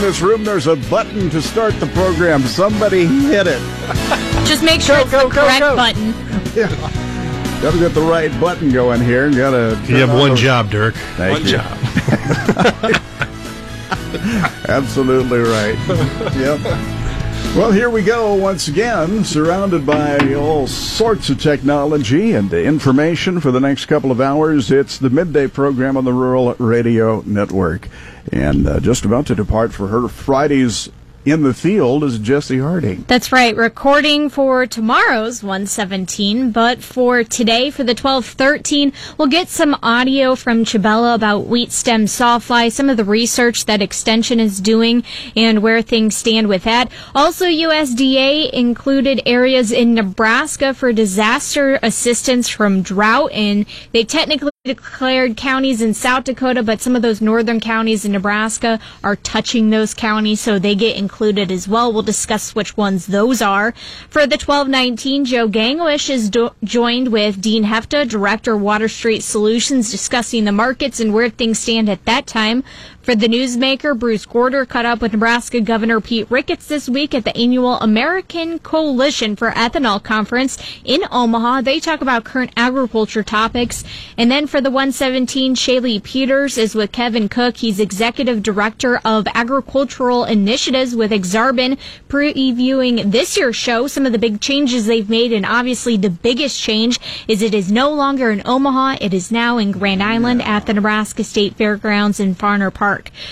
this 0.00 0.20
room, 0.20 0.44
there's 0.44 0.66
a 0.66 0.76
button 0.76 1.30
to 1.30 1.40
start 1.42 1.74
the 1.80 1.86
program. 1.88 2.42
Somebody 2.42 3.06
hit 3.06 3.46
it. 3.46 3.60
Just 4.46 4.62
make 4.64 4.80
sure 4.80 4.96
Go, 4.96 5.02
it's 5.02 5.10
go, 5.10 5.28
the 5.28 5.34
go, 5.34 5.40
correct 5.42 5.60
go. 5.60 5.76
button. 5.76 6.14
Yeah. 6.56 6.66
Got 7.62 7.74
to 7.74 7.78
get 7.78 7.94
the 7.94 8.00
right 8.00 8.32
button 8.40 8.70
going 8.72 9.00
here. 9.02 9.30
Got 9.30 9.50
to. 9.52 9.80
You 9.86 9.96
have 9.98 10.12
one 10.18 10.34
job, 10.34 10.68
Dirk. 10.70 10.94
Thank 11.16 11.32
One 11.34 11.44
you. 11.44 11.52
job. 11.58 11.78
Absolutely 14.68 15.38
right. 15.38 15.76
yep. 16.36 16.96
Well, 17.56 17.72
here 17.72 17.90
we 17.90 18.02
go 18.02 18.34
once 18.34 18.68
again, 18.68 19.24
surrounded 19.24 19.84
by 19.84 20.34
all 20.34 20.68
sorts 20.68 21.30
of 21.30 21.42
technology 21.42 22.32
and 22.32 22.50
information 22.52 23.40
for 23.40 23.50
the 23.50 23.58
next 23.58 23.86
couple 23.86 24.12
of 24.12 24.20
hours. 24.20 24.70
It's 24.70 24.98
the 24.98 25.10
midday 25.10 25.48
program 25.48 25.96
on 25.96 26.04
the 26.04 26.12
Rural 26.12 26.54
Radio 26.54 27.22
Network. 27.26 27.88
And 28.32 28.68
uh, 28.68 28.78
just 28.78 29.04
about 29.04 29.26
to 29.26 29.34
depart 29.34 29.74
for 29.74 29.88
her 29.88 30.06
Fridays 30.06 30.90
in 31.24 31.42
the 31.42 31.52
field 31.52 32.02
is 32.02 32.18
Jesse 32.18 32.58
Harding. 32.58 33.04
That's 33.06 33.30
right. 33.30 33.54
Recording 33.54 34.30
for 34.30 34.66
tomorrow's 34.66 35.42
117, 35.42 36.50
but 36.50 36.82
for 36.82 37.22
today, 37.24 37.70
for 37.70 37.84
the 37.84 37.92
1213, 37.92 38.92
we'll 39.18 39.28
get 39.28 39.48
some 39.48 39.76
audio 39.82 40.34
from 40.34 40.64
Chabella 40.64 41.14
about 41.14 41.46
wheat 41.46 41.72
stem 41.72 42.06
sawfly, 42.06 42.72
some 42.72 42.88
of 42.88 42.96
the 42.96 43.04
research 43.04 43.66
that 43.66 43.82
Extension 43.82 44.40
is 44.40 44.60
doing, 44.60 45.04
and 45.36 45.62
where 45.62 45.82
things 45.82 46.16
stand 46.16 46.48
with 46.48 46.64
that. 46.64 46.90
Also, 47.14 47.44
USDA 47.44 48.50
included 48.50 49.20
areas 49.26 49.72
in 49.72 49.94
Nebraska 49.94 50.72
for 50.72 50.92
disaster 50.92 51.78
assistance 51.82 52.48
from 52.48 52.82
drought, 52.82 53.32
and 53.32 53.66
they 53.92 54.04
technically 54.04 54.50
declared 54.64 55.38
counties 55.38 55.80
in 55.80 55.94
South 55.94 56.24
Dakota, 56.24 56.62
but 56.62 56.82
some 56.82 56.94
of 56.94 57.00
those 57.00 57.22
northern 57.22 57.60
counties 57.60 58.04
in 58.04 58.12
Nebraska 58.12 58.78
are 59.02 59.16
touching 59.16 59.70
those 59.70 59.94
counties, 59.94 60.38
so 60.38 60.58
they 60.58 60.74
get 60.74 60.98
included 60.98 61.50
as 61.50 61.66
well. 61.66 61.90
We'll 61.90 62.02
discuss 62.02 62.54
which 62.54 62.76
ones 62.76 63.06
those 63.06 63.40
are. 63.40 63.72
For 64.10 64.26
the 64.26 64.36
1219, 64.36 65.24
Joe 65.24 65.48
Gangwish 65.48 66.10
is 66.10 66.28
do- 66.28 66.50
joined 66.62 67.08
with 67.08 67.40
Dean 67.40 67.64
Hefta, 67.64 68.06
Director 68.06 68.54
Water 68.54 68.88
Street 68.88 69.22
Solutions, 69.22 69.90
discussing 69.90 70.44
the 70.44 70.52
markets 70.52 71.00
and 71.00 71.14
where 71.14 71.30
things 71.30 71.58
stand 71.58 71.88
at 71.88 72.04
that 72.04 72.26
time. 72.26 72.62
For 73.02 73.14
the 73.14 73.28
newsmaker, 73.28 73.98
Bruce 73.98 74.26
Gorder 74.26 74.66
caught 74.66 74.84
up 74.84 75.00
with 75.00 75.12
Nebraska 75.12 75.62
Governor 75.62 76.02
Pete 76.02 76.30
Ricketts 76.30 76.66
this 76.66 76.86
week 76.86 77.14
at 77.14 77.24
the 77.24 77.34
annual 77.34 77.80
American 77.80 78.58
Coalition 78.58 79.36
for 79.36 79.50
Ethanol 79.52 80.02
Conference 80.02 80.58
in 80.84 81.00
Omaha. 81.10 81.62
They 81.62 81.80
talk 81.80 82.02
about 82.02 82.24
current 82.24 82.52
agriculture 82.58 83.22
topics. 83.22 83.84
And 84.18 84.30
then 84.30 84.46
for 84.46 84.60
the 84.60 84.70
117, 84.70 85.54
Shaylee 85.54 86.02
Peters 86.02 86.58
is 86.58 86.74
with 86.74 86.92
Kevin 86.92 87.30
Cook. 87.30 87.56
He's 87.56 87.80
Executive 87.80 88.42
Director 88.42 89.00
of 89.02 89.26
Agricultural 89.34 90.26
Initiatives 90.26 90.94
with 90.94 91.10
Ak-Sar-Ben, 91.10 91.78
previewing 92.10 93.10
this 93.10 93.34
year's 93.34 93.56
show, 93.56 93.86
some 93.86 94.04
of 94.04 94.12
the 94.12 94.18
big 94.18 94.42
changes 94.42 94.84
they've 94.84 95.08
made. 95.08 95.32
And 95.32 95.46
obviously 95.46 95.96
the 95.96 96.10
biggest 96.10 96.60
change 96.60 97.00
is 97.26 97.40
it 97.40 97.54
is 97.54 97.72
no 97.72 97.90
longer 97.94 98.30
in 98.30 98.42
Omaha. 98.44 98.98
It 99.00 99.14
is 99.14 99.32
now 99.32 99.56
in 99.56 99.72
Grand 99.72 100.02
Island 100.02 100.42
at 100.42 100.66
the 100.66 100.74
Nebraska 100.74 101.24
State 101.24 101.56
Fairgrounds 101.56 102.20
in 102.20 102.34
Fonner 102.34 102.72
Park. 102.72 102.89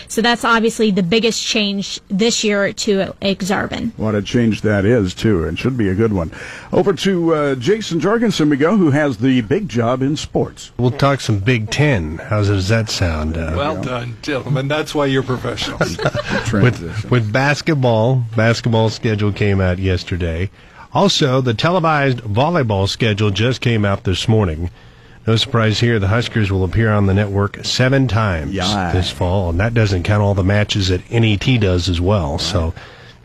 So 0.09 0.23
that's 0.23 0.45
obviously 0.45 0.91
the 0.91 1.03
biggest 1.03 1.45
change 1.45 2.01
this 2.09 2.43
year 2.45 2.73
to 2.73 3.15
Ak-Sar-Ben. 3.23 3.93
What 3.97 4.15
a 4.15 4.23
change 4.23 4.63
that 4.63 4.85
is, 4.85 5.15
too, 5.15 5.45
and 5.45 5.59
should 5.59 5.77
be 5.77 5.89
a 5.89 5.95
good 5.95 6.13
one. 6.13 6.31
Over 6.73 6.93
to 6.93 7.35
uh, 7.35 7.55
Jason 7.57 8.01
Jorgensen 8.01 8.49
we 8.51 8.57
go, 8.57 8.77
who 8.77 8.91
has 8.91 9.19
the 9.19 9.41
big 9.43 9.69
job 9.69 10.03
in 10.03 10.17
sports. 10.17 10.73
We'll 10.79 10.91
talk 10.91 11.21
some 11.21 11.39
Big 11.41 11.71
Ten. 11.71 12.19
How 12.19 12.43
does 12.43 12.69
that 12.69 12.91
sound? 12.91 13.37
Uh, 13.37 13.55
Well 13.57 13.83
done, 13.83 14.17
gentlemen. 14.23 14.69
That's 14.69 14.95
why 14.95 15.07
you're 15.07 15.23
professionals. 15.23 15.97
Transition. 16.45 16.63
with 16.63 17.11
with 17.11 17.33
basketball, 17.33 18.23
basketball 18.37 18.89
schedule 18.91 19.33
came 19.33 19.61
out 19.61 19.79
yesterday. 19.79 20.51
Also, 20.95 21.41
the 21.41 21.55
televised 21.55 22.19
volleyball 22.21 22.89
schedule 22.89 23.31
just 23.31 23.61
came 23.61 23.85
out 23.85 24.05
this 24.05 24.27
morning. 24.29 24.71
No 25.29 25.37
surprise 25.37 25.79
here, 25.79 25.99
the 25.99 26.09
Huskers 26.09 26.51
will 26.51 26.65
appear 26.65 26.91
on 26.91 27.05
the 27.05 27.13
network 27.13 27.63
seven 27.63 28.09
times 28.09 28.55
Yeah. 28.55 28.93
this 28.95 29.11
fall, 29.11 29.51
and 29.51 29.61
that 29.61 29.75
doesn't 29.75 30.05
count 30.05 30.23
all 30.23 30.33
the 30.33 30.43
matches 30.43 30.89
that 30.89 31.03
NET 31.11 31.61
does 31.61 31.91
as 31.91 32.01
well. 32.01 32.39
So, 32.39 32.73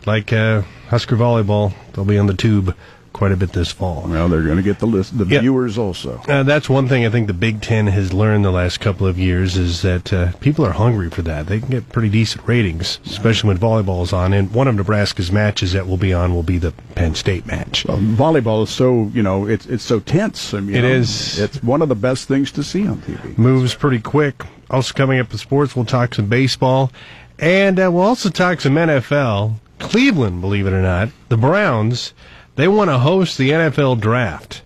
like 0.06 0.34
uh, 0.34 0.64
Husker 0.90 1.16
volleyball, 1.16 1.72
they'll 1.94 2.04
be 2.04 2.18
on 2.18 2.28
the 2.28 2.34
tube 2.34 2.76
quite 3.14 3.32
a 3.32 3.38
bit 3.38 3.54
this 3.54 3.72
fall. 3.72 4.06
well, 4.08 4.28
they're 4.28 4.42
going 4.42 4.58
to 4.58 4.64
get 4.64 4.80
the 4.80 4.88
list, 4.88 5.18
the 5.18 5.26
Yeah. 5.26 5.40
viewers 5.40 5.78
also. 5.78 6.22
Uh, 6.28 6.44
that's 6.44 6.70
one 6.70 6.88
thing 6.88 7.06
I 7.06 7.10
think 7.10 7.28
the 7.28 7.34
Big 7.34 7.62
Ten 7.62 7.88
has 7.88 8.12
learned 8.12 8.44
the 8.44 8.52
last 8.52 8.80
couple 8.80 9.08
of 9.08 9.18
years 9.20 9.56
is 9.56 9.82
that 9.84 10.12
uh, 10.12 10.32
people 10.42 10.66
are 10.66 10.72
hungry 10.72 11.10
for 11.10 11.22
that. 11.22 11.48
They 11.48 11.60
can 11.60 11.70
get 11.70 11.90
pretty 11.90 12.10
decent 12.10 12.48
ratings, 12.48 13.00
especially 13.06 13.50
when 13.50 13.58
volleyball's 13.60 14.12
on. 14.12 14.34
And 14.34 14.52
one 14.54 14.68
of 14.68 14.76
Nebraska's 14.76 15.32
matches 15.32 15.74
that 15.74 15.88
will 15.88 15.98
be 15.98 16.12
on 16.14 16.34
will 16.34 16.44
be 16.44 16.58
the 16.58 16.72
Penn 16.96 17.16
State 17.16 17.46
match. 17.46 17.86
Well, 17.86 17.98
volleyball 18.00 18.64
is 18.64 18.70
so 18.70 19.12
you 19.14 19.22
know 19.24 19.46
it's 19.48 19.66
it's 19.68 19.84
so 19.84 20.00
tense. 20.00 20.54
I 20.54 20.60
mean, 20.60 20.76
It 20.76 20.82
know, 20.82 20.88
is. 20.90 21.40
It's 21.40 21.62
one 21.64 21.82
of 21.82 21.90
the 21.90 21.96
best 21.96 22.28
things 22.28 22.52
to 22.54 22.64
see 22.64 22.88
on 22.88 22.98
TV. 23.02 23.38
Moves 23.38 23.76
pretty 23.76 24.00
quick. 24.00 24.44
Also 24.70 24.94
coming 24.94 25.20
up 25.20 25.32
with 25.32 25.40
sports, 25.40 25.76
we'll 25.76 25.86
talk 25.86 26.16
some 26.16 26.26
baseball, 26.28 26.92
and 27.38 27.80
uh, 27.80 27.92
we'll 27.92 28.04
also 28.04 28.30
talk 28.30 28.60
some 28.62 28.74
NFL. 28.76 29.56
Cleveland, 29.80 30.40
believe 30.42 30.66
it 30.66 30.74
or 30.74 30.82
not, 30.82 31.10
the 31.30 31.36
Browns, 31.38 32.14
they 32.56 32.68
want 32.68 32.90
to 32.90 33.00
host 33.00 33.38
the 33.38 33.50
NFL 33.52 34.00
draft 34.00 34.62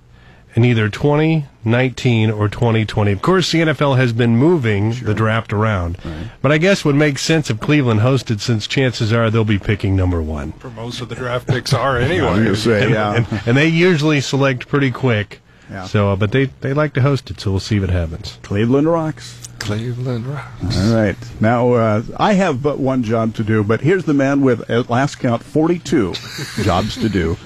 in 0.56 0.66
either 0.66 0.90
2019 0.90 2.32
or 2.32 2.50
2020. 2.50 3.12
Of 3.12 3.22
course, 3.22 3.52
the 3.52 3.60
NFL 3.60 3.98
has 3.98 4.12
been 4.12 4.36
moving 4.38 4.92
the 5.04 5.14
draft 5.14 5.54
around, 5.54 5.98
but 6.42 6.52
I 6.52 6.58
guess 6.58 6.84
would 6.84 6.96
make 6.96 7.20
sense 7.20 7.50
if 7.50 7.60
Cleveland 7.60 8.00
hosted, 8.00 8.40
since 8.42 8.68
chances 8.68 9.14
are 9.14 9.30
they'll 9.30 9.44
be 9.46 9.60
picking 9.60 9.96
number 9.96 10.22
one. 10.22 10.54
For 10.54 10.70
most 10.72 11.00
of 11.02 11.10
the 11.10 11.16
draft 11.16 11.48
picks 11.48 11.74
are 11.74 11.98
anyway. 11.98 12.44
going 12.44 12.56
say, 12.56 12.84
And, 12.86 12.94
yeah. 12.94 13.14
and, 13.16 13.28
and 13.46 13.58
they 13.58 13.68
usually 13.68 14.20
select 14.22 14.68
pretty 14.68 14.92
quick. 14.92 15.42
Yeah. 15.70 15.86
So, 15.86 16.12
uh, 16.12 16.16
but 16.16 16.32
they 16.32 16.46
they 16.46 16.74
like 16.74 16.94
to 16.94 17.02
host 17.02 17.30
it, 17.30 17.40
so 17.42 17.52
we'll 17.52 17.60
see 17.60 17.80
what 17.80 17.90
happens. 17.90 18.40
Cleveland 18.42 18.88
rocks. 18.88 19.47
Cleveland 19.60 20.26
Rocks. 20.26 20.78
All 20.78 20.96
right. 20.96 21.16
Now, 21.40 21.74
uh, 21.74 22.04
I 22.18 22.34
have 22.34 22.62
but 22.62 22.80
one 22.80 23.04
job 23.04 23.36
to 23.36 23.44
do, 23.44 23.64
but 23.64 23.82
here's 23.82 24.06
the 24.06 24.14
man 24.14 24.42
with, 24.42 24.70
at 24.70 24.90
last 24.90 25.16
count, 25.20 25.44
42 25.44 26.14
jobs 26.64 26.96
to 26.96 27.10
do. 27.10 27.38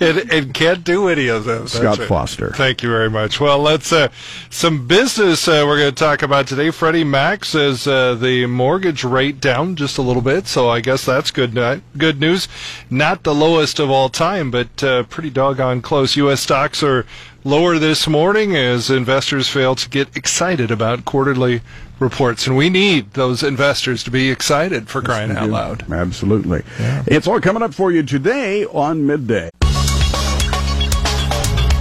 and, 0.00 0.30
and 0.32 0.54
can't 0.54 0.84
do 0.84 1.08
any 1.08 1.28
of 1.28 1.44
them. 1.44 1.66
Scott 1.68 1.98
right. 1.98 2.08
Foster. 2.08 2.50
Thank 2.50 2.82
you 2.82 2.88
very 2.88 3.10
much. 3.10 3.40
Well, 3.40 3.58
let's 3.58 3.92
uh, 3.92 4.08
some 4.50 4.86
business 4.86 5.48
uh, 5.48 5.64
we're 5.66 5.78
going 5.78 5.94
to 5.94 5.98
talk 5.98 6.22
about 6.22 6.46
today. 6.46 6.70
Freddie 6.70 7.04
Mac 7.04 7.44
says 7.44 7.86
uh, 7.86 8.14
the 8.14 8.46
mortgage 8.46 9.04
rate 9.04 9.40
down 9.40 9.76
just 9.76 9.98
a 9.98 10.02
little 10.02 10.22
bit, 10.22 10.46
so 10.46 10.68
I 10.68 10.80
guess 10.80 11.04
that's 11.04 11.30
good. 11.30 11.54
Good 11.96 12.20
news. 12.20 12.48
Not 12.90 13.22
the 13.22 13.34
lowest 13.34 13.78
of 13.78 13.90
all 13.90 14.08
time, 14.08 14.50
but 14.50 14.82
uh, 14.82 15.04
pretty 15.04 15.30
doggone 15.30 15.82
close. 15.82 16.16
U.S. 16.16 16.40
stocks 16.40 16.82
are 16.82 17.06
lower 17.46 17.78
this 17.78 18.08
morning 18.08 18.56
as 18.56 18.90
investors 18.90 19.48
fail 19.48 19.76
to 19.76 19.88
get 19.88 20.16
excited 20.16 20.72
about 20.72 21.04
quarterly 21.04 21.60
reports, 22.00 22.48
and 22.48 22.56
we 22.56 22.68
need 22.68 23.12
those 23.12 23.44
investors 23.44 24.02
to 24.02 24.10
be 24.10 24.30
excited 24.30 24.88
for 24.88 25.00
crying 25.00 25.30
out 25.30 25.48
loud. 25.48 25.92
Absolutely. 25.92 26.64
It's 27.06 27.28
all 27.28 27.40
coming 27.40 27.62
up 27.62 27.72
for 27.72 27.92
you 27.92 28.02
today 28.02 28.64
on 28.64 29.06
midday. 29.06 29.50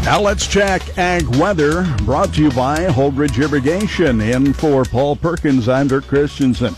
Now 0.04 0.22
let's 0.22 0.46
check 0.46 1.00
ag 1.00 1.25
weather 1.38 1.84
brought 2.04 2.36
to 2.36 2.44
you 2.44 2.52
by 2.52 2.86
Holdridge 2.86 3.42
Irrigation. 3.42 4.22
In 4.22 4.54
for 4.54 4.86
Paul 4.86 5.16
Perkins, 5.16 5.68
I'm 5.68 5.88
Dirk 5.88 6.06
Christensen. 6.06 6.75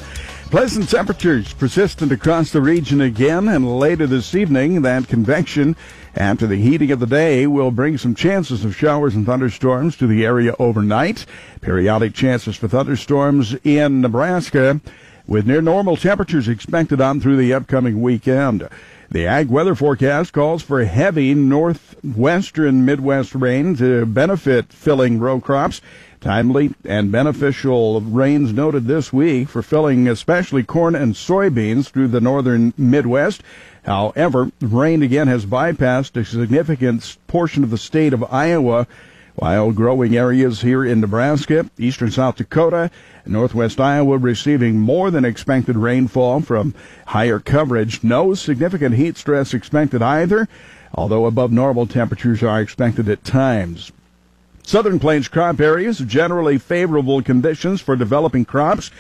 Pleasant 0.50 0.90
temperatures 0.90 1.52
persistent 1.52 2.14
across 2.14 2.52
the 2.52 2.62
region 2.62 3.02
again, 3.02 3.50
and 3.50 3.80
later 3.80 4.08
this 4.08 4.34
evening, 4.34 4.81
that 4.84 5.09
convection 5.09 5.76
after 6.17 6.47
the 6.47 6.55
heating 6.55 6.91
of 6.91 7.00
the 7.00 7.05
day 7.05 7.45
will 7.45 7.69
bring 7.69 7.97
some 7.97 8.16
chances 8.16 8.66
of 8.66 8.75
showers 8.75 9.16
and 9.16 9.25
thunderstorms 9.25 9.95
to 9.95 10.07
the 10.07 10.25
area 10.25 10.55
overnight. 10.57 11.25
Periodic 11.61 12.14
chances 12.14 12.55
for 12.55 12.67
thunderstorms 12.67 13.55
in 13.64 14.02
Nebraska 14.02 14.81
with 15.28 15.46
near 15.46 15.61
normal 15.61 15.96
temperatures 15.96 16.47
expected 16.47 16.99
on 16.99 17.19
through 17.19 17.37
the 17.37 17.53
upcoming 17.53 18.02
weekend. 18.02 18.67
The 19.11 19.28
ag 19.28 19.47
weather 19.49 19.75
forecast 19.75 20.34
calls 20.34 20.64
for 20.64 20.84
heavy 20.84 21.34
northwestern 21.34 22.84
Midwest 22.84 23.35
rain 23.35 23.75
to 23.78 24.05
benefit 24.05 24.73
filling 24.73 25.20
row 25.20 25.40
crops. 25.40 25.81
Timely 26.20 26.73
and 26.84 27.11
beneficial 27.11 28.02
rains 28.02 28.52
noted 28.52 28.87
this 28.87 29.13
week 29.13 29.47
for 29.49 29.61
filling 29.61 30.08
especially 30.08 30.63
corn 30.63 30.96
and 30.96 31.13
soybeans 31.13 31.90
through 31.90 32.08
the 32.08 32.20
northern 32.20 32.73
Midwest. 32.75 33.43
However, 33.87 34.51
rain 34.59 35.01
again 35.01 35.29
has 35.29 35.45
bypassed 35.45 36.19
a 36.19 36.25
significant 36.25 37.17
portion 37.28 37.63
of 37.63 37.69
the 37.69 37.78
state 37.78 38.11
of 38.11 38.31
Iowa, 38.31 38.85
while 39.35 39.72
growing 39.72 40.17
areas 40.17 40.61
here 40.61 40.84
in 40.84 40.99
Nebraska, 40.99 41.69
eastern 41.78 42.11
South 42.11 42.35
Dakota, 42.35 42.91
and 43.23 43.34
northwest 43.34 43.79
Iowa 43.79 44.17
receiving 44.17 44.78
more 44.78 45.09
than 45.09 45.23
expected 45.23 45.78
rainfall 45.78 46.41
from 46.41 46.75
higher 47.05 47.39
coverage. 47.39 48.03
No 48.03 48.34
significant 48.34 48.95
heat 48.95 49.16
stress 49.16 49.53
expected 49.53 50.01
either, 50.01 50.49
although 50.93 51.25
above 51.25 51.53
normal 51.53 51.87
temperatures 51.87 52.43
are 52.43 52.59
expected 52.59 53.07
at 53.07 53.23
times. 53.23 53.93
Southern 54.63 54.99
Plains 54.99 55.29
crop 55.29 55.61
areas, 55.61 55.99
generally 55.99 56.57
favorable 56.57 57.22
conditions 57.22 57.79
for 57.79 57.95
developing 57.95 58.43
crops. 58.43 58.91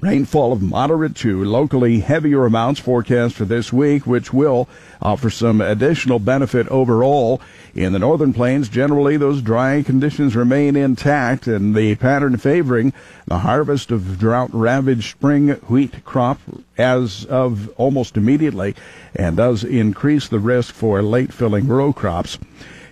Rainfall 0.00 0.52
of 0.52 0.62
moderate 0.62 1.16
to 1.16 1.44
locally 1.44 2.00
heavier 2.00 2.44
amounts 2.44 2.78
forecast 2.78 3.34
for 3.34 3.44
this 3.44 3.72
week, 3.72 4.06
which 4.06 4.32
will 4.32 4.68
offer 5.02 5.28
some 5.28 5.60
additional 5.60 6.20
benefit 6.20 6.68
overall. 6.68 7.40
In 7.74 7.92
the 7.92 7.98
northern 7.98 8.32
plains, 8.32 8.68
generally 8.68 9.16
those 9.16 9.42
dry 9.42 9.82
conditions 9.82 10.36
remain 10.36 10.76
intact 10.76 11.48
and 11.48 11.74
the 11.74 11.96
pattern 11.96 12.36
favoring 12.36 12.92
the 13.26 13.38
harvest 13.38 13.90
of 13.90 14.20
drought 14.20 14.50
ravaged 14.52 15.10
spring 15.10 15.48
wheat 15.68 16.04
crop 16.04 16.40
as 16.76 17.24
of 17.24 17.68
almost 17.70 18.16
immediately 18.16 18.76
and 19.16 19.36
does 19.36 19.64
increase 19.64 20.28
the 20.28 20.38
risk 20.38 20.74
for 20.74 21.02
late 21.02 21.32
filling 21.32 21.66
row 21.66 21.92
crops. 21.92 22.38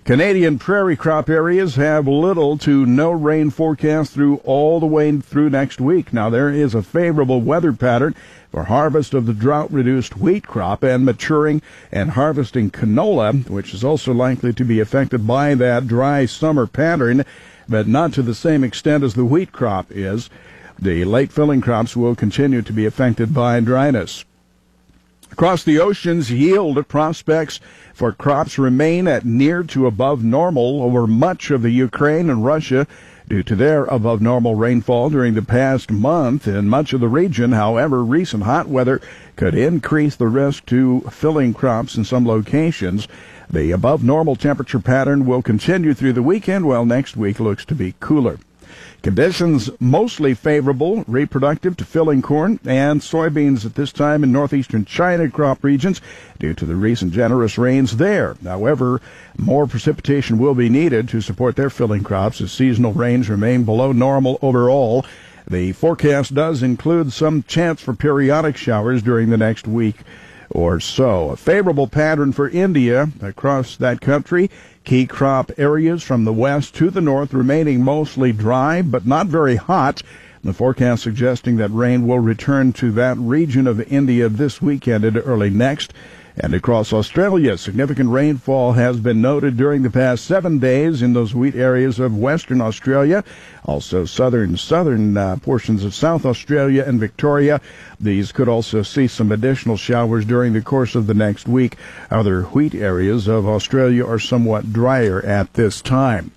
Canadian 0.07 0.57
prairie 0.57 0.95
crop 0.95 1.29
areas 1.29 1.75
have 1.75 2.07
little 2.07 2.57
to 2.57 2.87
no 2.87 3.11
rain 3.11 3.51
forecast 3.51 4.13
through 4.13 4.37
all 4.45 4.79
the 4.79 4.87
way 4.87 5.11
through 5.17 5.51
next 5.51 5.81
week. 5.81 6.13
Now 6.13 6.31
there 6.31 6.49
is 6.49 6.77
a 6.77 6.83
favorable 6.83 7.41
weather 7.41 7.73
pattern 7.73 8.15
for 8.53 8.63
harvest 8.63 9.15
of 9.15 9.27
the 9.27 9.35
drought 9.35 9.73
reduced 9.73 10.17
wheat 10.17 10.47
crop 10.47 10.85
and 10.85 11.05
maturing 11.05 11.61
and 11.91 12.13
harvesting 12.13 12.71
canola, 12.71 13.51
which 13.51 13.75
is 13.75 13.83
also 13.83 14.15
likely 14.15 14.53
to 14.53 14.65
be 14.65 14.79
affected 14.79 15.27
by 15.27 15.57
that 15.57 15.89
dry 15.89 16.25
summer 16.25 16.69
pattern, 16.69 17.25
but 17.69 17.89
not 17.89 18.13
to 18.13 18.23
the 18.23 18.33
same 18.33 18.63
extent 18.63 19.03
as 19.03 19.15
the 19.15 19.25
wheat 19.25 19.51
crop 19.51 19.89
is. 19.91 20.31
The 20.79 21.05
late 21.05 21.33
filling 21.33 21.61
crops 21.61 21.97
will 21.97 22.15
continue 22.15 22.63
to 22.63 22.73
be 22.73 22.87
affected 22.87 23.35
by 23.35 23.59
dryness. 23.59 24.25
Across 25.37 25.65
the 25.65 25.79
oceans, 25.79 26.33
yield 26.33 26.89
prospects 26.89 27.61
for 27.93 28.11
crops 28.11 28.59
remain 28.59 29.07
at 29.07 29.27
near 29.27 29.63
to 29.65 29.87
above 29.87 30.25
normal 30.25 30.83
over 30.83 31.07
much 31.07 31.51
of 31.51 31.61
the 31.61 31.69
Ukraine 31.69 32.31
and 32.31 32.43
Russia 32.43 32.87
due 33.29 33.43
to 33.43 33.55
their 33.55 33.85
above 33.85 34.23
normal 34.23 34.55
rainfall 34.55 35.11
during 35.11 35.35
the 35.35 35.43
past 35.43 35.91
month 35.91 36.49
in 36.49 36.71
much 36.71 36.95
of 36.95 37.01
the 37.01 37.09
region. 37.09 37.53
However, 37.53 38.03
recent 38.03 38.45
hot 38.45 38.69
weather 38.69 38.99
could 39.37 39.55
increase 39.55 40.17
the 40.17 40.27
risk 40.27 40.65
to 40.67 41.03
filling 41.11 41.53
crops 41.53 41.97
in 41.99 42.05
some 42.05 42.27
locations. 42.27 43.07
The 43.51 43.73
above 43.73 44.03
normal 44.03 44.37
temperature 44.37 44.81
pattern 44.81 45.27
will 45.27 45.43
continue 45.43 45.93
through 45.93 46.15
the 46.15 46.23
weekend, 46.23 46.65
while 46.65 46.87
next 46.87 47.15
week 47.15 47.39
looks 47.41 47.67
to 47.67 47.75
be 47.75 47.95
cooler. 48.01 48.39
Conditions 49.07 49.71
mostly 49.79 50.35
favorable, 50.35 51.05
reproductive 51.07 51.77
to 51.77 51.85
filling 51.85 52.23
corn 52.23 52.59
and 52.67 53.01
soybeans 53.01 53.65
at 53.65 53.77
this 53.77 53.93
time 53.93 54.25
in 54.25 54.33
northeastern 54.33 54.85
China 54.85 55.31
crop 55.31 55.63
regions 55.63 56.01
due 56.41 56.55
to 56.55 56.67
the 56.67 56.75
recent 56.75 57.13
generous 57.13 57.57
rains 57.57 57.99
there. 57.99 58.35
However, 58.43 59.01
more 59.39 59.69
precipitation 59.69 60.39
will 60.39 60.57
be 60.57 60.69
needed 60.69 61.09
to 61.11 61.21
support 61.21 61.55
their 61.55 61.71
filling 61.71 62.03
crops 62.03 62.41
as 62.41 62.51
seasonal 62.51 62.95
rains 62.95 63.31
remain 63.31 63.63
below 63.63 63.93
normal 63.93 64.41
overall. 64.43 65.07
The 65.49 65.71
forecast 65.71 66.35
does 66.35 66.65
include 66.65 67.13
some 67.13 67.45
chance 67.45 67.81
for 67.81 67.95
periodic 67.95 68.57
showers 68.57 69.05
during 69.05 69.31
the 69.31 69.37
next 69.37 69.69
week 69.69 69.99
or 70.51 70.81
so. 70.81 71.31
A 71.31 71.37
favorable 71.37 71.87
pattern 71.87 72.33
for 72.33 72.49
India 72.49 73.11
across 73.23 73.77
that 73.77 74.01
country. 74.01 74.51
Key 74.87 75.05
crop 75.05 75.51
areas 75.59 76.05
from 76.05 76.25
the 76.25 76.33
west 76.33 76.77
to 76.77 76.91
the 76.91 77.01
north 77.01 77.35
remaining 77.35 77.83
mostly 77.83 78.33
dry 78.33 78.83
but 78.83 79.05
not 79.05 79.27
very 79.27 79.57
hot. 79.57 80.01
The 80.45 80.53
forecast 80.53 81.03
suggesting 81.03 81.57
that 81.57 81.73
rain 81.73 82.07
will 82.07 82.21
return 82.21 82.73
to 82.75 82.93
that 82.93 83.19
region 83.19 83.67
of 83.67 83.81
India 83.93 84.29
this 84.29 84.63
weekend 84.63 85.05
and 85.05 85.17
early 85.17 85.51
next. 85.51 85.93
And 86.39 86.53
across 86.53 86.93
Australia, 86.93 87.57
significant 87.57 88.11
rainfall 88.11 88.73
has 88.73 89.01
been 89.01 89.23
noted 89.23 89.57
during 89.57 89.83
the 89.83 89.91
past 89.91 90.27
seven 90.27 90.59
days 90.59 91.01
in 91.01 91.15
those 91.15 91.35
wheat 91.35 91.55
areas 91.55 91.99
of 91.99 92.15
Western 92.15 92.61
Australia, 92.61 93.25
also 93.65 94.05
southern 94.05 94.59
southern 94.59 95.17
uh, 95.17 95.37
portions 95.37 95.83
of 95.83 95.95
South 95.95 96.27
Australia 96.27 96.85
and 96.87 97.01
Victoria. 97.01 97.59
These 97.99 98.33
could 98.33 98.49
also 98.49 98.83
see 98.83 99.07
some 99.07 99.33
additional 99.33 99.79
showers 99.79 100.27
during 100.27 100.53
the 100.53 100.61
course 100.61 100.95
of 100.95 101.07
the 101.07 101.15
next 101.15 101.49
week. 101.49 101.77
Other 102.11 102.43
wheat 102.43 102.75
areas 102.75 103.29
of 103.29 103.49
Australia 103.49 104.07
are 104.07 104.19
somewhat 104.19 104.75
drier 104.75 105.25
at 105.25 105.55
this 105.55 105.81
time. 105.81 106.33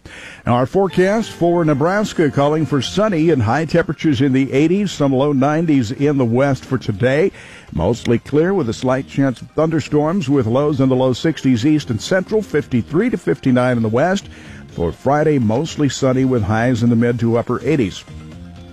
Our 0.45 0.65
forecast 0.65 1.31
for 1.31 1.65
Nebraska 1.65 2.31
calling 2.31 2.65
for 2.65 2.81
sunny 2.81 3.30
and 3.30 3.41
high 3.41 3.65
temperatures 3.65 4.21
in 4.21 4.31
the 4.31 4.47
80s, 4.47 4.89
some 4.89 5.12
low 5.12 5.33
90s 5.33 6.00
in 6.00 6.18
the 6.18 6.25
west 6.25 6.63
for 6.63 6.77
today. 6.77 7.31
Mostly 7.74 8.19
clear 8.19 8.53
with 8.53 8.69
a 8.69 8.74
slight 8.74 9.07
chance 9.07 9.41
of 9.41 9.51
thunderstorms 9.51 10.30
with 10.30 10.47
lows 10.47 10.80
in 10.80 10.88
the 10.88 10.95
low 10.95 11.12
60s 11.12 11.65
east 11.65 11.89
and 11.89 12.01
central, 12.01 12.41
53 12.41 13.09
to 13.09 13.18
59 13.18 13.77
in 13.77 13.83
the 13.83 13.89
west. 13.89 14.30
For 14.69 14.94
Friday, 14.94 15.39
mostly 15.39 15.89
sunny 15.89 16.24
with 16.24 16.44
highs 16.44 16.83
in 16.83 16.89
the 16.89 16.95
mid 16.95 17.19
to 17.19 17.38
upper 17.38 17.59
80s. 17.59 18.06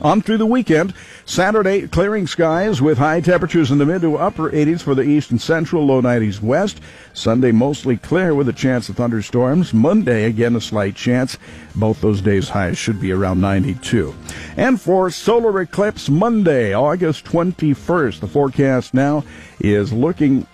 On 0.07 0.23
through 0.23 0.39
the 0.39 0.47
weekend, 0.47 0.95
Saturday, 1.25 1.89
clearing 1.89 2.29
skies 2.29 2.81
with 2.81 2.97
high 2.97 3.21
temperatures 3.21 3.73
in 3.73 3.79
the 3.79 3.85
mid 3.85 4.03
to 4.03 4.17
upper 4.17 4.53
80s 4.53 4.81
for 4.81 4.95
the 4.95 5.03
east 5.03 5.33
and 5.33 5.41
central, 5.41 5.85
low 5.85 6.01
90s 6.01 6.41
west. 6.41 6.81
Sunday, 7.13 7.51
mostly 7.51 7.97
clear 7.97 8.33
with 8.33 8.49
a 8.49 8.53
chance 8.53 8.89
of 8.89 8.95
thunderstorms. 8.95 9.75
Monday, 9.75 10.27
again, 10.27 10.55
a 10.55 10.61
slight 10.61 10.95
chance. 10.95 11.39
Both 11.75 12.03
those 12.03 12.21
days' 12.21 12.51
highs 12.51 12.79
should 12.79 13.01
be 13.01 13.11
around 13.11 13.41
92. 13.41 14.15
And 14.57 14.81
for 14.81 15.11
solar 15.11 15.61
eclipse 15.61 16.09
Monday, 16.09 16.73
August 16.73 17.25
21st, 17.25 18.21
the 18.21 18.29
forecast 18.29 18.95
now 18.95 19.25
is 19.59 19.93
looking 19.93 20.47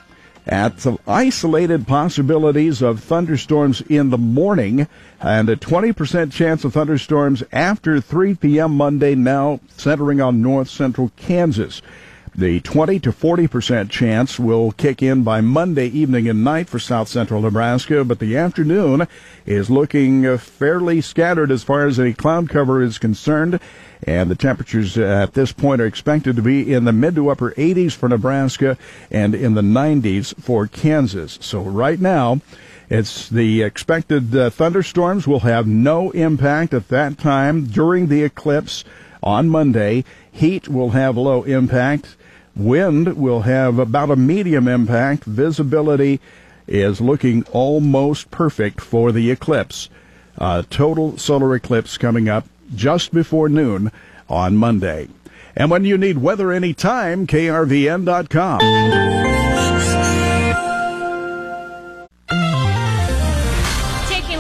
at 0.47 0.81
some 0.81 0.99
isolated 1.07 1.87
possibilities 1.87 2.83
of 2.83 3.01
thunderstorms 3.01 3.81
in 3.83 4.11
the 4.11 4.19
morning 4.19 4.89
and 5.21 5.49
a 5.49 5.57
20% 5.57 6.33
chance 6.33 6.65
of 6.65 6.73
thunderstorms 6.73 7.43
after 7.53 8.01
3 8.01 8.35
p.m. 8.35 8.77
Monday, 8.77 9.15
now 9.15 9.61
centering 9.77 10.21
on 10.21 10.43
north 10.43 10.69
central 10.69 11.13
Kansas. 11.17 11.81
The 12.35 12.61
20 12.61 12.99
to 13.01 13.13
40% 13.13 13.91
chance 13.91 14.39
will 14.39 14.73
kick 14.73 15.03
in 15.03 15.23
by 15.23 15.43
Monday 15.43 15.89
evening 15.89 16.27
and 16.31 16.43
night 16.43 16.67
for 16.67 16.79
south 16.79 17.09
central 17.09 17.43
Nebraska, 17.43 18.05
but 18.05 18.21
the 18.21 18.39
afternoon 18.39 19.07
is 19.45 19.69
looking 19.69 20.39
fairly 20.39 21.03
scattered 21.03 21.51
as 21.51 21.63
far 21.63 21.87
as 21.87 22.01
any 22.01 22.15
cloud 22.15 22.49
cover 22.49 22.81
is 22.81 22.97
concerned. 22.97 23.61
And 24.05 24.31
the 24.31 24.35
temperatures 24.35 24.97
at 24.97 25.35
this 25.35 25.53
point 25.53 25.83
are 25.83 25.87
expected 25.87 26.37
to 26.37 26.43
be 26.43 26.73
in 26.73 26.85
the 26.85 26.93
mid 26.93 27.17
to 27.17 27.29
upper 27.29 27.51
80s 27.53 27.93
for 27.93 28.09
Nebraska 28.09 28.79
and 29.11 29.35
in 29.35 29.53
the 29.53 29.61
90s 29.61 30.35
for 30.41 30.67
Kansas. 30.67 31.39
So 31.43 31.61
right 31.61 32.01
now, 32.01 32.41
it's 32.89 33.29
the 33.29 33.61
expected 33.61 34.35
uh, 34.35 34.49
thunderstorms 34.49 35.27
will 35.27 35.41
have 35.41 35.67
no 35.67 36.11
impact 36.13 36.73
at 36.73 36.89
that 36.89 37.19
time 37.19 37.67
during 37.67 38.07
the 38.07 38.23
eclipse 38.23 38.85
on 39.23 39.51
Monday. 39.51 40.05
Heat 40.31 40.67
will 40.67 40.91
have 40.91 41.19
low 41.19 41.43
impact. 41.43 42.17
Wind 42.55 43.17
will 43.17 43.43
have 43.43 43.79
about 43.79 44.11
a 44.11 44.17
medium 44.17 44.69
impact. 44.69 45.25
Visibility 45.25 46.21
is 46.67 47.01
looking 47.01 47.45
almost 47.53 48.31
perfect 48.31 48.81
for 48.81 49.13
the 49.13 49.31
eclipse. 49.31 49.89
Uh, 50.39 50.63
total 50.71 51.17
solar 51.19 51.55
eclipse 51.55 51.97
coming 51.99 52.29
up 52.29 52.47
just 52.75 53.13
before 53.13 53.49
noon 53.49 53.91
on 54.29 54.57
Monday. 54.57 55.09
And 55.55 55.71
when 55.71 55.85
you 55.85 55.99
need 55.99 56.19
weather 56.19 56.51
anytime, 56.53 57.27
krvn.com. 57.27 58.61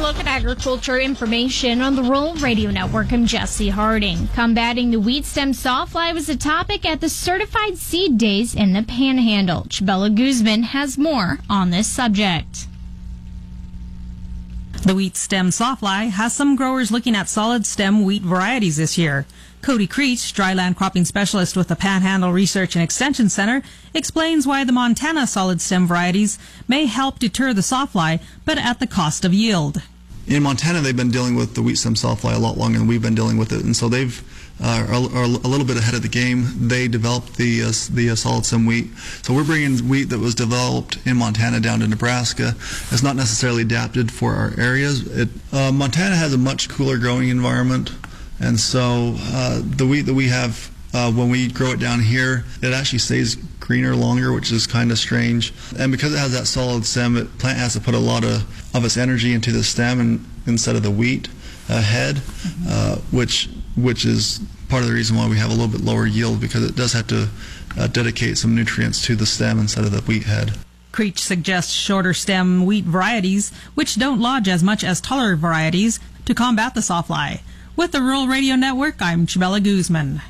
agriculture 0.03 0.99
information 0.99 1.81
on 1.81 1.95
the 1.95 2.03
Rural 2.03 2.35
Radio 2.35 2.73
Network. 2.73 3.13
I'm 3.13 3.25
Jesse 3.25 3.69
Harding. 3.69 4.27
Combating 4.35 4.91
the 4.91 4.99
wheat 4.99 5.25
stem 5.25 5.53
sawfly 5.53 6.13
was 6.13 6.29
a 6.29 6.37
topic 6.37 6.85
at 6.85 7.01
the 7.01 7.09
Certified 7.09 7.79
Seed 7.79 8.19
Days 8.19 8.53
in 8.53 8.73
the 8.73 8.83
Panhandle. 8.83 9.63
Chabella 9.69 10.13
Guzman 10.13 10.65
has 10.65 10.99
more 10.99 11.39
on 11.49 11.71
this 11.71 11.87
subject. 11.87 12.67
The 14.83 14.97
wheat 14.97 15.17
stem 15.17 15.51
sawfly 15.51 16.11
has 16.11 16.35
some 16.35 16.57
growers 16.57 16.91
looking 16.91 17.15
at 17.15 17.29
solid 17.29 17.65
stem 17.65 18.05
wheat 18.05 18.23
varieties 18.23 18.79
this 18.79 18.99
year. 18.99 19.27
Cody 19.61 19.87
Creech, 19.87 20.35
dryland 20.35 20.75
cropping 20.75 21.05
specialist 21.05 21.57
with 21.57 21.69
the 21.69 21.77
Panhandle 21.77 22.33
Research 22.33 22.75
and 22.75 22.83
Extension 22.83 23.29
Center, 23.29 23.63
explains 23.95 24.49
why 24.49 24.65
the 24.65 24.73
Montana 24.73 25.29
solid 25.29 25.61
stem 25.61 25.87
varieties 25.87 26.41
may 26.67 26.87
help 26.87 27.21
deter 27.21 27.53
the 27.53 27.61
sawfly, 27.61 28.21
but 28.45 28.59
at 28.59 28.81
the 28.81 28.89
cost 28.89 29.25
of 29.25 29.33
yield 29.33 29.81
in 30.27 30.43
Montana, 30.43 30.81
they've 30.81 30.97
been 30.97 31.11
dealing 31.11 31.35
with 31.35 31.55
the 31.55 31.63
wheat 31.63 31.77
stem 31.77 31.95
sawfly 31.95 32.35
a 32.35 32.39
lot 32.39 32.57
longer 32.57 32.79
than 32.79 32.87
we've 32.87 33.03
been 33.03 33.15
dealing 33.15 33.37
with 33.37 33.53
it, 33.53 33.65
and 33.65 33.75
so 33.77 33.89
they've 33.89 34.23
uh, 34.63 34.87
are, 34.89 35.19
are, 35.19 35.25
a 35.25 35.27
little 35.27 35.67
bit 35.67 35.77
ahead 35.77 35.95
of 35.95 36.03
the 36.03 36.09
game. 36.09 36.69
They 36.69 36.87
developed 36.87 37.37
the 37.37 37.63
uh, 37.63 37.73
the 37.91 38.11
uh, 38.11 38.15
solid 38.15 38.47
stem 38.47 38.67
wheat, 38.67 38.91
so 39.23 39.35
we're 39.35 39.45
bringing 39.45 39.89
wheat 39.89 40.05
that 40.11 40.19
was 40.19 40.35
developed 40.35 40.99
in 41.07 41.17
Montana 41.17 41.61
down 41.61 41.81
to 41.81 41.89
Nebraska. 41.89 42.55
It's 42.91 43.03
not 43.03 43.17
necessarily 43.17 43.63
adapted 43.63 44.13
for 44.13 44.35
our 44.35 44.53
areas. 44.59 45.07
It, 45.19 45.29
uh, 45.53 45.73
Montana 45.73 46.15
has 46.15 46.33
a 46.33 46.39
much 46.39 46.69
cooler 46.69 46.99
growing 46.99 47.29
environment, 47.29 47.91
and 48.41 48.59
so 48.59 49.15
uh, 49.19 49.61
the 49.65 49.87
wheat 49.87 50.03
that 50.03 50.15
we 50.15 50.29
have 50.29 50.71
uh, 50.95 51.11
when 51.11 51.31
we 51.31 51.49
grow 51.49 51.73
it 51.73 51.81
down 51.81 52.01
here, 52.01 52.45
it 52.63 52.73
actually 52.73 52.99
stays 52.99 53.37
greener 53.61 53.97
longer, 53.97 54.33
which 54.33 54.53
is 54.53 54.67
kind 54.67 54.91
of 54.91 54.99
strange. 54.99 55.53
And 55.79 55.91
because 55.91 56.13
it 56.13 56.19
has 56.19 56.33
that 56.33 56.47
solid 56.47 56.85
stem, 56.85 57.17
it 57.17 57.39
plant 57.39 57.59
has 57.59 57.73
to 57.75 57.81
put 57.81 57.95
a 57.95 57.99
lot 57.99 58.25
of, 58.25 58.45
of 58.75 58.85
its 58.85 58.97
energy 58.97 59.33
into 59.33 59.53
the 59.53 59.63
stem 59.63 60.01
and, 60.01 60.27
instead 60.47 60.77
of 60.77 60.83
the 60.83 60.91
wheat 60.91 61.29
uh, 61.69 61.81
head, 61.83 62.17
mm-hmm. 62.17 62.67
uh, 62.69 62.97
which 63.11 63.49
which 63.77 64.05
is 64.05 64.41
part 64.69 64.83
of 64.83 64.89
the 64.89 64.95
reason 64.95 65.17
why 65.17 65.29
we 65.29 65.39
have 65.39 65.51
a 65.51 65.55
little 65.55 65.69
bit 65.69 65.81
lower 65.81 66.07
yield 66.07 66.41
because 66.41 66.63
it 66.65 66.77
does 66.77 66.93
have 66.93 67.07
to 67.07 67.29
uh, 67.79 67.87
dedicate 67.87 68.37
some 68.37 68.55
nutrients 68.55 69.05
to 69.07 69.17
the 69.17 69.27
stem 69.27 69.59
instead 69.59 69.85
of 69.85 69.91
the 69.93 70.01
wheat 70.03 70.25
head. 70.25 70.53
Creech 70.93 71.21
suggests 71.21 71.73
shorter 71.73 72.13
stem 72.13 72.67
wheat 72.67 72.85
varieties, 72.85 73.51
which 73.75 73.97
don't 73.97 74.21
lodge 74.21 74.49
as 74.49 74.63
much 74.63 74.85
as 74.85 75.01
taller 75.01 75.37
varieties, 75.37 75.99
to 76.27 76.35
combat 76.35 76.75
the 76.75 76.81
sawfly. 76.81 77.41
With 77.77 77.93
the 77.93 78.03
Rural 78.03 78.27
Radio 78.27 78.57
Network, 78.57 79.01
I'm 79.01 79.27
Chabella 79.27 79.63
Guzman. 79.63 80.21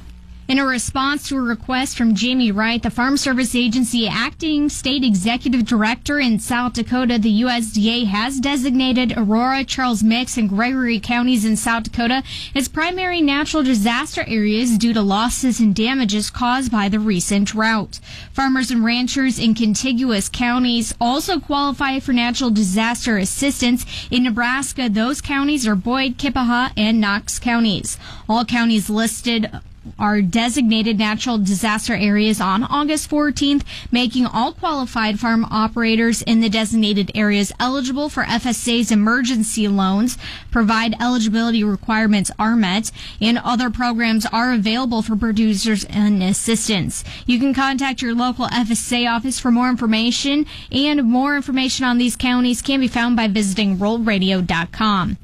In 0.49 0.59
a 0.59 0.67
response 0.67 1.29
to 1.29 1.37
a 1.37 1.41
request 1.41 1.97
from 1.97 2.17
Jamie 2.17 2.51
Wright, 2.51 2.83
the 2.83 2.91
Farm 2.91 3.17
Service 3.17 3.55
Agency 3.55 4.09
acting 4.09 4.69
state 4.69 5.05
executive 5.05 5.65
director 5.65 6.19
in 6.19 6.41
South 6.41 6.73
Dakota, 6.73 7.17
the 7.17 7.43
USDA 7.43 8.07
has 8.07 8.41
designated 8.41 9.15
Aurora, 9.17 9.63
Charles 9.65 10.03
Mix, 10.03 10.37
and 10.37 10.49
Gregory 10.49 10.99
counties 10.99 11.45
in 11.45 11.57
South 11.57 11.85
Dakota 11.85 12.25
as 12.57 12.67
primary 12.67 13.23
natural 13.23 13.63
disaster 13.63 14.25
areas 14.27 14.77
due 14.77 14.93
to 14.93 15.01
losses 15.01 15.61
and 15.61 15.77
damages 15.77 16.29
caused 16.29 16.73
by 16.73 16.89
the 16.89 16.99
recent 16.99 17.49
drought. 17.49 18.01
Farmers 18.33 18.73
and 18.73 18.85
ranchers 18.85 19.39
in 19.39 19.55
contiguous 19.55 20.29
counties 20.29 20.93
also 21.01 21.39
qualify 21.39 22.01
for 22.01 22.13
natural 22.13 22.51
disaster 22.51 23.17
assistance. 23.17 23.87
In 24.11 24.25
Nebraska, 24.25 24.89
those 24.89 25.21
counties 25.21 25.69
are 25.69 25.77
Boyd, 25.77 26.19
Keya 26.19 26.33
Paha, 26.33 26.73
and 26.77 27.01
Knox 27.01 27.39
counties. 27.39 27.97
All 28.29 28.45
counties 28.45 28.91
listed 28.91 29.49
are 29.99 30.23
designated 30.23 30.99
natural 30.99 31.39
disaster 31.39 31.95
areas 31.95 32.41
on 32.41 32.65
August 32.65 33.11
14th, 33.11 33.62
making 33.91 34.27
all 34.27 34.53
qualified 34.53 35.19
farm 35.19 35.45
operators 35.51 36.23
in 36.23 36.41
the 36.41 36.49
designated 36.49 37.11
areas 37.15 37.53
eligible 37.59 38.09
for 38.09 38.25
FSA's 38.25 38.91
emergency 38.91 39.69
loans, 39.69 40.17
provide 40.51 40.95
eligibility 41.01 41.65
requirements 41.65 42.31
are 42.39 42.57
met, 42.57 42.91
and 43.21 43.39
other 43.39 43.71
programs 43.71 44.27
are 44.27 44.53
available 44.53 45.03
for 45.03 45.17
producers 45.17 45.85
and 45.85 46.23
assistance. 46.23 47.05
You 47.27 47.39
can 47.39 47.55
contact 47.55 48.03
your 48.03 48.15
local 48.15 48.47
FSA 48.47 49.11
office 49.11 49.39
for 49.39 49.51
more 49.51 49.69
information, 49.69 50.47
and 50.71 51.05
more 51.05 51.37
information 51.37 51.85
on 51.85 51.99
these 51.99 52.17
counties 52.17 52.62
can 52.62 52.81
be 52.81 52.89
found 52.89 53.17
by 53.17 53.29
visiting 53.29 53.79
ruralradio.com. 53.79 55.19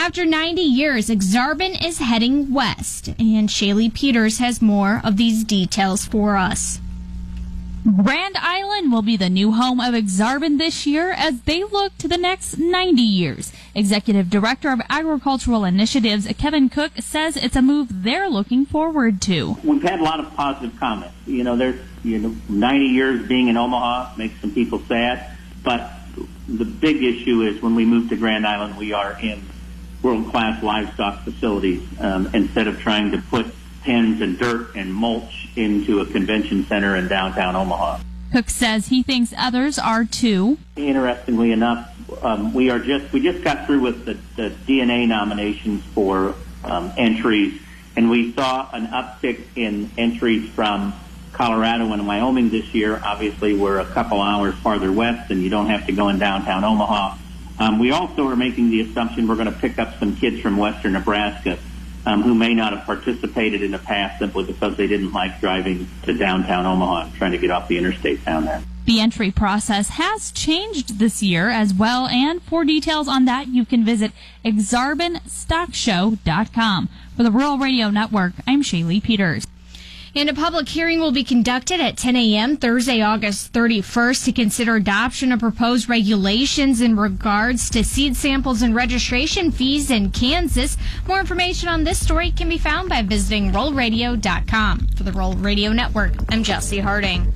After 0.00 0.24
90 0.24 0.62
years, 0.62 1.10
Ak-Sar-Ben 1.10 1.72
is 1.84 1.98
heading 1.98 2.54
west, 2.54 3.08
and 3.18 3.50
Shaylee 3.50 3.92
Peters 3.92 4.38
has 4.38 4.62
more 4.62 5.02
of 5.04 5.18
these 5.18 5.44
details 5.44 6.06
for 6.06 6.36
us. 6.38 6.80
Grand 8.02 8.34
Island 8.38 8.90
will 8.90 9.02
be 9.02 9.18
the 9.18 9.28
new 9.28 9.52
home 9.52 9.78
of 9.78 9.94
Ak-Sar-Ben 9.94 10.56
this 10.56 10.86
year 10.86 11.12
as 11.12 11.42
they 11.42 11.64
look 11.64 11.98
to 11.98 12.08
the 12.08 12.16
next 12.16 12.56
90 12.56 13.02
years. 13.02 13.52
Executive 13.74 14.30
Director 14.30 14.72
of 14.72 14.80
Agricultural 14.88 15.66
Initiatives 15.66 16.26
Kevin 16.38 16.70
Cook 16.70 16.92
says 17.00 17.36
it's 17.36 17.54
a 17.54 17.60
move 17.60 18.02
they're 18.02 18.30
looking 18.30 18.64
forward 18.64 19.20
to. 19.22 19.58
We've 19.62 19.82
had 19.82 20.00
a 20.00 20.02
lot 20.02 20.18
of 20.18 20.34
positive 20.34 20.80
comments. 20.80 21.14
You 21.26 21.44
know, 21.44 21.56
there's 21.56 21.78
you 22.02 22.18
know 22.18 22.34
90 22.48 22.86
years 22.86 23.28
being 23.28 23.48
in 23.48 23.58
Omaha 23.58 24.16
makes 24.16 24.40
some 24.40 24.54
people 24.54 24.78
sad, 24.88 25.36
but 25.62 25.92
the 26.48 26.64
big 26.64 27.02
issue 27.04 27.42
is 27.42 27.60
when 27.60 27.74
we 27.74 27.84
move 27.84 28.08
to 28.08 28.16
Grand 28.16 28.46
Island, 28.46 28.78
we 28.78 28.94
are 28.94 29.12
in 29.20 29.42
world-class 30.02 30.62
livestock 30.62 31.22
facilities 31.22 31.82
um, 32.00 32.30
instead 32.32 32.66
of 32.66 32.78
trying 32.78 33.10
to 33.10 33.18
put 33.18 33.46
pens 33.82 34.20
and 34.20 34.38
dirt 34.38 34.74
and 34.74 34.92
mulch 34.92 35.48
into 35.56 36.00
a 36.00 36.06
convention 36.06 36.64
center 36.66 36.96
in 36.96 37.08
downtown 37.08 37.56
Omaha. 37.56 38.00
Cook 38.32 38.48
says 38.48 38.86
he 38.86 39.02
thinks 39.02 39.34
others 39.36 39.78
are 39.78 40.04
too. 40.04 40.58
Interestingly 40.76 41.50
enough, 41.50 41.92
um, 42.22 42.54
we 42.54 42.70
are 42.70 42.78
just 42.78 43.12
we 43.12 43.20
just 43.20 43.42
got 43.42 43.66
through 43.66 43.80
with 43.80 44.04
the, 44.04 44.16
the 44.36 44.50
DNA 44.66 45.08
nominations 45.08 45.82
for 45.94 46.34
um, 46.62 46.92
entries, 46.96 47.60
and 47.96 48.08
we 48.08 48.32
saw 48.32 48.68
an 48.72 48.86
uptick 48.86 49.40
in 49.56 49.90
entries 49.98 50.48
from 50.50 50.94
Colorado 51.32 51.92
and 51.92 52.06
Wyoming 52.06 52.50
this 52.50 52.72
year. 52.72 53.00
Obviously, 53.04 53.54
we're 53.54 53.78
a 53.78 53.86
couple 53.86 54.20
hours 54.20 54.54
farther 54.56 54.92
west, 54.92 55.30
and 55.30 55.42
you 55.42 55.50
don't 55.50 55.66
have 55.66 55.86
to 55.86 55.92
go 55.92 56.08
in 56.08 56.18
downtown 56.18 56.62
Omaha. 56.64 57.16
Um, 57.60 57.78
we 57.78 57.92
also 57.92 58.26
are 58.26 58.36
making 58.36 58.70
the 58.70 58.80
assumption 58.80 59.28
we're 59.28 59.36
going 59.36 59.52
to 59.52 59.58
pick 59.58 59.78
up 59.78 59.98
some 59.98 60.16
kids 60.16 60.40
from 60.40 60.56
western 60.56 60.94
Nebraska 60.94 61.58
um, 62.06 62.22
who 62.22 62.34
may 62.34 62.54
not 62.54 62.74
have 62.74 62.86
participated 62.86 63.60
in 63.62 63.72
the 63.72 63.78
past 63.78 64.18
simply 64.18 64.44
because 64.44 64.78
they 64.78 64.86
didn't 64.86 65.12
like 65.12 65.40
driving 65.40 65.86
to 66.04 66.14
downtown 66.14 66.64
Omaha 66.64 67.02
and 67.02 67.12
trying 67.14 67.32
to 67.32 67.38
get 67.38 67.50
off 67.50 67.68
the 67.68 67.76
interstate 67.76 68.24
down 68.24 68.46
there. 68.46 68.62
The 68.86 68.98
entry 68.98 69.30
process 69.30 69.90
has 69.90 70.32
changed 70.32 70.98
this 70.98 71.22
year 71.22 71.50
as 71.50 71.74
well, 71.74 72.06
and 72.06 72.42
for 72.42 72.64
details 72.64 73.08
on 73.08 73.26
that, 73.26 73.48
you 73.48 73.66
can 73.66 73.84
visit 73.84 74.12
aksarbenstockshow.com. 74.44 76.88
For 77.16 77.22
the 77.22 77.30
Rural 77.30 77.58
Radio 77.58 77.90
Network, 77.90 78.32
I'm 78.46 78.62
Shaylee 78.62 79.02
Peters. 79.02 79.46
And 80.14 80.28
a 80.28 80.34
public 80.34 80.68
hearing 80.68 80.98
will 80.98 81.12
be 81.12 81.22
conducted 81.22 81.80
at 81.80 81.96
10 81.96 82.16
a.m. 82.16 82.56
Thursday, 82.56 83.00
August 83.00 83.52
31st 83.52 84.24
to 84.24 84.32
consider 84.32 84.74
adoption 84.74 85.30
of 85.30 85.38
proposed 85.38 85.88
regulations 85.88 86.80
in 86.80 86.96
regards 86.96 87.70
to 87.70 87.84
seed 87.84 88.16
samples 88.16 88.62
and 88.62 88.74
registration 88.74 89.52
fees 89.52 89.90
in 89.90 90.10
Kansas. 90.10 90.76
More 91.06 91.20
information 91.20 91.68
on 91.68 91.84
this 91.84 92.02
story 92.02 92.32
can 92.32 92.48
be 92.48 92.58
found 92.58 92.88
by 92.88 93.02
visiting 93.02 93.52
ruralradio.com. 93.52 94.88
For 94.96 95.04
the 95.04 95.12
Rural 95.12 95.34
Radio 95.34 95.72
Network, 95.72 96.12
I'm 96.28 96.42
Jesse 96.42 96.80
Harding. 96.80 97.32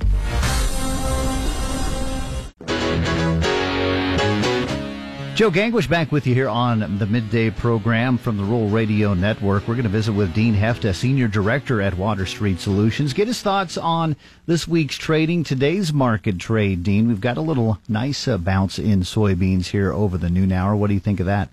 Joe 5.35 5.51
Gangwish 5.51 5.89
back 5.89 6.13
with 6.13 6.27
you 6.27 6.33
here 6.33 6.47
on 6.47 6.97
the 6.97 7.05
midday 7.05 7.49
program 7.49 8.17
from 8.17 8.37
the 8.37 8.43
Rural 8.45 8.69
Radio 8.69 9.13
Network. 9.13 9.67
We're 9.67 9.73
going 9.73 9.83
to 9.83 9.89
visit 9.89 10.13
with 10.13 10.33
Dean 10.33 10.55
Hefta, 10.55 10.95
Senior 10.95 11.27
Director 11.27 11.81
at 11.81 11.93
Water 11.97 12.25
Street 12.25 12.61
Solutions. 12.61 13.11
Get 13.11 13.27
his 13.27 13.41
thoughts 13.41 13.77
on 13.77 14.15
this 14.45 14.65
week's 14.65 14.95
trading, 14.95 15.43
today's 15.43 15.91
market 15.91 16.39
trade, 16.39 16.83
Dean. 16.83 17.09
We've 17.09 17.19
got 17.19 17.35
a 17.35 17.41
little 17.41 17.79
nice 17.89 18.29
uh, 18.29 18.37
bounce 18.37 18.79
in 18.79 19.01
soybeans 19.01 19.65
here 19.65 19.91
over 19.91 20.17
the 20.17 20.29
noon 20.29 20.53
hour. 20.53 20.73
What 20.73 20.87
do 20.87 20.93
you 20.93 21.01
think 21.01 21.19
of 21.19 21.25
that? 21.25 21.49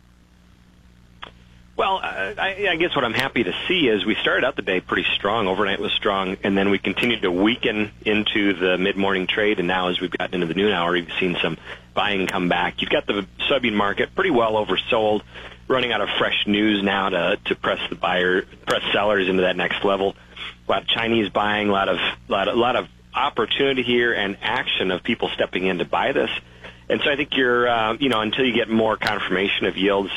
Well, 1.75 1.97
uh, 1.97 2.35
I, 2.39 2.69
I 2.71 2.77
guess 2.77 2.95
what 2.95 3.05
I'm 3.05 3.15
happy 3.15 3.43
to 3.43 3.53
see 3.67 3.89
is 3.89 4.05
we 4.05 4.15
started 4.15 4.47
out 4.47 4.55
the 4.55 4.63
day 4.63 4.81
pretty 4.81 5.09
strong. 5.17 5.49
Overnight 5.49 5.81
was 5.81 5.91
strong, 5.91 6.37
and 6.45 6.57
then 6.57 6.71
we 6.71 6.79
continued 6.79 7.23
to 7.23 7.33
weaken 7.33 7.91
into 8.07 8.53
the 8.53 8.79
mid-morning 8.79 9.27
trade. 9.27 9.59
And 9.59 9.67
now, 9.67 9.89
as 9.89 9.99
we've 9.99 10.11
gotten 10.11 10.35
into 10.35 10.47
the 10.47 10.55
noon 10.55 10.71
hour, 10.71 10.95
you've 10.95 11.13
seen 11.19 11.37
some 11.43 11.57
buying 11.95 12.27
come 12.29 12.49
back. 12.49 12.81
You've 12.81 12.91
got 12.91 13.07
the 13.07 13.27
soybean 13.53 13.75
market 13.75 14.15
pretty 14.15 14.31
well 14.31 14.53
oversold, 14.55 15.23
running 15.69 15.93
out 15.93 16.01
of 16.01 16.09
fresh 16.19 16.47
news 16.47 16.83
now 16.83 17.09
to 17.09 17.39
to 17.47 17.55
press 17.55 17.81
the 17.89 17.95
buyer, 17.95 18.43
press 18.67 18.83
sellers 18.93 19.29
into 19.29 19.43
that 19.43 19.57
next 19.57 19.85
level. 19.85 20.17
A 20.69 20.71
lot 20.71 20.83
of 20.83 20.89
Chinese 20.89 21.29
buying, 21.29 21.69
a 21.69 21.73
lot 21.73 21.89
of 21.89 21.99
lot, 22.29 22.49
a 22.49 22.55
lot 22.55 22.77
of 22.77 22.89
opportunity 23.15 23.83
here 23.83 24.13
and 24.13 24.39
action 24.41 24.91
of 24.91 25.03
people 25.03 25.29
stepping 25.35 25.67
in 25.67 25.79
to 25.79 25.85
buy 25.85 26.13
this. 26.13 26.31
And 26.89 27.01
so 27.03 27.11
I 27.11 27.17
think 27.17 27.37
you're, 27.37 27.69
uh, 27.69 27.95
you 27.95 28.09
know, 28.09 28.21
until 28.21 28.45
you 28.45 28.55
get 28.55 28.69
more 28.69 28.97
confirmation 28.97 29.67
of 29.67 29.77
yields 29.77 30.11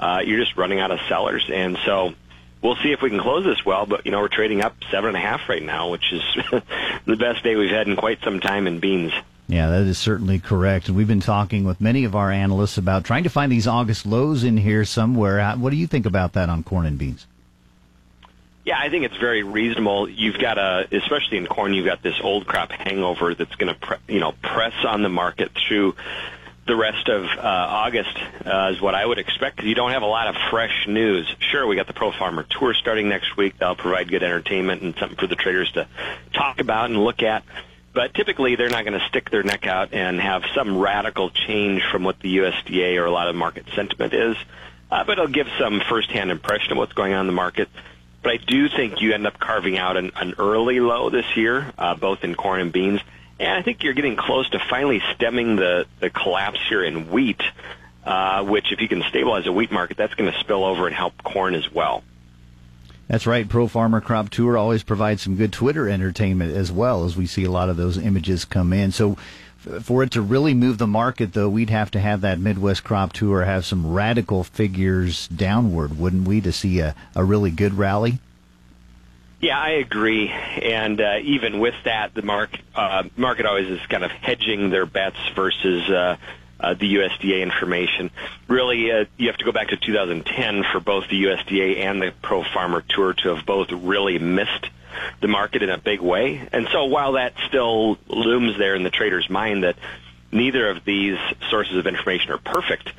uh, 0.00 0.22
you're 0.24 0.40
just 0.40 0.56
running 0.56 0.80
out 0.80 0.90
of 0.90 0.98
sellers. 1.08 1.48
And 1.52 1.78
so 1.84 2.14
we'll 2.62 2.76
see 2.76 2.92
if 2.92 3.02
we 3.02 3.10
can 3.10 3.20
close 3.20 3.44
this 3.44 3.64
well. 3.64 3.86
But 3.86 4.06
you 4.06 4.12
know, 4.12 4.20
we're 4.20 4.28
trading 4.28 4.62
up 4.62 4.74
seven 4.90 5.08
and 5.08 5.16
a 5.16 5.20
half 5.20 5.48
right 5.48 5.62
now, 5.62 5.90
which 5.90 6.12
is 6.12 6.22
the 7.04 7.16
best 7.16 7.44
day 7.44 7.54
we've 7.54 7.70
had 7.70 7.86
in 7.86 7.96
quite 7.96 8.20
some 8.24 8.40
time 8.40 8.66
in 8.66 8.80
beans. 8.80 9.12
Yeah, 9.50 9.70
that 9.70 9.82
is 9.82 9.98
certainly 9.98 10.38
correct. 10.38 10.86
And 10.86 10.96
we've 10.96 11.08
been 11.08 11.18
talking 11.18 11.64
with 11.64 11.80
many 11.80 12.04
of 12.04 12.14
our 12.14 12.30
analysts 12.30 12.78
about 12.78 13.04
trying 13.04 13.24
to 13.24 13.30
find 13.30 13.50
these 13.50 13.66
August 13.66 14.06
lows 14.06 14.44
in 14.44 14.56
here 14.56 14.84
somewhere. 14.84 15.56
What 15.56 15.70
do 15.70 15.76
you 15.76 15.88
think 15.88 16.06
about 16.06 16.34
that 16.34 16.48
on 16.48 16.62
corn 16.62 16.86
and 16.86 16.96
beans? 16.96 17.26
Yeah, 18.64 18.78
I 18.78 18.90
think 18.90 19.04
it's 19.04 19.16
very 19.16 19.42
reasonable. 19.42 20.08
You've 20.08 20.38
got 20.38 20.56
a, 20.56 20.86
especially 20.92 21.38
in 21.38 21.46
corn, 21.48 21.74
you've 21.74 21.86
got 21.86 22.00
this 22.00 22.14
old 22.22 22.46
crop 22.46 22.70
hangover 22.70 23.34
that's 23.34 23.56
going 23.56 23.74
to, 23.74 23.80
pre- 23.80 23.96
you 24.06 24.20
know, 24.20 24.32
press 24.40 24.74
on 24.84 25.02
the 25.02 25.08
market 25.08 25.50
through 25.66 25.96
the 26.68 26.76
rest 26.76 27.08
of 27.08 27.24
uh, 27.24 27.40
August 27.42 28.16
uh, 28.46 28.70
is 28.72 28.80
what 28.80 28.94
I 28.94 29.04
would 29.04 29.18
expect 29.18 29.56
because 29.56 29.68
you 29.68 29.74
don't 29.74 29.90
have 29.90 30.02
a 30.02 30.06
lot 30.06 30.28
of 30.28 30.36
fresh 30.50 30.86
news. 30.86 31.26
Sure, 31.40 31.66
we 31.66 31.74
got 31.74 31.88
the 31.88 31.92
Pro 31.92 32.12
Farmer 32.12 32.44
Tour 32.44 32.72
starting 32.74 33.08
next 33.08 33.36
week. 33.36 33.58
That'll 33.58 33.74
provide 33.74 34.08
good 34.08 34.22
entertainment 34.22 34.82
and 34.82 34.94
something 34.94 35.18
for 35.18 35.26
the 35.26 35.34
traders 35.34 35.72
to 35.72 35.88
talk 36.32 36.60
about 36.60 36.90
and 36.90 37.02
look 37.02 37.24
at. 37.24 37.42
But 37.92 38.14
typically, 38.14 38.54
they're 38.54 38.70
not 38.70 38.84
going 38.84 38.98
to 38.98 39.06
stick 39.08 39.30
their 39.30 39.42
neck 39.42 39.66
out 39.66 39.92
and 39.92 40.20
have 40.20 40.44
some 40.54 40.78
radical 40.78 41.30
change 41.30 41.82
from 41.90 42.04
what 42.04 42.20
the 42.20 42.38
USDA 42.38 42.96
or 42.98 43.06
a 43.06 43.10
lot 43.10 43.28
of 43.28 43.34
market 43.34 43.66
sentiment 43.74 44.14
is. 44.14 44.36
Uh, 44.90 45.04
but 45.04 45.12
it'll 45.12 45.28
give 45.28 45.48
some 45.58 45.80
firsthand 45.88 46.30
impression 46.30 46.72
of 46.72 46.78
what's 46.78 46.92
going 46.92 47.12
on 47.12 47.20
in 47.20 47.26
the 47.26 47.32
market. 47.32 47.68
But 48.22 48.32
I 48.32 48.36
do 48.36 48.68
think 48.68 49.00
you 49.00 49.12
end 49.12 49.26
up 49.26 49.38
carving 49.38 49.78
out 49.78 49.96
an, 49.96 50.12
an 50.16 50.34
early 50.38 50.78
low 50.78 51.10
this 51.10 51.36
year, 51.36 51.72
uh, 51.78 51.94
both 51.94 52.22
in 52.22 52.34
corn 52.34 52.60
and 52.60 52.72
beans. 52.72 53.00
And 53.38 53.50
I 53.50 53.62
think 53.62 53.82
you're 53.82 53.94
getting 53.94 54.16
close 54.16 54.48
to 54.50 54.58
finally 54.58 55.02
stemming 55.14 55.56
the, 55.56 55.86
the 56.00 56.10
collapse 56.10 56.60
here 56.68 56.84
in 56.84 57.10
wheat, 57.10 57.40
uh, 58.04 58.44
which 58.44 58.72
if 58.72 58.80
you 58.80 58.88
can 58.88 59.02
stabilize 59.08 59.44
the 59.44 59.52
wheat 59.52 59.72
market, 59.72 59.96
that's 59.96 60.14
going 60.14 60.30
to 60.30 60.38
spill 60.40 60.64
over 60.64 60.86
and 60.86 60.94
help 60.94 61.22
corn 61.22 61.54
as 61.54 61.72
well. 61.72 62.04
That's 63.10 63.26
right. 63.26 63.48
Pro 63.48 63.66
Farmer 63.66 64.00
Crop 64.00 64.30
Tour 64.30 64.56
always 64.56 64.84
provides 64.84 65.22
some 65.22 65.34
good 65.34 65.52
Twitter 65.52 65.88
entertainment 65.88 66.54
as 66.54 66.70
well 66.70 67.04
as 67.04 67.16
we 67.16 67.26
see 67.26 67.42
a 67.42 67.50
lot 67.50 67.68
of 67.68 67.76
those 67.76 67.98
images 67.98 68.44
come 68.44 68.72
in. 68.72 68.92
So 68.92 69.16
for 69.80 70.04
it 70.04 70.12
to 70.12 70.22
really 70.22 70.54
move 70.54 70.78
the 70.78 70.86
market, 70.86 71.32
though, 71.32 71.48
we'd 71.48 71.70
have 71.70 71.90
to 71.90 71.98
have 71.98 72.20
that 72.20 72.38
Midwest 72.38 72.84
Crop 72.84 73.12
Tour 73.12 73.44
have 73.44 73.66
some 73.66 73.92
radical 73.92 74.44
figures 74.44 75.26
downward, 75.26 75.98
wouldn't 75.98 76.28
we, 76.28 76.40
to 76.40 76.52
see 76.52 76.78
a, 76.78 76.94
a 77.16 77.24
really 77.24 77.50
good 77.50 77.74
rally? 77.74 78.20
Yeah, 79.40 79.58
I 79.58 79.70
agree. 79.70 80.28
And 80.28 81.00
uh, 81.00 81.16
even 81.24 81.58
with 81.58 81.74
that, 81.86 82.14
the 82.14 82.22
mark, 82.22 82.56
uh, 82.76 83.02
market 83.16 83.44
always 83.44 83.66
is 83.66 83.84
kind 83.88 84.04
of 84.04 84.12
hedging 84.12 84.70
their 84.70 84.86
bets 84.86 85.18
versus 85.34 85.90
uh, 85.90 86.16
uh, 86.60 86.74
the 86.74 86.94
USDA 86.96 87.42
information. 87.42 88.10
Really, 88.48 88.90
uh, 88.92 89.04
you 89.16 89.28
have 89.28 89.38
to 89.38 89.44
go 89.44 89.52
back 89.52 89.68
to 89.68 89.76
2010 89.76 90.64
for 90.72 90.80
both 90.80 91.08
the 91.08 91.24
USDA 91.24 91.78
and 91.78 92.00
the 92.00 92.12
Pro 92.22 92.42
Farmer 92.42 92.82
Tour 92.86 93.14
to 93.14 93.34
have 93.34 93.46
both 93.46 93.70
really 93.72 94.18
missed 94.18 94.68
the 95.20 95.28
market 95.28 95.62
in 95.62 95.70
a 95.70 95.78
big 95.78 96.00
way. 96.00 96.46
And 96.52 96.68
so 96.72 96.84
while 96.84 97.12
that 97.12 97.34
still 97.48 97.98
looms 98.08 98.58
there 98.58 98.74
in 98.74 98.82
the 98.82 98.90
trader's 98.90 99.28
mind 99.30 99.64
that 99.64 99.76
neither 100.32 100.68
of 100.68 100.84
these 100.84 101.18
sources 101.48 101.76
of 101.76 101.86
information 101.86 102.32
are 102.32 102.38
perfect, 102.38 102.92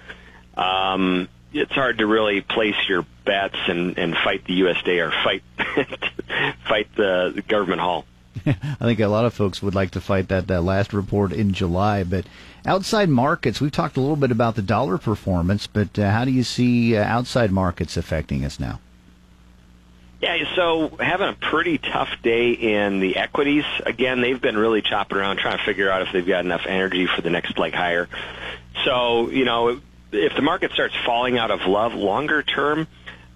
um, 0.56 1.28
it's 1.54 1.72
hard 1.72 1.98
to 1.98 2.08
really 2.08 2.42
place 2.42 2.76
your 2.88 3.06
bets 3.26 3.58
and, 3.68 3.98
and 3.98 4.16
fight 4.16 4.46
the 4.46 4.62
USDA 4.62 5.08
or 5.08 5.12
fight 5.12 5.44
fight 6.68 6.96
the, 6.96 7.32
the 7.36 7.42
government 7.42 7.82
hall. 7.82 8.06
I 8.46 8.78
think 8.80 9.00
a 9.00 9.08
lot 9.08 9.26
of 9.26 9.34
folks 9.34 9.62
would 9.62 9.76
like 9.76 9.92
to 9.92 10.02
fight 10.02 10.30
that, 10.30 10.48
that 10.48 10.62
last 10.62 10.94
report 10.94 11.32
in 11.32 11.54
July. 11.54 12.04
But 12.04 12.26
outside 12.66 13.10
markets, 13.10 13.60
we've 13.60 13.72
talked 13.72 13.98
a 13.98 14.02
little 14.02 14.16
bit 14.16 14.32
about 14.32 14.56
the 14.56 14.62
dollar 14.62 14.98
performance, 14.98 15.68
but 15.68 15.98
uh, 16.00 16.10
how 16.12 16.26
do 16.26 16.32
you 16.32 16.44
see 16.44 16.96
uh, 16.96 17.04
outside 17.04 17.52
markets 17.52 17.98
affecting 17.98 18.46
us 18.46 18.60
now? 18.60 18.80
Yeah, 20.22 20.38
so 20.56 20.90
having 21.00 21.30
a 21.30 21.34
pretty 21.34 21.80
tough 21.80 22.10
day 22.22 22.52
in 22.52 23.00
the 23.00 23.18
equities. 23.18 23.66
Again, 23.84 24.22
they've 24.22 24.40
been 24.40 24.58
really 24.58 24.84
chopping 24.84 25.18
around 25.18 25.38
trying 25.38 25.58
to 25.58 25.64
figure 25.64 25.90
out 25.90 26.04
if 26.04 26.10
they've 26.14 26.26
got 26.26 26.46
enough 26.46 26.62
energy 26.68 27.08
for 27.08 27.22
the 27.22 27.32
next 27.32 27.58
leg 27.58 27.74
higher. 27.74 28.08
So, 28.86 29.30
you 29.32 29.46
know, 29.46 29.82
if 30.12 30.36
the 30.36 30.44
market 30.44 30.72
starts 30.74 30.94
falling 31.06 31.40
out 31.40 31.50
of 31.50 31.62
love 31.66 31.96
longer 31.96 32.44
term 32.44 32.88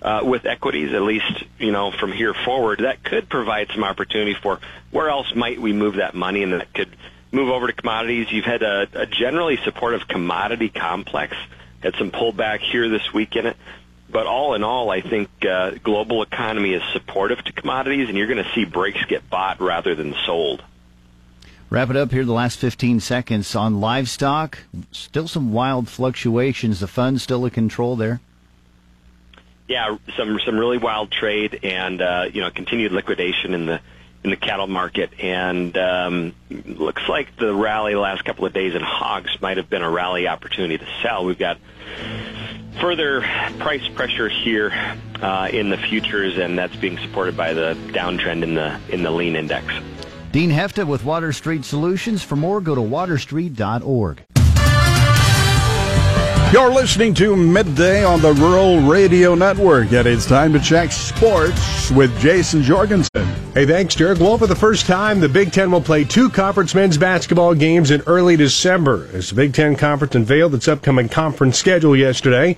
uh, 0.06 0.22
with 0.24 0.46
equities, 0.46 0.94
at 0.94 1.02
least 1.02 1.44
you 1.58 1.72
know 1.72 1.92
from 1.92 2.12
here 2.12 2.36
forward, 2.36 2.82
that 2.82 3.04
could 3.04 3.28
provide 3.28 3.72
some 3.74 3.84
opportunity 3.84 4.36
for 4.36 4.60
where 4.92 5.10
else 5.10 5.34
might 5.34 5.60
we 5.60 5.74
move 5.74 5.96
that 5.96 6.14
money, 6.14 6.44
and 6.44 6.54
that 6.54 6.72
could 6.76 6.96
move 7.32 7.50
over 7.50 7.66
to 7.66 7.74
commodities. 7.74 8.32
You've 8.32 8.46
had 8.46 8.62
a, 8.62 8.88
a 8.94 9.06
generally 9.08 9.58
supportive 9.64 10.08
commodity 10.08 10.70
complex, 10.70 11.36
had 11.82 11.96
some 11.96 12.12
pullback 12.12 12.60
here 12.60 12.88
this 12.88 13.12
week 13.14 13.36
in 13.36 13.48
it. 13.48 13.58
But 14.08 14.28
all 14.28 14.54
in 14.54 14.64
all, 14.64 14.92
I 14.92 15.02
think 15.02 15.28
uh, 15.44 15.72
global 15.84 16.22
economy 16.22 16.74
is 16.74 16.84
supportive 16.94 17.44
to 17.44 17.52
commodities, 17.52 18.08
and 18.08 18.16
you're 18.16 18.28
going 18.28 18.44
to 18.44 18.52
see 18.54 18.64
breaks 18.64 19.04
get 19.06 19.28
bought 19.28 19.60
rather 19.60 19.96
than 19.96 20.14
sold. 20.28 20.64
Wrap 21.72 21.90
it 21.90 21.96
up 21.96 22.12
here 22.12 22.24
the 22.24 22.32
last 22.32 22.60
15 22.60 23.00
seconds 23.00 23.56
on 23.56 23.82
livestock. 23.82 24.60
Still 24.92 25.28
some 25.28 25.52
wild 25.52 25.90
fluctuations. 25.90 26.80
The 26.80 26.88
fund's 26.88 27.24
still 27.24 27.44
in 27.44 27.50
control 27.50 27.96
there. 27.96 28.22
Yeah, 29.68 29.98
some 30.16 30.40
some 30.46 30.58
really 30.58 30.78
wild 30.78 31.12
trade 31.12 31.60
and 31.64 32.02
uh, 32.02 32.30
you 32.32 32.42
know 32.42 32.52
continued 32.52 32.92
liquidation 32.92 33.54
in 33.54 33.66
the 33.66 33.82
in 34.24 34.32
the 34.32 34.36
cattle 34.36 34.68
market, 34.68 35.12
and 35.20 35.78
um, 35.78 36.34
looks 36.50 37.08
like 37.08 37.36
the 37.38 37.54
rally 37.54 37.94
the 37.94 38.00
last 38.00 38.26
couple 38.26 38.46
of 38.46 38.54
days 38.54 38.74
in 38.74 38.82
hogs 38.82 39.40
might 39.40 39.58
have 39.58 39.70
been 39.70 39.84
a 39.84 39.90
rally 39.90 40.28
opportunity 40.28 40.78
to 40.78 40.88
sell. 41.04 41.26
We've 41.26 41.38
got 41.38 41.60
further 42.80 43.22
price 43.60 43.88
pressure 43.90 44.28
here 44.28 44.72
uh, 45.22 45.50
in 45.52 45.70
the 45.70 45.78
futures, 45.78 46.38
and 46.38 46.58
that's 46.58 46.76
being 46.76 46.98
supported 46.98 47.38
by 47.38 47.54
the 47.54 47.76
downtrend 47.90 48.44
in 48.44 48.56
the 48.56 48.80
in 48.90 49.04
the 49.04 49.12
lean 49.12 49.36
index. 49.36 49.74
Dean 50.32 50.50
Hefta 50.50 50.86
with 50.86 51.06
Water 51.06 51.32
Street 51.32 51.64
Solutions. 51.64 52.24
For 52.24 52.36
more, 52.36 52.60
go 52.62 52.76
to 52.76 52.82
waterstreet.org. 52.82 54.35
You're 56.52 56.72
listening 56.72 57.14
to 57.16 57.36
Midday 57.36 58.06
on 58.06 58.22
the 58.22 58.32
Rural 58.32 58.80
Radio 58.80 59.36
Network, 59.36 59.92
and 59.92 60.08
it's 60.08 60.26
time 60.26 60.54
to 60.54 60.60
check 60.60 60.92
sports 60.92 61.92
with 61.92 62.18
Jason 62.20 62.64
Jorgensen. 62.64 63.10
Hey, 63.54 63.66
thanks, 63.66 63.96
Derek. 63.96 64.20
Well, 64.20 64.38
for 64.38 64.48
the 64.48 64.56
first 64.56 64.86
time, 64.86 65.20
the 65.20 65.28
Big 65.28 65.52
Ten 65.52 65.72
will 65.72 65.82
play 65.82 66.06
two 66.06 66.30
conference 66.30 66.74
men's 66.74 66.98
basketball 66.98 67.56
games 67.56 67.92
in 67.92 68.02
early 68.08 68.38
December 68.38 69.10
as 69.12 69.30
the 69.30 69.36
Big 69.36 69.54
Ten 69.54 69.76
Conference 69.76 70.16
unveiled 70.16 70.54
its 70.54 70.68
upcoming 70.70 71.10
conference 71.10 71.58
schedule 71.58 71.96
yesterday. 71.96 72.56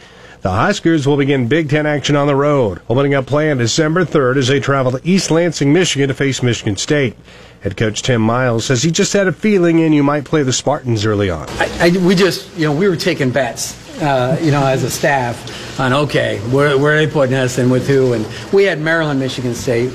The 0.47 0.53
Huskers 0.53 1.05
will 1.05 1.17
begin 1.17 1.49
Big 1.49 1.69
Ten 1.69 1.85
action 1.85 2.15
on 2.15 2.25
the 2.25 2.33
road, 2.33 2.79
opening 2.87 3.13
up 3.13 3.25
play 3.25 3.51
on 3.51 3.57
December 3.57 4.05
3rd 4.05 4.37
as 4.37 4.47
they 4.47 4.61
travel 4.61 4.93
to 4.93 5.01
East 5.03 5.29
Lansing, 5.29 5.73
Michigan 5.73 6.07
to 6.07 6.13
face 6.13 6.41
Michigan 6.41 6.77
State. 6.77 7.17
Head 7.63 7.75
coach 7.75 8.01
Tim 8.01 8.21
Miles 8.21 8.63
says 8.63 8.81
he 8.81 8.89
just 8.89 9.11
had 9.11 9.27
a 9.27 9.33
feeling 9.33 9.81
and 9.81 9.93
you 9.93 10.03
might 10.03 10.23
play 10.23 10.43
the 10.43 10.53
Spartans 10.53 11.05
early 11.05 11.29
on. 11.29 11.49
I, 11.49 11.89
I, 11.89 11.97
we 11.97 12.15
just, 12.15 12.55
you 12.55 12.65
know, 12.65 12.73
we 12.73 12.87
were 12.87 12.95
taking 12.95 13.29
bets, 13.29 14.01
uh, 14.01 14.39
you 14.41 14.51
know, 14.51 14.65
as 14.65 14.83
a 14.83 14.89
staff 14.89 15.81
on, 15.81 15.91
okay, 15.91 16.39
where, 16.51 16.77
where 16.77 16.95
are 16.95 17.05
they 17.05 17.11
putting 17.11 17.35
us 17.35 17.57
and 17.57 17.69
with 17.69 17.85
who? 17.85 18.13
And 18.13 18.25
we 18.53 18.63
had 18.63 18.79
Maryland, 18.79 19.19
Michigan 19.19 19.53
State. 19.53 19.91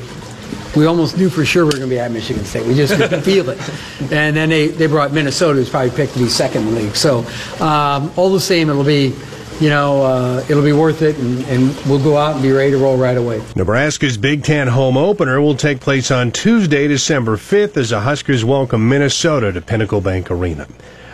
We 0.77 0.85
almost 0.85 1.17
knew 1.17 1.31
for 1.31 1.47
sure 1.47 1.63
we 1.63 1.69
were 1.69 1.79
going 1.79 1.89
to 1.89 1.95
be 1.95 1.99
at 1.99 2.11
Michigan 2.11 2.45
State. 2.45 2.67
We 2.67 2.75
just 2.75 2.95
could 2.95 3.25
feel 3.25 3.49
it. 3.49 3.59
And 4.13 4.37
then 4.37 4.51
they, 4.51 4.69
they 4.69 4.87
brought 4.87 5.15
Minnesota, 5.15 5.61
who's 5.61 5.71
probably 5.71 5.97
picked 5.97 6.13
to 6.13 6.19
be 6.19 6.29
second 6.29 6.69
in 6.69 6.75
the 6.75 6.81
league. 6.83 6.97
So 6.97 7.21
um, 7.59 8.13
all 8.17 8.31
the 8.31 8.39
same, 8.39 8.69
it'll 8.69 8.85
be 8.85 9.15
you 9.61 9.69
know, 9.69 10.03
uh, 10.03 10.45
it'll 10.49 10.63
be 10.63 10.73
worth 10.73 11.03
it, 11.03 11.17
and, 11.19 11.45
and, 11.45 11.77
we'll 11.87 12.03
go 12.03 12.17
out 12.17 12.35
and 12.35 12.43
be 12.43 12.53
ready 12.53 12.71
to 12.71 12.79
roll 12.79 12.97
right 12.97 13.17
away. 13.17 13.43
Nebraska's 13.57 14.17
Big 14.17 14.45
Ten 14.45 14.69
home 14.69 14.97
opener 14.97 15.41
will 15.41 15.57
take 15.57 15.81
place 15.81 16.11
on 16.11 16.33
Tuesday, 16.33 16.89
December 16.89 17.37
5th, 17.37 17.77
as 17.77 17.91
the 17.91 18.01
Huskers 18.01 18.45
welcome 18.45 18.89
Minnesota 18.89 19.53
to 19.53 19.61
Pinnacle 19.61 20.01
Bank 20.01 20.31
Arena. 20.31 20.67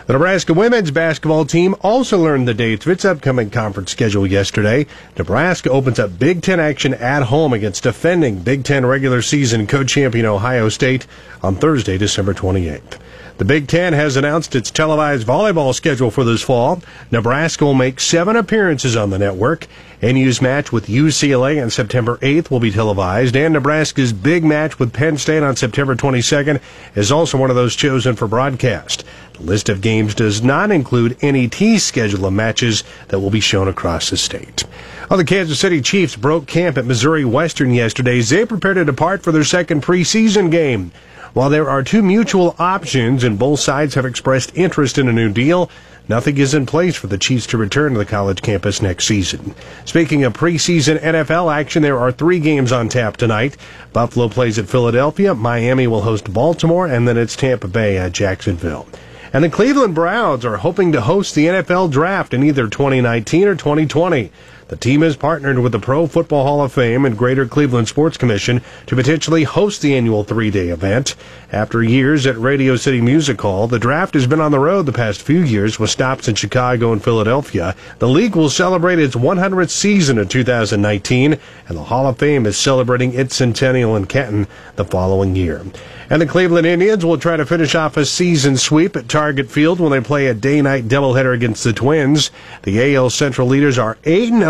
The 0.09 0.13
Nebraska 0.13 0.55
women's 0.55 0.89
basketball 0.89 1.45
team 1.45 1.75
also 1.81 2.17
learned 2.17 2.47
the 2.47 2.55
dates 2.55 2.83
of 2.87 2.91
its 2.91 3.05
upcoming 3.05 3.51
conference 3.51 3.91
schedule 3.91 4.25
yesterday. 4.25 4.87
Nebraska 5.15 5.69
opens 5.69 5.99
up 5.99 6.17
Big 6.17 6.41
Ten 6.41 6.59
action 6.59 6.95
at 6.95 7.21
home 7.21 7.53
against 7.53 7.83
defending 7.83 8.39
Big 8.39 8.63
Ten 8.63 8.87
regular 8.87 9.21
season 9.21 9.67
co-champion 9.67 10.25
Ohio 10.25 10.67
State 10.69 11.05
on 11.43 11.55
Thursday, 11.55 11.99
December 11.99 12.33
28th. 12.33 12.97
The 13.39 13.45
Big 13.45 13.69
Ten 13.69 13.93
has 13.93 14.17
announced 14.17 14.53
its 14.53 14.69
televised 14.69 15.25
volleyball 15.25 15.73
schedule 15.73 16.11
for 16.11 16.25
this 16.25 16.41
fall. 16.41 16.81
Nebraska 17.09 17.63
will 17.63 17.73
make 17.73 18.01
seven 18.01 18.35
appearances 18.35 18.97
on 18.97 19.11
the 19.11 19.17
network. 19.17 19.65
NU's 20.01 20.41
match 20.41 20.73
with 20.73 20.87
UCLA 20.87 21.63
on 21.63 21.69
September 21.69 22.17
8th 22.17 22.51
will 22.51 22.59
be 22.59 22.69
televised, 22.69 23.37
and 23.37 23.53
Nebraska's 23.53 24.11
big 24.11 24.43
match 24.43 24.77
with 24.77 24.91
Penn 24.91 25.17
State 25.17 25.41
on 25.41 25.55
September 25.55 25.95
22nd 25.95 26.59
is 26.95 27.13
also 27.13 27.37
one 27.37 27.49
of 27.49 27.55
those 27.55 27.77
chosen 27.77 28.13
for 28.17 28.27
broadcast. 28.27 29.05
The 29.35 29.43
list 29.43 29.69
of 29.69 29.79
games 29.79 30.15
does 30.15 30.43
not 30.43 30.69
include 30.69 31.15
NET's 31.23 31.83
schedule 31.83 32.25
of 32.25 32.33
matches 32.33 32.83
that 33.07 33.21
will 33.21 33.29
be 33.29 33.39
shown 33.39 33.69
across 33.69 34.09
the 34.09 34.17
state. 34.17 34.65
Well, 35.09 35.15
the 35.15 35.23
Kansas 35.23 35.61
City 35.61 35.79
Chiefs 35.79 36.17
broke 36.17 36.45
camp 36.45 36.77
at 36.77 36.85
Missouri 36.85 37.23
Western 37.23 37.73
yesterday 37.73 38.19
as 38.19 38.31
they 38.31 38.45
prepared 38.45 38.75
to 38.75 38.83
depart 38.83 39.23
for 39.23 39.31
their 39.31 39.45
second 39.45 39.81
preseason 39.81 40.51
game. 40.51 40.91
While 41.33 41.49
there 41.49 41.69
are 41.69 41.83
two 41.83 42.01
mutual 42.01 42.55
options 42.57 43.23
and 43.23 43.37
both 43.37 43.59
sides 43.59 43.95
have 43.95 44.05
expressed 44.05 44.55
interest 44.55 44.97
in 44.97 45.07
a 45.07 45.13
new 45.13 45.29
deal, 45.31 45.69
nothing 46.07 46.37
is 46.37 46.53
in 46.53 46.65
place 46.65 46.95
for 46.95 47.07
the 47.07 47.17
Chiefs 47.19 47.45
to 47.47 47.57
return 47.57 47.93
to 47.93 47.99
the 47.99 48.05
college 48.05 48.41
campus 48.41 48.81
next 48.81 49.05
season. 49.05 49.53
Speaking 49.85 50.23
of 50.23 50.33
preseason 50.33 50.99
NFL 50.99 51.53
action, 51.53 51.83
there 51.83 51.99
are 51.99 52.11
three 52.11 52.39
games 52.39 52.71
on 52.71 52.89
tap 52.89 53.17
tonight. 53.17 53.57
Buffalo 53.93 54.27
plays 54.27 54.57
at 54.57 54.67
Philadelphia, 54.67 55.35
Miami 55.35 55.85
will 55.85 56.01
host 56.01 56.33
Baltimore, 56.33 56.87
and 56.87 57.07
then 57.07 57.17
it's 57.17 57.35
Tampa 57.35 57.67
Bay 57.67 57.97
at 57.97 58.11
Jacksonville. 58.11 58.87
And 59.31 59.43
the 59.43 59.49
Cleveland 59.49 59.93
Browns 59.93 60.43
are 60.43 60.57
hoping 60.57 60.91
to 60.93 61.01
host 61.01 61.35
the 61.35 61.45
NFL 61.45 61.91
draft 61.91 62.33
in 62.33 62.43
either 62.43 62.67
2019 62.67 63.47
or 63.47 63.55
2020. 63.55 64.31
The 64.69 64.75
team 64.75 65.01
has 65.01 65.17
partnered 65.17 65.57
with 65.57 65.71
the 65.71 65.79
Pro 65.79 66.05
Football 66.05 66.43
Hall 66.43 66.61
of 66.61 66.71
Fame 66.71 67.03
and 67.03 67.17
Greater 67.17 67.47
Cleveland 67.47 67.87
Sports 67.87 68.17
Commission 68.17 68.61
to 68.85 68.95
potentially 68.95 69.43
host 69.43 69.81
the 69.81 69.95
annual 69.95 70.23
three 70.23 70.51
day 70.51 70.69
event. 70.69 71.15
After 71.51 71.81
years 71.81 72.27
at 72.27 72.37
Radio 72.37 72.75
City 72.75 73.01
Music 73.01 73.41
Hall, 73.41 73.67
the 73.67 73.79
draft 73.79 74.13
has 74.13 74.27
been 74.27 74.39
on 74.39 74.51
the 74.51 74.59
road 74.59 74.85
the 74.85 74.91
past 74.91 75.23
few 75.23 75.39
years 75.39 75.79
with 75.79 75.89
stops 75.89 76.27
in 76.27 76.35
Chicago 76.35 76.93
and 76.93 77.03
Philadelphia. 77.03 77.75
The 77.97 78.07
league 78.07 78.35
will 78.35 78.51
celebrate 78.51 78.99
its 78.99 79.15
100th 79.15 79.71
season 79.71 80.19
in 80.19 80.27
2019, 80.27 81.39
and 81.67 81.77
the 81.77 81.85
Hall 81.85 82.05
of 82.05 82.19
Fame 82.19 82.45
is 82.45 82.55
celebrating 82.55 83.15
its 83.15 83.35
centennial 83.35 83.95
in 83.95 84.05
Canton 84.05 84.45
the 84.75 84.85
following 84.85 85.35
year. 85.35 85.65
And 86.11 86.21
the 86.21 86.27
Cleveland 86.27 86.65
Indians 86.65 87.05
will 87.05 87.19
try 87.19 87.37
to 87.37 87.45
finish 87.45 87.75
off 87.75 87.95
a 87.95 88.03
season 88.03 88.57
sweep 88.57 88.95
at 88.95 89.07
Target 89.07 89.49
Field 89.49 89.79
when 89.79 89.91
they 89.91 90.01
play 90.01 90.25
a 90.25 90.33
day-night 90.33 90.87
doubleheader 90.87 91.35
against 91.35 91.63
the 91.63 91.71
Twins. 91.71 92.31
The 92.63 92.95
AL 92.95 93.11
Central 93.11 93.47
leaders 93.47 93.77
are 93.77 93.97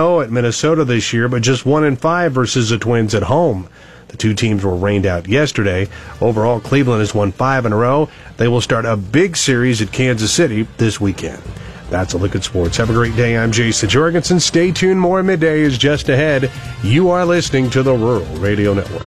8-0 0.10 0.24
at 0.24 0.32
Minnesota 0.32 0.86
this 0.86 1.14
year, 1.14 1.28
but 1.28 1.42
just 1.42 1.66
one 1.66 1.84
in 1.84 1.96
five 1.96 2.32
versus 2.32 2.70
the 2.70 2.78
Twins 2.78 3.14
at 3.16 3.24
home. 3.24 3.70
The 4.08 4.18
two 4.18 4.34
teams 4.34 4.64
were 4.64 4.76
rained 4.76 5.06
out 5.06 5.28
yesterday. 5.28 5.88
Overall, 6.20 6.60
Cleveland 6.60 7.02
has 7.02 7.14
won 7.14 7.32
five 7.32 7.66
in 7.66 7.74
a 7.74 7.78
row. 7.78 8.10
They 8.38 8.48
will 8.48 8.62
start 8.62 8.86
a 8.86 8.98
big 8.98 9.38
series 9.38 9.82
at 9.82 9.92
Kansas 9.92 10.32
City 10.32 10.68
this 10.78 11.00
weekend. 11.00 11.42
That's 11.92 12.14
a 12.14 12.18
look 12.18 12.36
at 12.36 12.44
sports. 12.44 12.78
Have 12.78 12.90
a 12.90 12.94
great 12.94 13.16
day. 13.16 13.38
I'm 13.38 13.52
Jason 13.52 13.90
Jorgensen. 13.90 14.40
Stay 14.40 14.72
tuned. 14.72 15.00
More 15.00 15.22
midday 15.24 15.62
is 15.62 15.78
just 15.78 16.10
ahead. 16.10 16.52
You 16.84 17.10
are 17.10 17.26
listening 17.26 17.70
to 17.72 17.84
the 17.84 17.94
Rural 17.94 18.26
Radio 18.38 18.74
Network. 18.74 19.04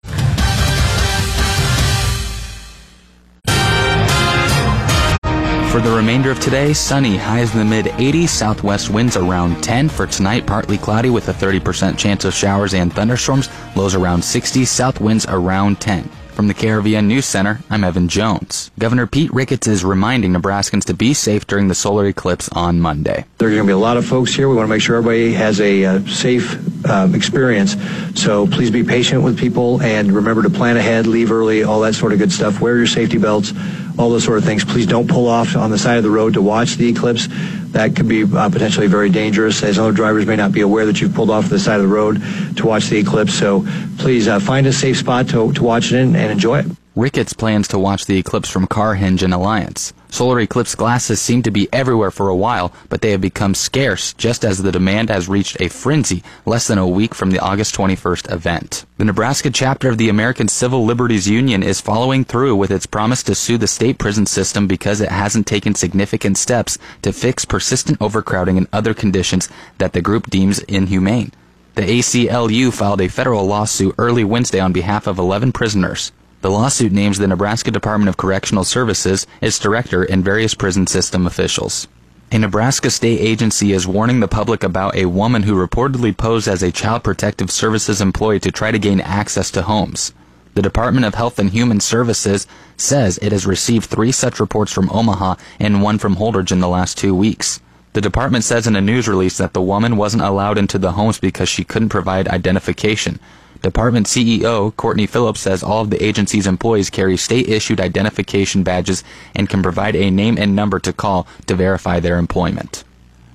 For 5.72 5.80
the 5.80 5.96
remainder 5.96 6.30
of 6.30 6.38
today, 6.38 6.74
sunny, 6.74 7.16
highs 7.16 7.54
in 7.54 7.58
the 7.58 7.64
mid 7.64 7.86
80s, 7.86 8.28
southwest 8.28 8.90
winds 8.90 9.16
around 9.16 9.64
10. 9.64 9.88
For 9.88 10.06
tonight, 10.06 10.46
partly 10.46 10.76
cloudy 10.76 11.08
with 11.08 11.30
a 11.30 11.32
30% 11.32 11.96
chance 11.96 12.26
of 12.26 12.34
showers 12.34 12.74
and 12.74 12.92
thunderstorms, 12.92 13.48
lows 13.74 13.94
around 13.94 14.22
60, 14.22 14.66
south 14.66 15.00
winds 15.00 15.24
around 15.30 15.80
10. 15.80 16.10
From 16.32 16.48
the 16.48 16.54
KRVN 16.54 17.06
News 17.06 17.24
Center, 17.24 17.60
I'm 17.70 17.84
Evan 17.84 18.08
Jones. 18.08 18.70
Governor 18.78 19.06
Pete 19.06 19.32
Ricketts 19.32 19.66
is 19.66 19.82
reminding 19.82 20.32
Nebraskans 20.32 20.84
to 20.84 20.94
be 20.94 21.14
safe 21.14 21.46
during 21.46 21.68
the 21.68 21.74
solar 21.74 22.06
eclipse 22.06 22.50
on 22.50 22.78
Monday. 22.78 23.24
There 23.38 23.48
are 23.48 23.50
going 23.52 23.62
to 23.62 23.66
be 23.66 23.72
a 23.72 23.78
lot 23.78 23.96
of 23.96 24.04
folks 24.04 24.34
here. 24.34 24.50
We 24.50 24.56
want 24.56 24.66
to 24.66 24.70
make 24.70 24.82
sure 24.82 24.96
everybody 24.96 25.32
has 25.32 25.58
a 25.60 25.84
uh, 25.84 26.06
safe 26.06 26.86
um, 26.86 27.14
experience. 27.14 27.76
So 28.14 28.46
please 28.46 28.70
be 28.70 28.82
patient 28.82 29.22
with 29.22 29.38
people 29.38 29.80
and 29.82 30.12
remember 30.12 30.42
to 30.42 30.50
plan 30.50 30.76
ahead, 30.76 31.06
leave 31.06 31.32
early, 31.32 31.64
all 31.64 31.80
that 31.80 31.94
sort 31.94 32.12
of 32.12 32.18
good 32.18 32.32
stuff. 32.32 32.60
Wear 32.60 32.76
your 32.76 32.86
safety 32.86 33.18
belts, 33.18 33.52
all 33.98 34.10
those 34.10 34.24
sort 34.24 34.38
of 34.38 34.44
things. 34.44 34.64
Please 34.64 34.86
don't 34.86 35.08
pull 35.08 35.28
off 35.28 35.56
on 35.56 35.70
the 35.70 35.78
side 35.78 35.96
of 35.96 36.02
the 36.02 36.10
road 36.10 36.34
to 36.34 36.42
watch 36.42 36.76
the 36.76 36.88
eclipse. 36.88 37.28
That 37.72 37.96
could 37.96 38.08
be 38.08 38.24
uh, 38.24 38.48
potentially 38.50 38.86
very 38.86 39.10
dangerous, 39.10 39.62
as 39.62 39.78
other 39.78 39.92
drivers 39.92 40.26
may 40.26 40.36
not 40.36 40.52
be 40.52 40.60
aware 40.60 40.86
that 40.86 41.00
you've 41.00 41.14
pulled 41.14 41.30
off 41.30 41.48
the 41.48 41.58
side 41.58 41.76
of 41.76 41.82
the 41.82 41.94
road 41.94 42.22
to 42.56 42.66
watch 42.66 42.88
the 42.88 42.98
eclipse. 42.98 43.34
So 43.34 43.66
please 43.98 44.28
uh, 44.28 44.40
find 44.40 44.66
a 44.66 44.72
safe 44.72 44.98
spot 44.98 45.28
to, 45.30 45.52
to 45.52 45.62
watch 45.62 45.92
it 45.92 45.98
in 45.98 46.16
and 46.16 46.30
enjoy 46.30 46.60
it. 46.60 46.66
Ricketts 46.94 47.32
plans 47.32 47.68
to 47.68 47.78
watch 47.78 48.04
the 48.04 48.18
eclipse 48.18 48.50
from 48.50 48.66
Carhenge 48.66 49.22
and 49.22 49.32
Alliance. 49.32 49.94
Solar 50.10 50.40
eclipse 50.40 50.74
glasses 50.74 51.22
seem 51.22 51.42
to 51.42 51.50
be 51.50 51.66
everywhere 51.72 52.10
for 52.10 52.28
a 52.28 52.36
while, 52.36 52.70
but 52.90 53.00
they 53.00 53.12
have 53.12 53.22
become 53.22 53.54
scarce 53.54 54.12
just 54.12 54.44
as 54.44 54.62
the 54.62 54.70
demand 54.70 55.08
has 55.08 55.26
reached 55.26 55.58
a 55.58 55.70
frenzy 55.70 56.22
less 56.44 56.66
than 56.66 56.76
a 56.76 56.86
week 56.86 57.14
from 57.14 57.30
the 57.30 57.38
August 57.38 57.74
21st 57.74 58.30
event. 58.30 58.84
The 58.98 59.06
Nebraska 59.06 59.50
chapter 59.50 59.88
of 59.88 59.96
the 59.96 60.10
American 60.10 60.48
Civil 60.48 60.84
Liberties 60.84 61.26
Union 61.26 61.62
is 61.62 61.80
following 61.80 62.24
through 62.26 62.56
with 62.56 62.70
its 62.70 62.84
promise 62.84 63.22
to 63.22 63.34
sue 63.34 63.56
the 63.56 63.66
state 63.66 63.96
prison 63.96 64.26
system 64.26 64.66
because 64.66 65.00
it 65.00 65.08
hasn't 65.08 65.46
taken 65.46 65.74
significant 65.74 66.36
steps 66.36 66.76
to 67.00 67.14
fix 67.14 67.46
persistent 67.46 68.02
overcrowding 68.02 68.58
and 68.58 68.68
other 68.70 68.92
conditions 68.92 69.48
that 69.78 69.94
the 69.94 70.02
group 70.02 70.28
deems 70.28 70.58
inhumane. 70.58 71.32
The 71.74 71.84
ACLU 71.84 72.70
filed 72.70 73.00
a 73.00 73.08
federal 73.08 73.46
lawsuit 73.46 73.94
early 73.96 74.24
Wednesday 74.24 74.60
on 74.60 74.74
behalf 74.74 75.06
of 75.06 75.18
11 75.18 75.52
prisoners. 75.52 76.12
The 76.42 76.50
lawsuit 76.50 76.90
names 76.90 77.18
the 77.18 77.28
Nebraska 77.28 77.70
Department 77.70 78.08
of 78.08 78.16
Correctional 78.16 78.64
Services, 78.64 79.28
its 79.40 79.60
director, 79.60 80.02
and 80.02 80.24
various 80.24 80.54
prison 80.54 80.88
system 80.88 81.24
officials. 81.24 81.86
A 82.32 82.38
Nebraska 82.38 82.90
state 82.90 83.20
agency 83.20 83.72
is 83.72 83.86
warning 83.86 84.18
the 84.18 84.26
public 84.26 84.64
about 84.64 84.96
a 84.96 85.06
woman 85.06 85.44
who 85.44 85.54
reportedly 85.54 86.16
posed 86.16 86.48
as 86.48 86.60
a 86.60 86.72
Child 86.72 87.04
Protective 87.04 87.48
Services 87.48 88.00
employee 88.00 88.40
to 88.40 88.50
try 88.50 88.72
to 88.72 88.78
gain 88.80 89.00
access 89.00 89.52
to 89.52 89.62
homes. 89.62 90.12
The 90.54 90.62
Department 90.62 91.06
of 91.06 91.14
Health 91.14 91.38
and 91.38 91.50
Human 91.50 91.78
Services 91.78 92.48
says 92.76 93.18
it 93.22 93.30
has 93.30 93.46
received 93.46 93.86
three 93.86 94.10
such 94.10 94.40
reports 94.40 94.72
from 94.72 94.90
Omaha 94.90 95.36
and 95.60 95.80
one 95.80 95.98
from 95.98 96.16
Holdrege 96.16 96.50
in 96.50 96.58
the 96.58 96.68
last 96.68 96.98
two 96.98 97.14
weeks. 97.14 97.60
The 97.92 98.00
department 98.00 98.42
says 98.42 98.66
in 98.66 98.74
a 98.74 98.80
news 98.80 99.06
release 99.06 99.38
that 99.38 99.52
the 99.52 99.62
woman 99.62 99.96
wasn't 99.96 100.24
allowed 100.24 100.58
into 100.58 100.78
the 100.78 100.92
homes 100.92 101.20
because 101.20 101.48
she 101.48 101.62
couldn't 101.62 101.90
provide 101.90 102.26
identification. 102.26 103.20
Department 103.62 104.08
CEO 104.08 104.74
Courtney 104.76 105.06
Phillips 105.06 105.40
says 105.40 105.62
all 105.62 105.82
of 105.82 105.90
the 105.90 106.04
agency's 106.04 106.48
employees 106.48 106.90
carry 106.90 107.16
state 107.16 107.48
issued 107.48 107.80
identification 107.80 108.64
badges 108.64 109.04
and 109.36 109.48
can 109.48 109.62
provide 109.62 109.94
a 109.94 110.10
name 110.10 110.36
and 110.36 110.56
number 110.56 110.80
to 110.80 110.92
call 110.92 111.28
to 111.46 111.54
verify 111.54 112.00
their 112.00 112.18
employment. 112.18 112.82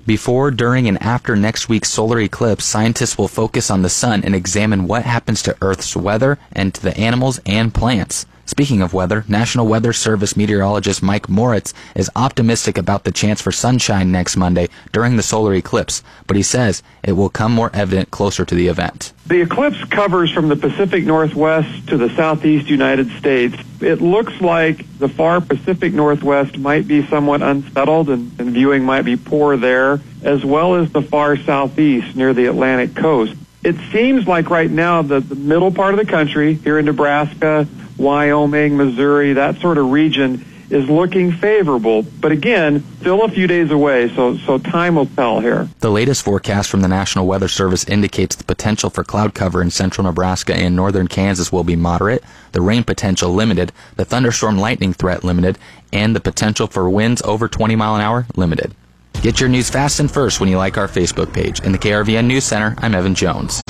Before, 0.06 0.50
during, 0.50 0.86
and 0.86 1.02
after 1.02 1.36
next 1.36 1.68
week's 1.68 1.90
solar 1.90 2.20
eclipse, 2.20 2.64
scientists 2.64 3.18
will 3.18 3.28
focus 3.28 3.70
on 3.70 3.82
the 3.82 3.90
sun 3.90 4.22
and 4.22 4.34
examine 4.34 4.86
what 4.86 5.02
happens 5.02 5.42
to 5.42 5.56
Earth's 5.60 5.96
weather 5.96 6.38
and 6.52 6.74
to 6.74 6.82
the 6.82 6.96
animals 6.96 7.40
and 7.44 7.74
plants. 7.74 8.24
Speaking 8.48 8.80
of 8.80 8.94
weather, 8.94 9.26
National 9.28 9.66
Weather 9.66 9.92
Service 9.92 10.34
meteorologist 10.34 11.02
Mike 11.02 11.28
Moritz 11.28 11.74
is 11.94 12.10
optimistic 12.16 12.78
about 12.78 13.04
the 13.04 13.12
chance 13.12 13.42
for 13.42 13.52
sunshine 13.52 14.10
next 14.10 14.38
Monday 14.38 14.70
during 14.90 15.16
the 15.16 15.22
solar 15.22 15.52
eclipse, 15.52 16.02
but 16.26 16.34
he 16.34 16.42
says 16.42 16.82
it 17.02 17.12
will 17.12 17.28
come 17.28 17.52
more 17.52 17.70
evident 17.74 18.10
closer 18.10 18.46
to 18.46 18.54
the 18.54 18.68
event. 18.68 19.12
The 19.26 19.42
eclipse 19.42 19.84
covers 19.84 20.32
from 20.32 20.48
the 20.48 20.56
Pacific 20.56 21.04
Northwest 21.04 21.88
to 21.88 21.98
the 21.98 22.08
southeast 22.16 22.70
United 22.70 23.10
States. 23.18 23.54
It 23.82 24.00
looks 24.00 24.40
like 24.40 24.98
the 24.98 25.10
far 25.10 25.42
Pacific 25.42 25.92
Northwest 25.92 26.56
might 26.56 26.88
be 26.88 27.06
somewhat 27.06 27.42
unsettled 27.42 28.08
and, 28.08 28.32
and 28.40 28.52
viewing 28.52 28.82
might 28.82 29.02
be 29.02 29.18
poor 29.18 29.58
there, 29.58 30.00
as 30.22 30.42
well 30.42 30.76
as 30.76 30.90
the 30.90 31.02
far 31.02 31.36
southeast 31.36 32.16
near 32.16 32.32
the 32.32 32.46
Atlantic 32.46 32.94
coast. 32.96 33.34
It 33.62 33.76
seems 33.92 34.26
like 34.26 34.48
right 34.48 34.70
now 34.70 35.02
that 35.02 35.28
the 35.28 35.34
middle 35.34 35.70
part 35.70 35.92
of 35.92 36.00
the 36.00 36.10
country, 36.10 36.54
here 36.54 36.78
in 36.78 36.86
Nebraska, 36.86 37.68
Wyoming, 37.98 38.76
Missouri, 38.76 39.34
that 39.34 39.60
sort 39.60 39.76
of 39.76 39.90
region 39.90 40.44
is 40.70 40.88
looking 40.88 41.32
favorable. 41.32 42.02
But 42.02 42.32
again, 42.32 42.84
still 43.00 43.24
a 43.24 43.28
few 43.30 43.46
days 43.46 43.70
away, 43.70 44.14
so, 44.14 44.36
so 44.38 44.58
time 44.58 44.96
will 44.96 45.06
tell 45.06 45.40
here. 45.40 45.68
The 45.80 45.90
latest 45.90 46.22
forecast 46.22 46.70
from 46.70 46.82
the 46.82 46.88
National 46.88 47.26
Weather 47.26 47.48
Service 47.48 47.84
indicates 47.84 48.36
the 48.36 48.44
potential 48.44 48.90
for 48.90 49.04
cloud 49.04 49.34
cover 49.34 49.62
in 49.62 49.70
central 49.70 50.04
Nebraska 50.04 50.54
and 50.54 50.76
northern 50.76 51.08
Kansas 51.08 51.50
will 51.50 51.64
be 51.64 51.76
moderate, 51.76 52.22
the 52.52 52.60
rain 52.60 52.84
potential 52.84 53.32
limited, 53.32 53.72
the 53.96 54.04
thunderstorm 54.04 54.58
lightning 54.58 54.92
threat 54.92 55.24
limited, 55.24 55.58
and 55.92 56.14
the 56.14 56.20
potential 56.20 56.66
for 56.66 56.88
winds 56.90 57.22
over 57.22 57.48
20 57.48 57.76
mile 57.76 57.94
an 57.94 58.00
hour 58.00 58.26
limited. 58.36 58.74
Get 59.22 59.40
your 59.40 59.48
news 59.48 59.68
fast 59.68 59.98
and 59.98 60.10
first 60.10 60.38
when 60.38 60.48
you 60.48 60.58
like 60.58 60.78
our 60.78 60.86
Facebook 60.86 61.32
page. 61.32 61.60
In 61.60 61.72
the 61.72 61.78
KRVN 61.78 62.26
News 62.26 62.44
Center, 62.44 62.76
I'm 62.78 62.94
Evan 62.94 63.16
Jones. 63.16 63.60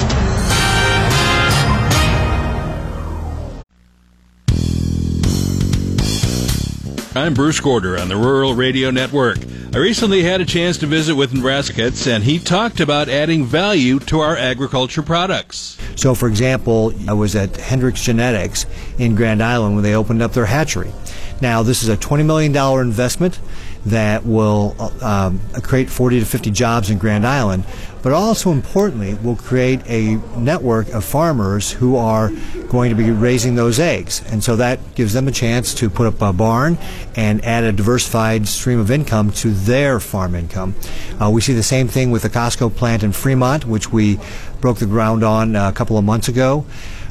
I'm 7.18 7.34
Bruce 7.34 7.58
Gorder 7.58 7.98
on 7.98 8.08
the 8.08 8.16
Rural 8.16 8.54
Radio 8.54 8.92
Network. 8.92 9.38
I 9.74 9.78
recently 9.78 10.22
had 10.22 10.40
a 10.40 10.44
chance 10.44 10.78
to 10.78 10.86
visit 10.86 11.16
with 11.16 11.32
Nebraskans, 11.32 12.06
and 12.06 12.22
he 12.22 12.38
talked 12.38 12.78
about 12.78 13.08
adding 13.08 13.44
value 13.44 13.98
to 13.98 14.20
our 14.20 14.36
agriculture 14.36 15.02
products. 15.02 15.76
So, 15.96 16.14
for 16.14 16.28
example, 16.28 16.94
I 17.08 17.14
was 17.14 17.34
at 17.34 17.56
Hendrix 17.56 18.04
Genetics 18.04 18.66
in 18.98 19.16
Grand 19.16 19.42
Island 19.42 19.74
when 19.74 19.82
they 19.82 19.96
opened 19.96 20.22
up 20.22 20.32
their 20.32 20.46
hatchery. 20.46 20.92
Now, 21.40 21.64
this 21.64 21.82
is 21.82 21.88
a 21.88 21.96
$20 21.96 22.24
million 22.24 22.56
investment 22.80 23.40
that 23.86 24.24
will 24.24 24.76
um, 25.02 25.40
create 25.64 25.90
40 25.90 26.20
to 26.20 26.24
50 26.24 26.52
jobs 26.52 26.88
in 26.88 26.98
Grand 26.98 27.26
Island, 27.26 27.64
but 28.02 28.12
also 28.12 28.50
importantly 28.50 29.14
will 29.14 29.36
create 29.36 29.80
a 29.86 30.16
network 30.38 30.88
of 30.88 31.04
farmers 31.04 31.72
who 31.72 31.96
are 31.96 32.30
going 32.68 32.90
to 32.90 32.96
be 32.96 33.10
raising 33.10 33.54
those 33.54 33.78
eggs. 33.78 34.22
And 34.30 34.42
so 34.42 34.56
that 34.56 34.94
gives 34.94 35.12
them 35.12 35.28
a 35.28 35.32
chance 35.32 35.74
to 35.74 35.90
put 35.90 36.06
up 36.06 36.20
a 36.20 36.32
barn 36.32 36.78
and 37.16 37.44
add 37.44 37.64
a 37.64 37.72
diversified 37.72 38.46
stream 38.46 38.78
of 38.78 38.90
income 38.90 39.32
to 39.32 39.50
their 39.50 40.00
farm 40.00 40.34
income. 40.34 40.74
Uh, 41.20 41.30
we 41.30 41.40
see 41.40 41.52
the 41.52 41.62
same 41.62 41.88
thing 41.88 42.10
with 42.10 42.22
the 42.22 42.30
Costco 42.30 42.74
plant 42.74 43.02
in 43.02 43.12
Fremont, 43.12 43.66
which 43.66 43.92
we 43.92 44.18
broke 44.60 44.78
the 44.78 44.86
ground 44.86 45.24
on 45.24 45.56
a 45.56 45.72
couple 45.72 45.98
of 45.98 46.04
months 46.04 46.28
ago. 46.28 46.64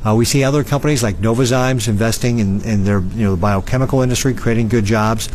Uh, 0.05 0.15
we 0.15 0.25
see 0.25 0.43
other 0.43 0.63
companies 0.63 1.03
like 1.03 1.17
Novozymes 1.17 1.87
investing 1.87 2.39
in, 2.39 2.61
in 2.61 2.83
their 2.83 2.99
you 2.99 3.25
know 3.25 3.31
the 3.31 3.41
biochemical 3.41 4.01
industry, 4.01 4.33
creating 4.33 4.69
good 4.69 4.85
jobs. 4.85 5.27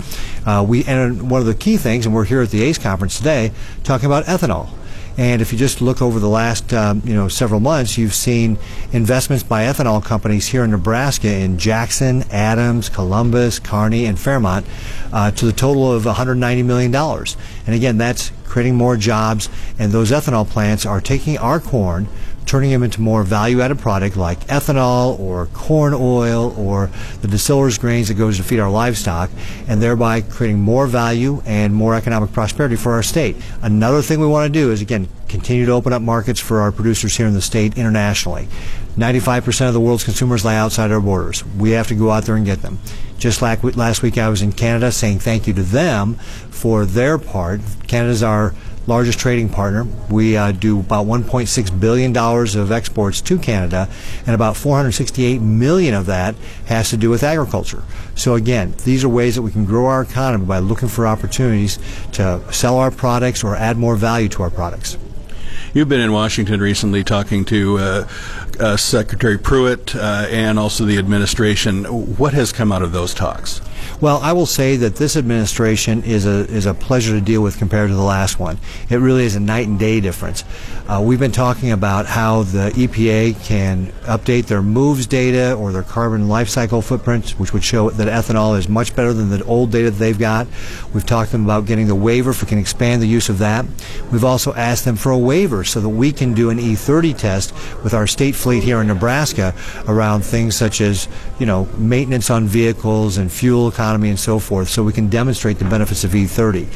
Uh, 0.46 0.64
we 0.66 0.84
and 0.84 1.30
one 1.30 1.40
of 1.40 1.46
the 1.46 1.54
key 1.54 1.76
things, 1.76 2.06
and 2.06 2.14
we're 2.14 2.24
here 2.24 2.40
at 2.40 2.50
the 2.50 2.62
ACE 2.62 2.78
conference 2.78 3.18
today 3.18 3.52
talking 3.82 4.06
about 4.06 4.24
ethanol. 4.24 4.70
And 5.18 5.42
if 5.42 5.53
you 5.53 5.59
just 5.59 5.81
look 5.81 6.01
over 6.01 6.18
the 6.18 6.29
last 6.29 6.72
um, 6.72 7.03
you 7.05 7.14
know 7.14 7.29
several 7.29 7.61
months, 7.61 7.98
you've 7.98 8.14
seen 8.14 8.59
investments 8.92 9.42
by 9.44 9.64
ethanol 9.64 10.05
companies 10.05 10.48
here 10.48 10.64
in 10.64 10.70
Nebraska 10.70 11.33
in 11.33 11.59
Jackson, 11.59 12.25
Adams, 12.31 12.88
Columbus, 12.88 13.59
Kearney, 13.59 14.07
and 14.07 14.18
Fairmont 14.18 14.66
uh, 15.12 15.31
to 15.33 15.46
the 15.46 15.53
total 15.53 15.92
of 15.92 16.07
190 16.07 16.62
million 16.62 16.90
dollars. 16.90 17.37
And 17.66 17.75
again, 17.75 17.98
that's 17.98 18.33
creating 18.44 18.77
more 18.77 18.96
jobs. 18.96 19.48
And 19.79 19.92
those 19.92 20.11
ethanol 20.11 20.48
plants 20.48 20.85
are 20.85 21.01
taking 21.01 21.38
our 21.38 21.61
corn 21.61 22.09
turning 22.46 22.70
them 22.70 22.83
into 22.83 23.00
more 23.00 23.22
value-added 23.22 23.78
product 23.78 24.16
like 24.16 24.40
ethanol 24.46 25.18
or 25.18 25.46
corn 25.46 25.94
oil 25.94 26.55
or 26.59 26.90
the 27.20 27.28
distillers 27.28 27.78
grains 27.78 28.09
that 28.09 28.14
goes 28.14 28.37
to 28.37 28.42
feed 28.42 28.59
our 28.59 28.70
livestock 28.70 29.31
and 29.68 29.81
thereby 29.81 30.20
creating 30.20 30.61
more 30.61 30.87
value 30.87 31.42
and 31.46 31.74
more 31.74 31.94
economic 31.94 32.33
prosperity 32.33 32.76
for 32.76 32.92
our 32.92 33.02
state. 33.02 33.37
Another 33.62 34.02
thing 34.02 34.20
we 34.20 34.26
want 34.26 34.52
to 34.52 34.61
do 34.61 34.70
is 34.70 34.83
again 34.83 35.09
continue 35.28 35.64
to 35.64 35.72
open 35.72 35.92
up 35.92 36.02
markets 36.02 36.40
for 36.40 36.61
our 36.61 36.70
producers 36.70 37.16
here 37.16 37.26
in 37.26 37.33
the 37.33 37.40
state 37.40 37.78
internationally. 37.78 38.46
95% 38.96 39.68
of 39.68 39.74
the 39.74 39.81
world's 39.81 40.05
consumers 40.05 40.44
lie 40.44 40.57
outside 40.57 40.92
our 40.92 41.00
borders. 41.00 41.44
We 41.44 41.70
have 41.70 41.88
to 41.88 41.94
go 41.94 42.11
out 42.11 42.24
there 42.24 42.37
and 42.37 42.44
get 42.44 42.61
them. 42.61 42.78
Just 43.18 43.40
like 43.40 43.62
last 43.76 44.02
week 44.02 44.18
I 44.18 44.28
was 44.28 44.42
in 44.42 44.52
Canada 44.52 44.92
saying 44.92 45.20
thank 45.20 45.46
you 45.46 45.55
to 45.55 45.62
them 45.62 46.16
for 46.50 46.85
their 46.85 47.16
part. 47.18 47.61
Canada's 47.87 48.22
our 48.22 48.55
largest 48.86 49.18
trading 49.18 49.48
partner. 49.48 49.86
We 50.10 50.36
uh, 50.36 50.52
do 50.52 50.80
about 50.80 51.06
1.6 51.06 51.80
billion 51.80 52.12
dollars 52.12 52.54
of 52.54 52.72
exports 52.72 53.20
to 53.22 53.38
Canada, 53.38 53.88
and 54.26 54.34
about 54.34 54.56
468 54.56 55.40
million 55.40 55.94
of 55.94 56.06
that 56.06 56.34
has 56.66 56.90
to 56.90 56.96
do 56.96 57.10
with 57.10 57.22
agriculture. 57.22 57.82
So 58.14 58.34
again, 58.34 58.74
these 58.84 59.04
are 59.04 59.08
ways 59.08 59.36
that 59.36 59.42
we 59.42 59.50
can 59.50 59.64
grow 59.64 59.86
our 59.86 60.02
economy 60.02 60.46
by 60.46 60.58
looking 60.58 60.88
for 60.88 61.06
opportunities 61.06 61.78
to 62.12 62.42
sell 62.52 62.78
our 62.78 62.90
products 62.90 63.42
or 63.44 63.56
add 63.56 63.76
more 63.76 63.96
value 63.96 64.28
to 64.30 64.42
our 64.42 64.50
products. 64.50 64.98
You've 65.74 65.88
been 65.88 66.00
in 66.00 66.12
Washington 66.12 66.60
recently 66.60 67.02
talking 67.02 67.46
to 67.46 67.78
uh, 67.78 68.08
uh, 68.60 68.76
Secretary 68.76 69.38
Pruitt 69.38 69.96
uh, 69.96 70.26
and 70.28 70.58
also 70.58 70.84
the 70.84 70.98
administration. 70.98 71.84
What 72.18 72.34
has 72.34 72.52
come 72.52 72.70
out 72.70 72.82
of 72.82 72.92
those 72.92 73.14
talks? 73.14 73.62
Well, 74.00 74.18
I 74.22 74.32
will 74.32 74.46
say 74.46 74.76
that 74.76 74.96
this 74.96 75.16
administration 75.16 76.02
is 76.04 76.26
a 76.26 76.46
is 76.50 76.66
a 76.66 76.74
pleasure 76.74 77.12
to 77.12 77.20
deal 77.20 77.42
with 77.42 77.58
compared 77.58 77.88
to 77.90 77.94
the 77.94 78.02
last 78.02 78.38
one. 78.38 78.58
It 78.90 78.96
really 78.96 79.24
is 79.24 79.36
a 79.36 79.40
night 79.40 79.66
and 79.66 79.78
day 79.78 80.00
difference. 80.00 80.44
Uh, 80.88 81.00
we've 81.04 81.20
been 81.20 81.32
talking 81.32 81.70
about 81.70 82.06
how 82.06 82.42
the 82.42 82.70
EPA 82.70 83.42
can 83.44 83.86
update 84.02 84.46
their 84.46 84.62
moves 84.62 85.06
data 85.06 85.54
or 85.54 85.72
their 85.72 85.82
carbon 85.82 86.28
life 86.28 86.48
cycle 86.48 86.82
footprint, 86.82 87.30
which 87.38 87.52
would 87.52 87.64
show 87.64 87.90
that 87.90 88.08
ethanol 88.08 88.58
is 88.58 88.68
much 88.68 88.94
better 88.94 89.12
than 89.12 89.30
the 89.30 89.42
old 89.44 89.70
data 89.70 89.90
that 89.90 89.98
they've 89.98 90.18
got. 90.18 90.46
We've 90.92 91.06
talked 91.06 91.30
to 91.30 91.36
them 91.36 91.44
about 91.44 91.66
getting 91.66 91.86
the 91.86 91.94
waiver 91.94 92.30
if 92.30 92.42
we 92.42 92.48
can 92.48 92.58
expand 92.58 93.00
the 93.00 93.06
use 93.06 93.28
of 93.28 93.38
that. 93.38 93.64
We've 94.10 94.24
also 94.24 94.52
asked 94.54 94.84
them 94.84 94.96
for 94.96 95.12
a 95.12 95.18
waiver 95.18 95.64
so 95.64 95.80
that 95.80 95.88
we 95.88 96.12
can 96.12 96.34
do 96.34 96.50
an 96.50 96.58
E30 96.58 97.16
test 97.16 97.54
with 97.82 97.94
our 97.94 98.06
state 98.06 98.34
fleet 98.34 98.62
here 98.62 98.80
in 98.80 98.88
Nebraska 98.88 99.54
around 99.88 100.24
things 100.24 100.56
such 100.56 100.80
as, 100.80 101.08
you 101.38 101.46
know, 101.46 101.66
maintenance 101.78 102.28
on 102.28 102.46
vehicles 102.46 103.16
and 103.16 103.32
fuel 103.32 103.70
economy 103.72 104.11
and 104.11 104.18
so 104.18 104.38
forth, 104.38 104.68
so 104.68 104.82
we 104.82 104.92
can 104.92 105.08
demonstrate 105.08 105.58
the 105.58 105.64
benefits 105.64 106.04
of 106.04 106.12
E30. 106.12 106.66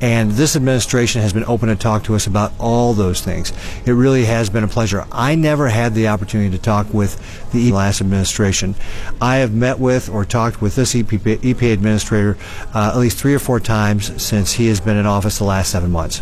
And 0.00 0.32
this 0.32 0.56
administration 0.56 1.22
has 1.22 1.32
been 1.32 1.44
open 1.44 1.68
to 1.68 1.76
talk 1.76 2.04
to 2.04 2.14
us 2.14 2.26
about 2.26 2.52
all 2.58 2.94
those 2.94 3.20
things. 3.20 3.52
It 3.84 3.92
really 3.92 4.24
has 4.24 4.50
been 4.50 4.64
a 4.64 4.68
pleasure. 4.68 5.04
I 5.12 5.34
never 5.34 5.68
had 5.68 5.94
the 5.94 6.08
opportunity 6.08 6.56
to 6.56 6.62
talk 6.62 6.92
with 6.92 7.50
the 7.52 7.72
last 7.72 8.00
administration. 8.00 8.74
I 9.20 9.36
have 9.36 9.54
met 9.54 9.78
with 9.78 10.08
or 10.08 10.24
talked 10.24 10.60
with 10.60 10.76
this 10.76 10.94
EPA, 10.94 11.38
EPA 11.38 11.72
administrator 11.72 12.36
uh, 12.74 12.92
at 12.92 12.98
least 12.98 13.18
three 13.18 13.34
or 13.34 13.38
four 13.38 13.60
times 13.60 14.22
since 14.22 14.54
he 14.54 14.68
has 14.68 14.80
been 14.80 14.96
in 14.96 15.06
office 15.06 15.38
the 15.38 15.44
last 15.44 15.70
seven 15.70 15.90
months. 15.90 16.20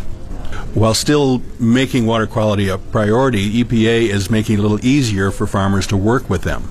While 0.73 0.93
still 0.93 1.41
making 1.59 2.05
water 2.05 2.27
quality 2.27 2.67
a 2.67 2.77
priority, 2.77 3.63
EPA 3.63 4.09
is 4.09 4.29
making 4.29 4.55
it 4.55 4.59
a 4.59 4.61
little 4.61 4.85
easier 4.85 5.31
for 5.31 5.47
farmers 5.47 5.87
to 5.87 5.97
work 5.97 6.29
with 6.29 6.41
them. 6.41 6.69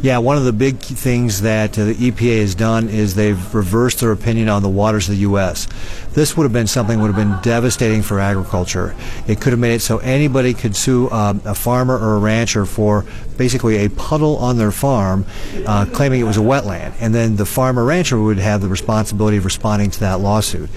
Yeah, 0.00 0.18
one 0.18 0.36
of 0.36 0.44
the 0.44 0.52
big 0.52 0.78
things 0.78 1.42
that 1.42 1.78
uh, 1.78 1.86
the 1.86 1.94
EPA 1.94 2.40
has 2.40 2.54
done 2.54 2.88
is 2.88 3.14
they've 3.14 3.54
reversed 3.54 4.00
their 4.00 4.12
opinion 4.12 4.48
on 4.48 4.62
the 4.62 4.68
waters 4.68 5.08
of 5.08 5.14
the 5.14 5.20
U.S. 5.20 5.68
This 6.12 6.36
would 6.36 6.44
have 6.44 6.52
been 6.52 6.66
something 6.66 7.00
would 7.00 7.14
have 7.14 7.16
been 7.16 7.38
devastating 7.42 8.02
for 8.02 8.18
agriculture. 8.18 8.94
It 9.28 9.40
could 9.40 9.52
have 9.52 9.60
made 9.60 9.74
it 9.74 9.80
so 9.80 9.98
anybody 9.98 10.54
could 10.54 10.74
sue 10.74 11.10
um, 11.10 11.40
a 11.44 11.54
farmer 11.54 11.96
or 11.96 12.16
a 12.16 12.18
rancher 12.18 12.64
for 12.64 13.04
basically 13.36 13.84
a 13.84 13.90
puddle 13.90 14.36
on 14.38 14.56
their 14.58 14.72
farm, 14.72 15.24
uh, 15.66 15.86
claiming 15.92 16.20
it 16.20 16.24
was 16.24 16.36
a 16.36 16.40
wetland, 16.40 16.94
and 17.00 17.14
then 17.14 17.36
the 17.36 17.46
farmer 17.46 17.84
rancher 17.84 18.20
would 18.20 18.38
have 18.38 18.60
the 18.60 18.68
responsibility 18.68 19.36
of 19.36 19.44
responding 19.44 19.90
to 19.90 20.00
that 20.00 20.20
lawsuit. 20.20 20.68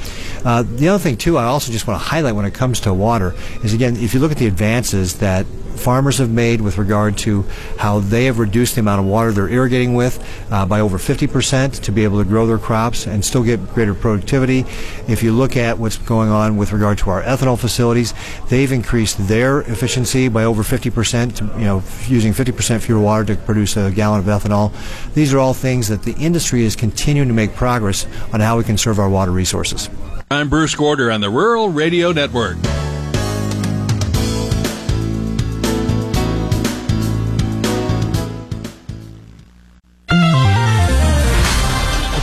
Uh, 0.43 0.63
the 0.63 0.88
other 0.88 0.99
thing 1.01 1.17
too, 1.17 1.38
I 1.38 1.45
also 1.45 1.71
just 1.71 1.88
want 1.88 2.01
to 2.01 2.08
highlight 2.08 2.36
when 2.36 2.45
it 2.45 2.54
comes 2.54 2.80
to 2.82 2.93
water 2.93 3.36
is 3.63 3.73
again, 3.73 3.95
if 3.97 4.13
you 4.13 4.19
look 4.19 4.32
at 4.32 4.38
the 4.38 4.47
advances 4.47 5.19
that 5.19 5.45
farmers 5.78 6.18
have 6.18 6.30
made 6.30 6.62
with 6.62 6.78
regard 6.78 7.18
to 7.20 7.44
how 7.78 8.00
they 8.00 8.26
have 8.26 8.40
reduced 8.40 8.76
the 8.76 8.82
amount 8.82 9.02
of 9.02 9.06
water 9.06 9.32
they're 9.32 9.50
irrigating 9.50 9.96
with 9.96 10.24
uh, 10.52 10.66
by 10.66 10.80
over 10.80 10.98
50% 10.98 11.82
to 11.82 11.92
be 11.92 12.04
able 12.04 12.20
to 12.20 12.28
grow 12.28 12.46
their 12.48 12.58
crops 12.58 13.08
and 13.08 13.24
still 13.24 13.44
get 13.44 13.74
greater 13.74 13.94
productivity. 13.94 14.66
If 15.08 15.24
you 15.24 15.34
look 15.34 15.58
at 15.58 15.78
what's 15.78 15.98
going 15.98 16.30
on 16.30 16.58
with 16.58 16.72
regard 16.72 16.98
to 17.00 17.10
our 17.10 17.22
ethanol 17.24 17.60
facilities, 17.60 18.14
they've 18.50 18.72
increased 18.72 19.28
their 19.28 19.62
efficiency 19.62 20.28
by 20.28 20.44
over 20.44 20.64
50%, 20.64 21.36
to, 21.38 21.60
you 21.60 21.66
know, 21.66 21.84
using 22.08 22.34
50% 22.34 22.82
fewer 22.82 23.00
water 23.00 23.26
to 23.26 23.36
produce 23.36 23.78
a 23.78 23.92
gallon 23.92 24.20
of 24.20 24.26
ethanol. 24.26 24.74
These 25.14 25.34
are 25.34 25.40
all 25.40 25.54
things 25.54 25.88
that 25.88 26.04
the 26.04 26.14
industry 26.14 26.64
is 26.64 26.76
continuing 26.76 27.28
to 27.28 27.34
make 27.34 27.56
progress 27.56 28.06
on 28.34 28.40
how 28.40 28.58
we 28.58 28.64
can 28.64 28.78
serve 28.78 29.00
our 29.00 29.10
water 29.10 29.32
resources. 29.32 29.90
I'm 30.32 30.50
Bruce 30.50 30.74
Gorder 30.74 31.12
on 31.12 31.22
the 31.22 31.30
Rural 31.30 31.70
Radio 31.70 32.12
Network. 32.12 32.58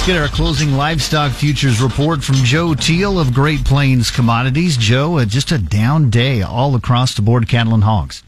Let's 0.03 0.11
get 0.15 0.21
our 0.21 0.27
closing 0.27 0.73
livestock 0.73 1.31
futures 1.31 1.81
report 1.81 2.25
from 2.25 2.35
Joe 2.35 2.75
Teal 2.75 3.21
of 3.21 3.33
Great 3.33 3.65
Plains 3.65 4.11
Commodities. 4.11 4.77
Joe, 4.77 5.19
uh, 5.19 5.25
just 5.25 5.53
a 5.53 5.59
down 5.59 6.11
day 6.11 6.43
all 6.43 6.75
across 6.75 7.15
the 7.15 7.23
board, 7.23 7.49
cattle 7.49 7.73
and 7.73 7.85
hogs. 7.85 8.25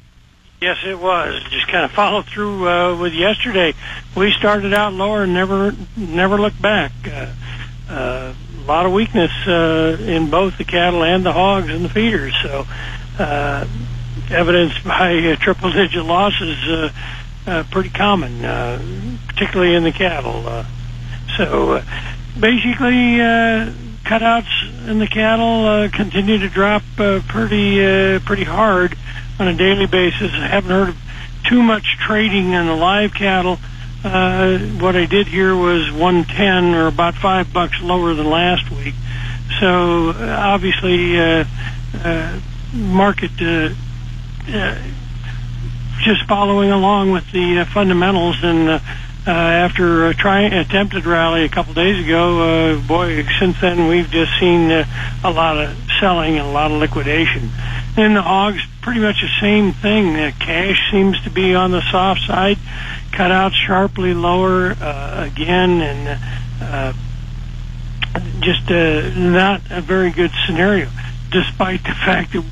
Yes, 0.60 0.76
it 0.86 0.96
was. 0.96 1.42
Just 1.50 1.66
kind 1.66 1.84
of 1.84 1.90
followed 1.90 2.26
through 2.26 2.68
uh, 2.68 2.96
with 2.96 3.12
yesterday. 3.12 3.74
We 4.16 4.30
started 4.30 4.72
out 4.72 4.92
lower 4.92 5.24
and 5.24 5.34
never 5.34 5.74
never 5.96 6.40
looked 6.40 6.62
back. 6.62 6.92
Uh, 7.08 7.32
uh, 7.90 8.34
a 8.56 8.64
lot 8.68 8.86
of 8.86 8.92
weakness 8.92 9.32
uh, 9.48 9.96
in 10.00 10.30
both 10.30 10.56
the 10.56 10.64
cattle 10.64 11.02
and 11.02 11.26
the 11.26 11.32
hogs 11.32 11.70
and 11.70 11.84
the 11.84 11.88
feeders. 11.88 12.36
So, 12.40 12.68
uh, 13.18 13.66
evidenced 14.30 14.84
by 14.84 15.18
uh, 15.18 15.34
triple 15.34 15.72
digit 15.72 16.04
losses, 16.04 16.56
uh, 16.68 16.92
uh, 17.48 17.64
pretty 17.72 17.90
common, 17.90 18.44
uh, 18.44 18.80
particularly 19.26 19.74
in 19.74 19.82
the 19.82 19.90
cattle. 19.90 20.46
Uh, 20.46 20.64
so 21.36 21.72
uh, 21.72 21.84
basically, 22.38 23.20
uh, 23.20 23.72
cutouts 24.04 24.88
in 24.88 24.98
the 24.98 25.06
cattle 25.06 25.66
uh, 25.66 25.88
continue 25.88 26.38
to 26.38 26.48
drop 26.48 26.82
pretty 26.96 28.18
pretty 28.20 28.44
hard 28.44 28.96
on 29.38 29.48
a 29.48 29.54
daily 29.54 29.86
basis. 29.86 30.30
I 30.32 30.46
haven't 30.46 30.70
heard 30.70 30.88
of 30.90 30.96
too 31.44 31.62
much 31.62 31.98
trading 31.98 32.52
in 32.52 32.66
the 32.66 32.74
live 32.74 33.14
cattle. 33.14 33.58
Uh, 34.02 34.58
what 34.80 34.96
I 34.96 35.06
did 35.06 35.26
here 35.26 35.56
was 35.56 35.90
110 35.90 36.74
or 36.74 36.88
about 36.88 37.14
five 37.14 37.52
bucks 37.52 37.80
lower 37.80 38.12
than 38.12 38.26
last 38.26 38.70
week. 38.70 38.94
So 39.60 40.10
uh, 40.10 40.36
obviously, 40.38 41.18
uh, 41.18 41.44
uh, 41.94 42.40
market 42.74 43.30
uh, 43.40 43.70
uh, 44.48 44.82
just 46.02 46.26
following 46.26 46.70
along 46.70 47.12
with 47.12 47.30
the 47.32 47.60
uh, 47.60 47.64
fundamentals 47.66 48.36
and. 48.42 48.68
Uh, 48.68 48.78
uh, 49.26 49.30
after 49.30 50.06
a 50.08 50.14
try 50.14 50.42
attempted 50.42 51.06
rally 51.06 51.44
a 51.44 51.48
couple 51.48 51.72
days 51.72 52.04
ago, 52.04 52.74
uh, 52.74 52.86
boy, 52.86 53.24
since 53.38 53.58
then 53.60 53.88
we've 53.88 54.10
just 54.10 54.38
seen 54.38 54.70
uh, 54.70 54.84
a 55.24 55.30
lot 55.30 55.56
of 55.56 55.76
selling 55.98 56.36
and 56.38 56.46
a 56.46 56.50
lot 56.50 56.70
of 56.70 56.78
liquidation. 56.78 57.50
And 57.96 58.16
the 58.16 58.22
hogs, 58.22 58.60
pretty 58.82 59.00
much 59.00 59.22
the 59.22 59.30
same 59.40 59.72
thing. 59.72 60.14
Uh, 60.16 60.32
cash 60.38 60.90
seems 60.90 61.22
to 61.24 61.30
be 61.30 61.54
on 61.54 61.70
the 61.70 61.80
soft 61.90 62.20
side, 62.26 62.58
cut 63.12 63.30
out 63.30 63.52
sharply 63.54 64.12
lower 64.12 64.72
uh, 64.72 65.24
again, 65.32 65.80
and 65.80 66.20
uh, 66.60 66.92
just 68.40 68.70
uh, 68.70 69.08
not 69.16 69.62
a 69.70 69.80
very 69.80 70.10
good 70.10 70.32
scenario, 70.46 70.90
despite 71.30 71.82
the 71.84 71.94
fact 72.04 72.34
that 72.34 72.44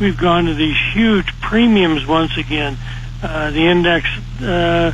we've 0.00 0.16
gone 0.16 0.46
to 0.46 0.54
these 0.54 0.78
huge 0.94 1.26
premiums 1.42 2.06
once 2.06 2.38
again. 2.38 2.78
Uh, 3.22 3.50
the 3.50 3.66
index. 3.66 4.06
Uh, 4.40 4.92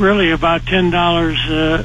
really 0.00 0.30
about 0.30 0.66
ten 0.66 0.90
dollars, 0.90 1.38
uh, 1.48 1.84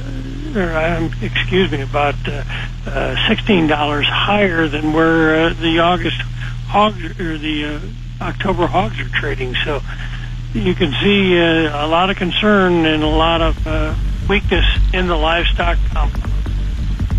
or 0.56 0.72
um, 0.72 1.12
excuse 1.20 1.70
me, 1.70 1.82
about 1.82 2.16
uh, 2.26 2.42
uh, 2.86 3.28
sixteen 3.28 3.66
dollars 3.66 4.06
higher 4.08 4.66
than 4.68 4.92
where 4.92 5.46
uh, 5.46 5.54
the 5.54 5.80
August 5.80 6.20
hogs 6.66 7.04
or 7.20 7.38
the 7.38 7.64
uh, 7.64 8.24
October 8.24 8.66
hogs 8.66 8.98
are 8.98 9.08
trading. 9.08 9.54
So 9.64 9.80
you 10.54 10.74
can 10.74 10.92
see 11.02 11.38
uh, 11.38 11.86
a 11.86 11.88
lot 11.88 12.10
of 12.10 12.16
concern 12.16 12.86
and 12.86 13.02
a 13.02 13.08
lot 13.08 13.42
of 13.42 13.66
uh, 13.66 13.94
weakness 14.28 14.64
in 14.92 15.06
the 15.06 15.16
livestock 15.16 15.78
complex. 15.92 16.30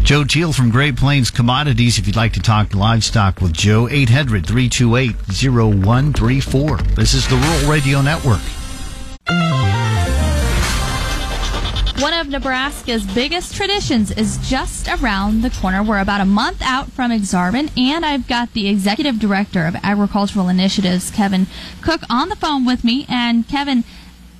Joe 0.04 0.24
Teal 0.24 0.54
from 0.54 0.70
Great 0.70 0.96
Plains 0.96 1.30
Commodities. 1.32 2.00
If 2.00 2.08
you'd 2.08 2.16
like 2.16 2.34
to 2.34 2.40
talk 2.40 2.74
livestock 2.74 3.42
with 3.42 3.52
Joe, 3.52 3.90
800 3.90 4.46
328 4.46 5.16
0134. 5.28 6.78
This 6.96 7.14
is 7.14 7.28
the 7.28 7.36
Rural 7.36 7.70
Radio 7.70 8.02
Network. 8.02 8.40
One 12.00 12.14
of 12.14 12.30
Nebraska's 12.30 13.04
biggest 13.08 13.56
traditions 13.56 14.12
is 14.12 14.38
just 14.48 14.88
around 14.88 15.42
the 15.42 15.50
corner. 15.50 15.82
We're 15.82 16.00
about 16.00 16.22
a 16.22 16.26
month 16.26 16.62
out 16.62 16.92
from 16.92 17.12
Ak-Sar-Ben, 17.12 17.72
and 17.76 18.06
I've 18.06 18.28
got 18.28 18.54
the 18.54 18.70
executive 18.70 19.18
director 19.18 19.66
of 19.66 19.76
agricultural 19.82 20.48
initiatives, 20.48 21.10
Kevin 21.10 21.48
Cook, 21.82 22.02
on 22.08 22.30
the 22.30 22.36
phone 22.36 22.66
with 22.66 22.84
me. 22.84 23.08
And 23.10 23.48
Kevin, 23.48 23.84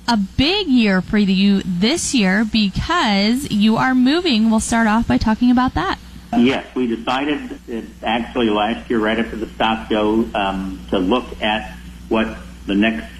a 0.06 0.16
big 0.16 0.68
year 0.68 1.02
for 1.02 1.18
you 1.18 1.62
this 1.64 2.14
year 2.14 2.44
because 2.44 3.50
you 3.50 3.76
are 3.76 3.92
moving. 3.92 4.50
We'll 4.50 4.60
start 4.60 4.86
off 4.86 5.08
by 5.08 5.18
talking 5.18 5.50
about 5.50 5.74
that. 5.74 5.98
Yes, 6.36 6.72
we 6.76 6.86
decided 6.86 7.58
uh, 7.68 7.82
actually 8.04 8.50
last 8.50 8.88
year, 8.88 9.00
right 9.00 9.18
after 9.18 9.34
the 9.34 9.48
stock 9.48 9.88
show, 9.88 10.28
um, 10.32 10.80
to 10.90 11.00
look 11.00 11.42
at 11.42 11.76
what 12.08 12.38
the 12.66 12.76
next 12.76 13.12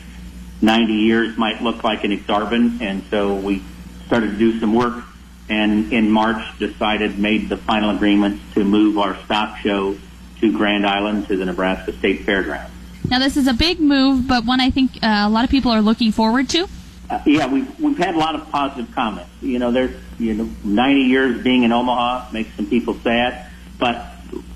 90 0.62 0.92
years 0.92 1.37
might 1.37 1.61
look 1.61 1.83
like 1.83 2.05
in 2.05 2.12
Exarban, 2.12 2.81
and 2.81 3.03
so 3.11 3.35
we 3.35 3.62
started 4.09 4.31
to 4.33 4.37
do 4.38 4.59
some 4.59 4.75
work, 4.75 5.05
and 5.49 5.92
in 5.92 6.11
March 6.11 6.42
decided 6.59 7.18
made 7.18 7.49
the 7.49 7.57
final 7.57 7.94
agreements 7.94 8.42
to 8.55 8.64
move 8.64 8.99
our 8.99 9.14
stock 9.25 9.59
show 9.59 9.97
to 10.40 10.53
Grand 10.53 10.87
Island 10.87 11.29
to 11.29 11.37
the 11.37 11.44
Nebraska 11.44 11.92
State 11.92 12.23
Fairgrounds. 12.23 12.73
Now, 13.09 13.18
this 13.18 13.37
is 13.37 13.47
a 13.47 13.55
big 13.55 13.81
move, 13.81 14.27
but 14.27 14.44
one 14.44 14.61
I 14.61 14.71
think 14.71 14.97
uh, 14.97 15.25
a 15.27 15.29
lot 15.29 15.44
of 15.44 15.51
people 15.51 15.71
are 15.71 15.83
looking 15.83 16.11
forward 16.11 16.49
to. 16.51 16.68
Uh, 17.09 17.23
yeah, 17.25 17.47
we've 17.47 17.81
we've 17.81 17.97
had 17.97 18.14
a 18.14 18.18
lot 18.18 18.35
of 18.35 18.51
positive 18.51 18.94
comments. 18.94 19.31
You 19.40 19.59
know, 19.59 19.71
there's 19.71 19.94
you 20.18 20.35
know 20.35 20.51
90 20.64 21.01
years 21.03 21.42
being 21.42 21.62
in 21.62 21.73
Omaha 21.73 22.31
makes 22.33 22.55
some 22.55 22.66
people 22.66 22.94
sad, 23.03 23.51
but 23.79 24.07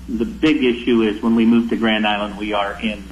the 0.09 0.25
big 0.25 0.63
issue 0.63 1.01
is 1.03 1.21
when 1.21 1.35
we 1.35 1.45
move 1.45 1.69
to 1.69 1.75
Grand 1.77 2.05
Island, 2.05 2.37
we 2.37 2.53
are 2.53 2.79
in 2.81 3.03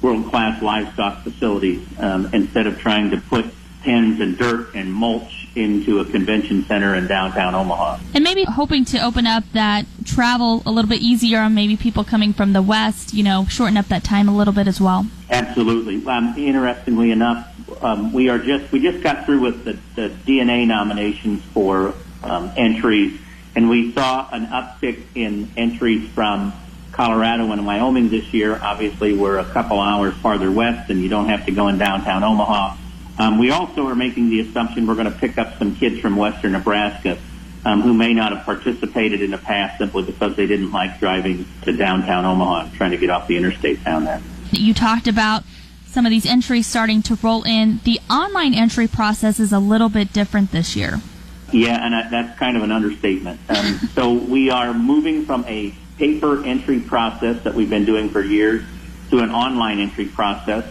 world 0.00 0.26
class 0.30 0.60
livestock 0.62 1.22
facilities 1.22 1.86
um, 1.98 2.28
instead 2.32 2.66
of 2.66 2.78
trying 2.78 3.10
to 3.10 3.18
put 3.18 3.46
pens 3.82 4.20
and 4.20 4.36
dirt 4.36 4.74
and 4.74 4.92
mulch 4.92 5.41
into 5.54 6.00
a 6.00 6.04
convention 6.04 6.64
center 6.64 6.94
in 6.94 7.06
downtown 7.06 7.54
Omaha. 7.54 7.98
And 8.14 8.24
maybe 8.24 8.44
hoping 8.44 8.84
to 8.86 9.04
open 9.04 9.26
up 9.26 9.44
that 9.52 9.86
travel 10.04 10.62
a 10.66 10.70
little 10.70 10.88
bit 10.88 11.00
easier 11.00 11.40
on 11.40 11.54
maybe 11.54 11.76
people 11.76 12.04
coming 12.04 12.32
from 12.32 12.52
the 12.52 12.62
west, 12.62 13.14
you 13.14 13.22
know, 13.22 13.46
shorten 13.46 13.76
up 13.76 13.86
that 13.86 14.04
time 14.04 14.28
a 14.28 14.36
little 14.36 14.54
bit 14.54 14.66
as 14.66 14.80
well. 14.80 15.06
Absolutely. 15.30 16.04
Um, 16.06 16.34
interestingly 16.36 17.10
enough, 17.10 17.48
um, 17.82 18.12
we 18.12 18.28
are 18.28 18.38
just 18.38 18.70
we 18.72 18.80
just 18.80 19.02
got 19.02 19.24
through 19.24 19.40
with 19.40 19.64
the, 19.64 19.78
the 19.94 20.08
DNA 20.26 20.66
nominations 20.66 21.42
for 21.52 21.94
um, 22.22 22.52
entries, 22.56 23.18
and 23.54 23.68
we 23.68 23.92
saw 23.92 24.28
an 24.30 24.46
uptick 24.46 25.02
in 25.14 25.50
entries 25.56 26.08
from 26.10 26.52
Colorado 26.92 27.50
and 27.50 27.66
Wyoming 27.66 28.10
this 28.10 28.32
year. 28.32 28.58
Obviously, 28.62 29.14
we're 29.16 29.38
a 29.38 29.44
couple 29.44 29.80
hours 29.80 30.14
farther 30.14 30.50
west, 30.50 30.90
and 30.90 31.00
you 31.00 31.08
don't 31.08 31.28
have 31.28 31.46
to 31.46 31.52
go 31.52 31.68
in 31.68 31.78
downtown 31.78 32.22
Omaha. 32.22 32.76
Um, 33.18 33.38
we 33.38 33.50
also 33.50 33.86
are 33.86 33.94
making 33.94 34.30
the 34.30 34.40
assumption 34.40 34.86
we're 34.86 34.94
going 34.94 35.12
to 35.12 35.18
pick 35.18 35.38
up 35.38 35.58
some 35.58 35.76
kids 35.76 36.00
from 36.00 36.16
western 36.16 36.52
Nebraska 36.52 37.18
um, 37.64 37.82
who 37.82 37.94
may 37.94 38.12
not 38.12 38.34
have 38.34 38.44
participated 38.44 39.22
in 39.22 39.30
the 39.30 39.38
past 39.38 39.78
simply 39.78 40.02
because 40.02 40.34
they 40.36 40.46
didn't 40.46 40.72
like 40.72 40.98
driving 40.98 41.46
to 41.62 41.72
downtown 41.72 42.24
Omaha 42.24 42.62
and 42.62 42.74
trying 42.74 42.90
to 42.92 42.96
get 42.96 43.10
off 43.10 43.28
the 43.28 43.36
interstate 43.36 43.84
down 43.84 44.04
there. 44.04 44.20
You 44.50 44.74
talked 44.74 45.06
about 45.06 45.44
some 45.86 46.06
of 46.06 46.10
these 46.10 46.26
entries 46.26 46.66
starting 46.66 47.02
to 47.02 47.18
roll 47.22 47.44
in. 47.44 47.80
The 47.84 48.00
online 48.10 48.54
entry 48.54 48.88
process 48.88 49.38
is 49.38 49.52
a 49.52 49.58
little 49.58 49.88
bit 49.88 50.12
different 50.12 50.50
this 50.50 50.74
year. 50.74 51.00
Yeah, 51.52 51.84
and 51.84 52.10
that's 52.10 52.38
kind 52.38 52.56
of 52.56 52.62
an 52.62 52.72
understatement. 52.72 53.38
Um, 53.48 53.78
so 53.94 54.12
we 54.12 54.50
are 54.50 54.72
moving 54.72 55.26
from 55.26 55.44
a 55.46 55.74
paper 55.98 56.44
entry 56.44 56.80
process 56.80 57.44
that 57.44 57.54
we've 57.54 57.70
been 57.70 57.84
doing 57.84 58.08
for 58.08 58.22
years 58.22 58.64
to 59.10 59.18
an 59.18 59.30
online 59.30 59.78
entry 59.78 60.06
process. 60.06 60.64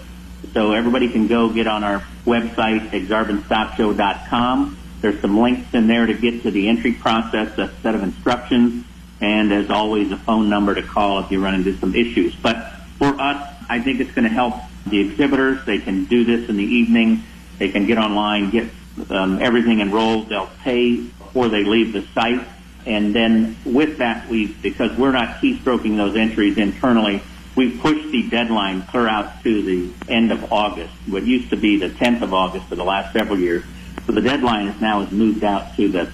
So 0.54 0.74
everybody 0.74 1.10
can 1.10 1.28
go 1.28 1.50
get 1.50 1.68
on 1.68 1.84
our 1.84 2.04
website, 2.26 2.90
aksarbenstockshow.com. 2.92 4.78
There's 5.02 5.20
some 5.20 5.40
links 5.40 5.74
in 5.74 5.88
there 5.88 6.06
to 6.06 6.14
get 6.14 6.44
to 6.44 6.52
the 6.52 6.68
entry 6.68 6.94
process, 6.94 7.58
a 7.58 7.74
set 7.82 7.96
of 7.96 8.04
instructions, 8.04 8.86
and 9.20 9.52
as 9.52 9.70
always, 9.70 10.12
a 10.12 10.18
phone 10.18 10.50
number 10.50 10.76
to 10.76 10.84
call 10.84 11.24
if 11.24 11.32
you 11.32 11.44
run 11.44 11.56
into 11.56 11.78
some 11.78 11.96
issues. 11.96 12.36
But 12.36 12.58
for 12.98 13.20
us, 13.20 13.56
I 13.70 13.80
think 13.80 14.00
it's 14.00 14.12
going 14.12 14.28
to 14.28 14.34
help 14.34 14.56
the 14.86 15.00
exhibitors. 15.00 15.66
They 15.66 15.80
can 15.80 16.06
do 16.06 16.24
this 16.24 16.50
in 16.50 16.58
the 16.58 16.64
evening. 16.64 17.24
They 17.58 17.70
can 17.70 17.86
get 17.86 17.98
online, 17.98 18.50
get 18.50 18.70
um, 19.10 19.40
everything 19.42 19.80
enrolled. 19.80 20.30
They'll 20.30 20.50
pay 20.64 20.98
before 20.98 21.48
they 21.48 21.64
leave 21.64 21.94
the 21.94 22.02
site. 22.14 22.46
And 22.86 23.16
then 23.16 23.58
with 23.64 24.00
that, 24.00 24.28
we 24.30 24.48
because 24.48 24.98
we're 24.98 25.12
not 25.12 25.38
keystroking 25.42 25.98
those 25.98 26.16
entries 26.16 26.58
internally, 26.58 27.22
we 27.56 27.78
pushed 27.78 28.12
the 28.12 28.30
deadline 28.30 28.84
clear 28.84 29.08
out 29.08 29.44
to 29.44 29.62
the 29.62 30.12
end 30.12 30.32
of 30.32 30.52
August. 30.52 30.94
What 31.08 31.24
used 31.24 31.50
to 31.50 31.58
be 31.58 31.78
the 31.78 31.90
10th 31.90 32.22
of 32.22 32.34
August 32.34 32.68
for 32.68 32.76
the 32.76 32.84
last 32.84 33.14
several 33.14 33.40
years. 33.40 33.64
So 34.06 34.14
the 34.14 34.22
deadline 34.22 34.68
is 34.68 34.82
now 34.82 35.02
is 35.02 35.12
moved 35.12 35.44
out 35.44 35.76
to 35.76 35.88
the 35.88 36.12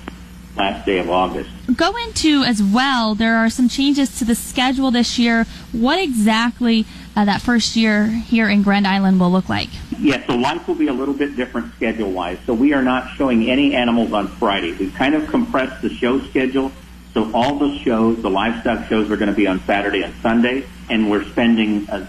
last 0.58 0.86
day 0.86 0.98
of 0.98 1.10
August. 1.10 1.50
Go 1.76 1.96
into 1.96 2.44
as 2.44 2.62
well, 2.62 3.14
there 3.14 3.36
are 3.38 3.50
some 3.50 3.70
changes 3.70 4.18
to 4.20 4.26
the 4.26 4.36
schedule 4.36 4.90
this 4.90 5.20
year. 5.20 5.46
What 5.72 6.00
exactly 6.00 6.86
uh, 7.16 7.26
that 7.26 7.42
first 7.42 7.76
year 7.76 8.08
here 8.08 8.50
in 8.50 8.64
Grand 8.64 8.88
Island 8.88 9.20
will 9.20 9.32
look 9.32 9.50
like? 9.50 9.70
Yeah, 10.00 10.26
so 10.26 10.36
life 10.36 10.68
will 10.68 10.76
be 10.76 10.88
a 10.88 10.94
little 10.94 11.14
bit 11.14 11.36
different 11.36 11.74
schedule 11.76 12.12
wise. 12.12 12.40
So 12.46 12.54
we 12.54 12.74
are 12.74 12.82
not 12.82 13.16
showing 13.16 13.50
any 13.50 13.76
animals 13.76 14.14
on 14.14 14.28
Friday. 14.28 14.74
We've 14.74 14.94
kind 14.94 15.14
of 15.14 15.28
compressed 15.28 15.82
the 15.82 15.90
show 15.90 16.20
schedule. 16.22 16.72
So 17.14 17.32
all 17.34 17.58
the 17.58 17.78
shows, 17.80 18.22
the 18.22 18.30
livestock 18.30 18.88
shows, 18.88 19.10
are 19.12 19.18
going 19.18 19.30
to 19.30 19.36
be 19.36 19.48
on 19.48 19.60
Saturday 19.62 20.04
and 20.04 20.14
Sunday, 20.22 20.66
and 20.90 21.10
we're 21.10 21.26
spending 21.26 21.90
uh, 21.90 22.08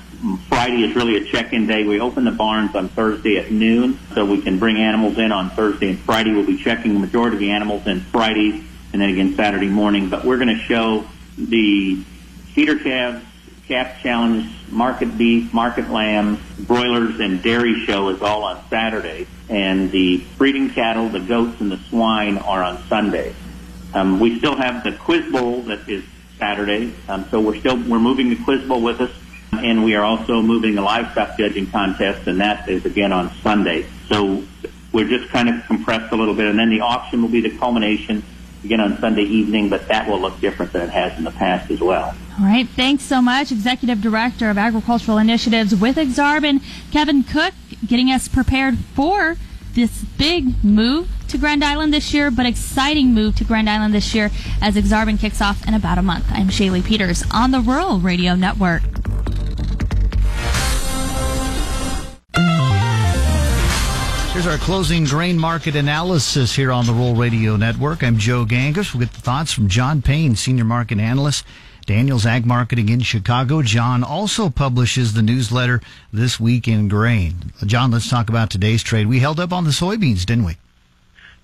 Friday 0.49 0.83
is 0.83 0.97
really 0.97 1.17
a 1.17 1.25
check-in 1.25 1.67
day. 1.67 1.85
We 1.85 2.01
open 2.01 2.25
the 2.25 2.33
barns 2.33 2.75
on 2.75 2.89
Thursday 2.89 3.39
at 3.39 3.51
noon, 3.51 3.99
so 4.15 4.25
we 4.25 4.43
can 4.43 4.59
bring 4.59 4.77
animals 4.77 5.19
in 5.19 5.33
on 5.33 5.51
Thursday 5.51 5.91
and 5.91 5.99
Friday. 5.99 6.33
We'll 6.33 6.47
be 6.47 6.63
checking 6.63 6.95
the 6.95 7.01
majority 7.01 7.37
of 7.37 7.41
the 7.41 7.51
animals 7.51 7.87
in 7.87 8.01
Friday, 8.01 8.65
and 8.93 9.03
then 9.03 9.11
again 9.11 9.35
Saturday 9.35 9.69
morning. 9.69 10.09
But 10.11 10.25
we're 10.25 10.39
going 10.39 10.57
to 10.57 10.63
show 10.65 11.07
the 11.37 12.03
feeder 12.55 12.79
calves, 12.79 13.25
calf 13.69 14.01
challenge, 14.03 14.51
market 14.71 15.17
beef, 15.17 15.53
market 15.53 15.91
lambs, 15.91 16.41
broilers, 16.59 17.21
and 17.21 17.43
dairy 17.43 17.85
show 17.85 18.09
is 18.09 18.23
all 18.23 18.43
on 18.43 18.63
Saturday, 18.69 19.27
and 19.49 19.91
the 19.93 20.25
breeding 20.37 20.71
cattle, 20.71 21.09
the 21.09 21.21
goats, 21.21 21.61
and 21.61 21.71
the 21.71 21.79
swine 21.89 22.39
are 22.39 22.63
on 22.63 22.83
Sunday. 22.89 23.35
Um, 23.95 24.21
we 24.21 24.39
still 24.39 24.57
have 24.57 24.85
the 24.85 24.93
quiz 24.93 25.31
bowl 25.33 25.63
that 25.63 25.89
is 25.89 26.05
Saturday, 26.39 26.95
um, 27.09 27.27
so 27.31 27.41
we're 27.41 27.59
still 27.59 27.77
we're 27.77 27.99
moving 27.99 28.31
the 28.31 28.43
quiz 28.45 28.67
bowl 28.67 28.83
with 28.83 29.01
us, 29.01 29.11
and 29.53 29.85
we 29.85 29.95
are 29.95 30.05
also 30.05 30.41
moving 30.43 30.75
the 30.75 30.83
livestock 30.83 31.37
judging 31.37 31.67
contest, 31.67 32.27
and 32.27 32.41
that 32.41 32.69
is 32.69 32.85
again 32.85 33.13
on 33.13 33.31
Sunday. 33.43 33.87
So 34.09 34.45
we're 34.93 35.09
just 35.09 35.31
kind 35.31 35.49
of 35.49 35.65
compressed 35.67 36.13
a 36.13 36.17
little 36.17 36.35
bit, 36.35 36.47
and 36.47 36.59
then 36.59 36.71
the 36.71 36.81
auction 36.81 37.23
will 37.23 37.29
be 37.29 37.41
the 37.41 37.57
culmination 37.59 38.23
again 38.65 38.81
on 38.81 38.99
Sunday 38.99 39.23
evening, 39.23 39.69
but 39.69 39.87
that 39.89 40.09
will 40.09 40.21
look 40.21 40.41
different 40.41 40.73
than 40.73 40.83
it 40.83 40.91
has 40.91 41.17
in 41.19 41.25
the 41.25 41.31
past 41.31 41.71
as 41.71 41.81
well. 41.81 42.15
All 42.39 42.45
right, 42.45 42.69
thanks 42.69 43.05
so 43.05 43.21
much, 43.21 43.53
Executive 43.53 44.01
Director 44.01 44.51
of 44.51 44.59
Agricultural 44.59 45.19
Initiatives 45.19 45.75
with 45.75 45.99
Ak-Sar-Ben, 45.99 46.61
Kevin 46.93 47.23
Cook, 47.23 47.55
getting 47.87 48.09
us 48.11 48.29
prepared 48.29 48.79
for 48.95 49.37
this 49.79 50.03
big 50.19 50.65
move 50.65 51.09
to 51.29 51.39
Grand 51.39 51.63
Island 51.63 51.95
this 51.95 52.13
year, 52.13 52.33
but 52.33 52.47
exciting 52.47 53.15
move 53.15 53.37
to 53.37 53.45
Grand 53.45 53.71
Island 53.71 53.95
this 53.95 54.13
year 54.13 54.29
as 54.61 54.77
Ak-Sar-Ben 54.77 55.19
kicks 55.19 55.41
off 55.41 55.67
in 55.69 55.75
about 55.75 55.99
a 55.99 56.03
month. 56.03 56.27
I'm 56.31 56.49
Shaylee 56.49 56.85
Peters 56.85 57.23
on 57.33 57.53
the 57.53 57.61
Rural 57.61 58.01
Radio 58.01 58.35
Network. 58.35 58.83
Here's 64.33 64.49
our 64.49 64.59
closing 64.59 65.05
grain 65.05 65.39
market 65.39 65.77
analysis 65.77 66.57
here 66.57 66.73
on 66.73 66.85
the 66.85 66.93
Rural 66.93 67.15
Radio 67.15 67.57
Network. 67.57 68.03
I'm 68.03 68.19
Joe 68.19 68.45
Gangwish. 68.45 68.93
We'll 68.93 69.05
get 69.05 69.13
the 69.13 69.21
thoughts 69.21 69.53
from 69.53 69.69
John 69.69 70.03
Payne, 70.03 70.35
Senior 70.35 70.65
Market 70.65 70.99
Analyst, 70.99 71.45
Daniels 71.89 72.27
Ag 72.27 72.45
Marketing 72.45 72.91
in 72.91 73.01
Chicago. 73.01 73.63
John 73.63 74.05
also 74.05 74.51
publishes 74.51 75.15
the 75.15 75.23
newsletter 75.23 75.81
This 76.13 76.39
Week 76.39 76.69
in 76.69 76.87
Grain. 76.87 77.51
John, 77.65 77.91
let's 77.93 78.11
talk 78.11 78.29
about 78.29 78.51
today's 78.51 78.83
trade. 78.83 79.07
We 79.07 79.21
held 79.21 79.41
up 79.41 79.55
on 79.55 79.65
the 79.65 79.71
soybeans, 79.71 80.27
didn't 80.27 80.45
we? 80.45 80.59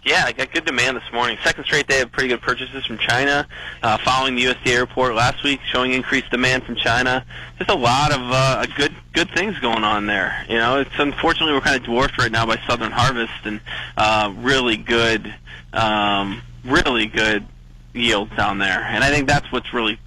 Yeah, 0.03 0.25
I 0.27 0.33
got 0.33 0.53
good 0.53 0.67
demand 0.67 0.99
this 0.99 1.13
morning. 1.15 1.39
Second 1.43 1.65
straight 1.65 1.87
day 1.87 2.03
of 2.03 2.13
pretty 2.13 2.29
good 2.29 2.43
purchases 2.43 2.85
from 2.85 2.99
China, 2.99 3.49
uh, 3.83 3.97
following 3.97 4.35
the 4.35 4.45
USDA 4.45 4.81
report 4.81 5.15
last 5.15 5.43
week 5.43 5.61
showing 5.73 5.93
increased 5.93 6.31
demand 6.31 6.65
from 6.65 6.77
China. 6.77 7.25
Just 7.57 7.71
a 7.71 7.75
lot 7.75 8.13
of 8.13 8.21
uh, 8.21 8.67
good 8.77 8.95
good 9.15 9.31
things 9.31 9.59
going 9.61 9.83
on 9.83 10.05
there. 10.05 10.45
You 10.51 10.59
know, 10.59 10.79
it's 10.81 10.99
unfortunately 10.99 11.55
we're 11.55 11.63
kind 11.63 11.77
of 11.77 11.85
dwarfed 11.85 12.19
right 12.19 12.31
now 12.31 12.45
by 12.45 12.61
Southern 12.67 12.93
Harvest 12.93 13.33
and 13.47 13.63
uh, 13.97 14.31
really 14.37 14.77
good, 14.77 15.35
um, 15.73 16.43
really 16.67 17.07
good 17.07 17.47
yields 17.95 18.37
down 18.37 18.59
there. 18.59 18.83
And 18.83 19.03
I 19.03 19.09
think 19.09 19.27
that's 19.27 19.51
what's 19.51 19.73
really 19.73 19.99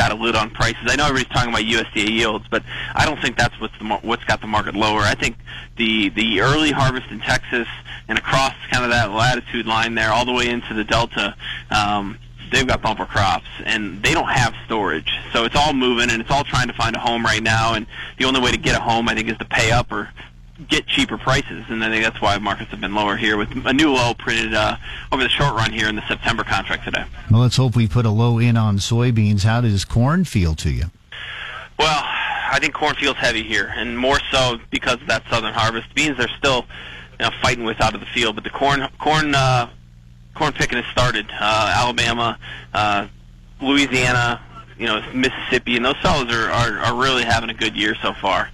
got 0.00 0.12
a 0.12 0.14
lid 0.14 0.34
on 0.34 0.48
prices. 0.48 0.80
I 0.86 0.96
know 0.96 1.04
everybody's 1.04 1.30
talking 1.30 1.50
about 1.50 1.62
USDA 1.62 2.08
yields, 2.08 2.46
but 2.48 2.62
I 2.94 3.04
don't 3.04 3.20
think 3.20 3.36
that's 3.36 3.60
what's 3.60 3.76
the, 3.78 3.84
what's 4.00 4.24
got 4.24 4.40
the 4.40 4.46
market 4.46 4.74
lower. 4.74 5.00
I 5.00 5.14
think 5.14 5.36
the 5.76 6.08
the 6.08 6.40
early 6.40 6.70
harvest 6.70 7.10
in 7.10 7.20
Texas 7.20 7.68
and 8.08 8.16
across 8.16 8.54
kind 8.70 8.82
of 8.82 8.90
that 8.92 9.10
latitude 9.10 9.66
line 9.66 9.94
there, 9.94 10.10
all 10.10 10.24
the 10.24 10.32
way 10.32 10.48
into 10.48 10.72
the 10.72 10.84
Delta. 10.84 11.36
Um, 11.70 12.18
they've 12.50 12.66
got 12.66 12.80
bumper 12.80 13.04
crops 13.04 13.46
and 13.66 14.02
they 14.02 14.14
don't 14.14 14.30
have 14.30 14.54
storage. 14.64 15.12
So 15.34 15.44
it's 15.44 15.54
all 15.54 15.74
moving 15.74 16.10
and 16.10 16.22
it's 16.22 16.30
all 16.30 16.44
trying 16.44 16.68
to 16.68 16.74
find 16.74 16.96
a 16.96 16.98
home 16.98 17.22
right 17.22 17.42
now. 17.42 17.74
And 17.74 17.86
the 18.18 18.24
only 18.24 18.40
way 18.40 18.52
to 18.52 18.58
get 18.58 18.74
a 18.74 18.80
home, 18.80 19.06
I 19.06 19.14
think, 19.14 19.28
is 19.28 19.36
to 19.36 19.44
pay 19.44 19.70
up 19.70 19.92
or 19.92 20.08
get 20.68 20.86
cheaper 20.86 21.18
prices. 21.18 21.64
And 21.68 21.82
I 21.84 21.90
think 21.90 22.04
that's 22.04 22.20
why 22.20 22.38
markets 22.38 22.70
have 22.70 22.80
been 22.80 22.94
lower 22.94 23.16
here 23.16 23.36
with 23.36 23.50
a 23.66 23.72
new 23.72 23.92
low 23.92 24.14
printed 24.14 24.54
uh, 24.54 24.76
over 25.12 25.22
the 25.22 25.28
short 25.28 25.54
run 25.54 25.72
here 25.72 25.88
in 25.88 25.96
the 25.96 26.06
September 26.06 26.44
contract 26.44 26.84
today. 26.84 27.04
Well, 27.30 27.40
let's 27.40 27.56
hope 27.56 27.76
we 27.76 27.88
put 27.88 28.06
a 28.06 28.10
low 28.10 28.38
in 28.38 28.56
on 28.56 28.78
soybeans. 28.78 29.44
How 29.44 29.60
does 29.60 29.84
corn 29.84 30.24
feel 30.24 30.54
to 30.56 30.70
you? 30.70 30.84
Well, 31.78 32.02
I 32.52 32.58
think 32.60 32.74
corn 32.74 32.94
feels 32.96 33.16
heavy 33.16 33.42
here, 33.42 33.72
and 33.74 33.98
more 33.98 34.18
so 34.30 34.58
because 34.70 35.00
of 35.00 35.06
that 35.06 35.22
southern 35.30 35.54
harvest. 35.54 35.94
Beans 35.94 36.18
are 36.18 36.28
still 36.36 36.66
you 37.18 37.26
know, 37.26 37.30
fighting 37.40 37.64
with 37.64 37.80
out 37.80 37.94
of 37.94 38.00
the 38.00 38.06
field, 38.06 38.34
but 38.34 38.44
the 38.44 38.50
corn 38.50 38.86
corn 38.98 39.34
uh, 39.34 39.70
corn 40.34 40.52
picking 40.52 40.82
has 40.82 40.90
started. 40.92 41.26
Uh, 41.30 41.72
Alabama, 41.76 42.38
uh, 42.74 43.06
Louisiana, 43.62 44.40
you 44.80 44.86
know, 44.86 45.02
Mississippi, 45.12 45.76
and 45.76 45.84
those 45.84 45.98
fellows 45.98 46.32
are, 46.32 46.50
are 46.50 46.78
are 46.78 46.94
really 46.96 47.22
having 47.22 47.50
a 47.50 47.54
good 47.54 47.76
year 47.76 47.94
so 47.96 48.14
far. 48.14 48.50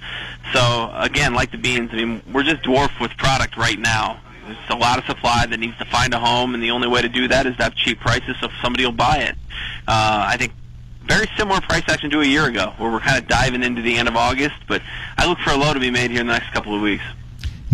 So 0.53 0.91
again, 0.95 1.35
like 1.35 1.53
the 1.53 1.59
beans, 1.59 1.91
I 1.93 1.97
mean, 1.97 2.21
we're 2.33 2.43
just 2.43 2.65
dwarfed 2.65 3.01
with 3.01 3.13
product 3.17 3.57
right 3.57 3.79
now. 3.79 4.21
There's 4.45 4.59
a 4.71 4.75
lot 4.75 4.99
of 4.99 5.05
supply 5.05 5.47
that 5.47 5.59
needs 5.59 5.79
to 5.79 5.85
find 5.85 6.13
a 6.15 6.19
home, 6.19 6.55
and 6.55 6.63
the 6.63 6.73
only 6.73 6.89
way 6.89 7.01
to 7.01 7.09
do 7.09 7.29
that 7.29 7.47
is 7.47 7.57
to 7.57 7.63
have 7.63 7.75
cheap 7.77 8.01
prices 8.01 8.37
so 8.41 8.49
somebody 8.61 8.85
will 8.85 8.93
buy 8.93 9.19
it. 9.19 9.37
Uh, 9.87 10.27
I 10.29 10.37
think 10.37 10.53
very 11.05 11.29
similar 11.37 11.61
price 11.61 11.85
action 11.89 12.11
to 12.11 12.21
a 12.21 12.25
year 12.25 12.47
ago, 12.47 12.75
where 12.79 12.91
we're 12.91 13.01
kind 13.01 13.23
of 13.23 13.29
diving 13.29 13.63
into 13.63 13.81
the 13.83 13.97
end 13.97 14.09
of 14.09 14.17
August, 14.17 14.57
but 14.67 14.83
I 15.17 15.29
look 15.29 15.39
for 15.39 15.51
a 15.51 15.57
low 15.57 15.73
to 15.73 15.81
be 15.81 15.91
made 15.91 16.11
here 16.11 16.21
in 16.21 16.27
the 16.27 16.33
next 16.33 16.53
couple 16.53 16.75
of 16.75 16.83
weeks. 16.83 17.05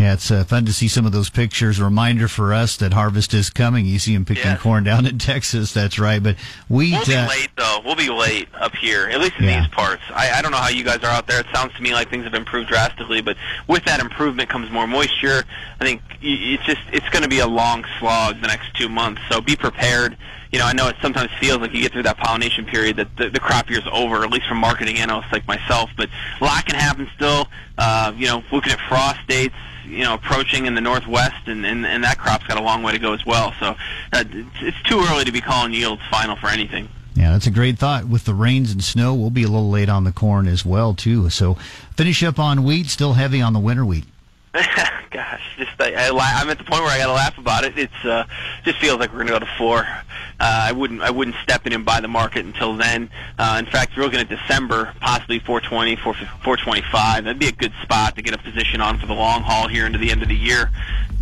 Yeah, 0.03 0.15
it's 0.15 0.31
uh, 0.33 0.43
fun 0.45 0.65
to 0.67 0.73
see 0.73 0.89
some 0.89 1.07
of 1.07 1.13
those 1.13 1.31
pictures. 1.31 1.79
A 1.79 1.85
reminder 1.85 2.27
for 2.27 2.53
us 2.53 2.77
that 2.79 2.93
harvest 2.93 3.33
is 3.35 3.51
coming. 3.51 3.87
You 3.87 3.99
see 4.01 4.15
them 4.15 4.25
picking 4.25 4.43
Yes. 4.45 4.61
corn 4.61 4.83
down 4.83 5.07
in 5.07 5.19
Texas. 5.21 5.73
That's 5.73 5.99
right. 5.99 6.21
But 6.21 6.37
wheat. 6.69 6.93
We'll 6.93 7.05
be 7.07 7.15
uh, 7.15 7.29
late 7.29 7.51
though. 7.57 7.81
We'll 7.85 7.95
be 7.95 8.11
late 8.11 8.49
up 8.59 8.75
here, 8.75 9.07
at 9.09 9.21
least 9.21 9.35
in 9.39 9.45
Yeah. 9.45 9.61
these 9.61 9.69
parts. 9.71 10.03
I, 10.13 10.33
I 10.33 10.43
don't 10.43 10.51
know 10.51 10.59
how 10.59 10.71
you 10.71 10.83
guys 10.83 10.99
are 11.05 11.07
out 11.07 11.27
there. 11.29 11.39
It 11.41 11.47
sounds 11.55 11.73
to 11.75 11.83
me 11.83 11.95
like 11.95 12.11
things 12.11 12.25
have 12.25 12.35
improved 12.35 12.69
drastically, 12.69 13.21
but 13.21 13.37
with 13.69 13.85
that 13.85 14.01
improvement 14.01 14.49
comes 14.49 14.71
more 14.73 14.87
moisture. 14.89 15.45
I 15.81 15.85
think 15.85 16.03
it's 16.21 16.65
just 16.65 16.81
it's 16.93 17.09
going 17.11 17.23
to 17.23 17.29
be 17.29 17.39
a 17.39 17.47
long 17.47 17.85
slog 18.01 18.41
the 18.41 18.49
next 18.49 18.75
two 18.75 18.89
months. 18.89 19.21
So 19.31 19.41
be 19.41 19.55
prepared. 19.55 20.17
You 20.51 20.59
know, 20.59 20.67
I 20.67 20.73
know 20.75 20.89
it 20.89 20.97
sometimes 21.01 21.31
feels 21.41 21.61
like 21.61 21.73
you 21.73 21.81
get 21.81 21.93
through 21.93 22.03
that 22.03 22.19
pollination 22.19 22.67
period 22.67 22.97
that 22.97 23.17
the, 23.17 23.31
the 23.31 23.41
crop 23.41 23.71
year's 23.71 23.87
over, 23.91 24.23
at 24.23 24.31
least 24.31 24.47
from 24.49 24.59
marketing 24.59 24.99
analysts 24.99 25.33
like 25.33 25.47
myself. 25.47 25.91
But 25.97 26.11
a 26.41 26.45
lot 26.45 26.67
can 26.67 26.75
happen 26.75 27.09
still. 27.15 27.47
Uh, 27.79 28.13
you 28.17 28.27
know, 28.27 28.43
looking 28.53 28.71
at 28.73 28.79
frost 28.87 29.21
dates, 29.29 29.55
you 29.85 30.05
know, 30.05 30.14
approaching 30.14 30.66
in 30.66 30.74
the 30.74 30.80
northwest, 30.80 31.47
and, 31.47 31.64
and, 31.64 31.85
and 31.87 32.05
that 32.05 32.18
crop's 32.18 32.47
got 32.47 32.59
a 32.59 32.62
long 32.62 32.83
way 32.83 32.93
to 32.93 32.99
go 32.99 33.12
as 33.12 33.24
well. 33.26 33.53
So 33.61 33.76
uh, 34.12 34.24
it's, 34.30 34.62
it's 34.62 34.83
too 34.85 35.05
early 35.11 35.24
to 35.24 35.33
be 35.33 35.41
calling 35.41 35.72
yields 35.72 36.03
final 36.11 36.37
for 36.37 36.49
anything. 36.49 36.89
Yeah, 37.14 37.33
that's 37.33 37.47
a 37.47 37.51
great 37.51 37.78
thought. 37.78 38.07
With 38.07 38.24
the 38.24 38.35
rains 38.35 38.72
and 38.72 38.83
snow, 38.83 39.14
we'll 39.14 39.30
be 39.30 39.43
a 39.43 39.49
little 39.49 39.70
late 39.70 39.89
on 39.89 40.05
the 40.05 40.12
corn 40.12 40.49
as 40.49 40.64
well 40.64 40.95
too. 40.95 41.28
So 41.28 41.55
finish 41.97 42.22
up 42.22 42.39
on 42.39 42.64
wheat. 42.64 42.87
Still 42.87 43.12
heavy 43.12 43.43
on 43.43 43.53
the 43.53 43.61
winter 43.61 43.85
wheat. 43.85 44.05
Gosh, 45.11 45.41
just 45.57 45.71
I, 45.81 45.95
I, 45.95 46.11
I'm 46.13 46.51
at 46.51 46.59
the 46.59 46.65
point 46.65 46.83
where 46.83 46.91
I 46.91 46.99
got 46.99 47.07
to 47.07 47.15
laugh 47.15 47.39
about 47.39 47.65
it. 47.65 47.79
It's 47.79 48.05
uh, 48.05 48.25
just 48.65 48.77
feels 48.79 49.01
like 49.01 49.09
we're 49.11 49.25
going 49.25 49.29
to 49.29 49.33
go 49.33 49.39
to 49.39 49.49
four. 49.57 49.79
Uh, 49.79 50.03
I 50.41 50.73
wouldn't 50.73 51.01
I 51.01 51.11
wouldn't 51.11 51.37
step 51.43 51.67
in 51.67 51.73
and 51.73 51.87
buy 51.87 52.01
the 52.01 52.09
market 52.09 52.45
until 52.45 52.77
then. 52.77 53.09
Uh, 53.39 53.57
in 53.59 53.65
fact, 53.71 53.97
you're 53.97 54.05
looking 54.05 54.21
at 54.21 54.29
December, 54.29 54.93
possibly 55.01 55.39
420, 55.39 55.97
4, 55.97 56.13
425. 56.15 57.25
That'd 57.25 57.39
be 57.39 57.49
a 57.49 57.53
good 57.53 57.73
spot 57.83 58.15
to 58.17 58.23
get 58.23 58.35
a 58.35 58.39
position 58.39 58.83
on 58.83 58.99
for 58.99 59.07
the 59.07 59.15
long 59.15 59.41
haul 59.41 59.69
here 59.69 59.87
into 59.87 59.99
the 59.99 60.11
end 60.11 60.23
of 60.23 60.29
the 60.29 60.37
year. 60.37 60.71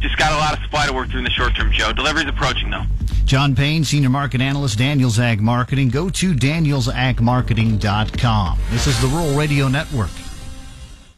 Just 0.01 0.17
got 0.17 0.33
a 0.33 0.37
lot 0.37 0.57
of 0.57 0.63
supply 0.65 0.89
to 0.89 0.93
work 0.93 1.11
through 1.11 1.19
in 1.19 1.25
the 1.25 1.31
short 1.31 1.55
term, 1.55 1.71
Joe. 1.71 1.93
Delivery's 1.93 2.27
approaching 2.27 2.71
though. 2.71 2.83
John 3.27 3.55
Payne, 3.55 3.85
Senior 3.85 4.11
Market 4.11 4.41
Analyst, 4.41 4.77
Daniels 4.77 5.21
Ag 5.21 5.41
Marketing. 5.41 5.89
Go 5.89 6.11
to 6.11 6.35
danielsagmarketing.com. 6.35 8.59
This 8.71 8.89
is 8.89 9.01
the 9.01 9.07
Rural 9.07 9.37
Radio 9.37 9.69
Network. 9.69 10.11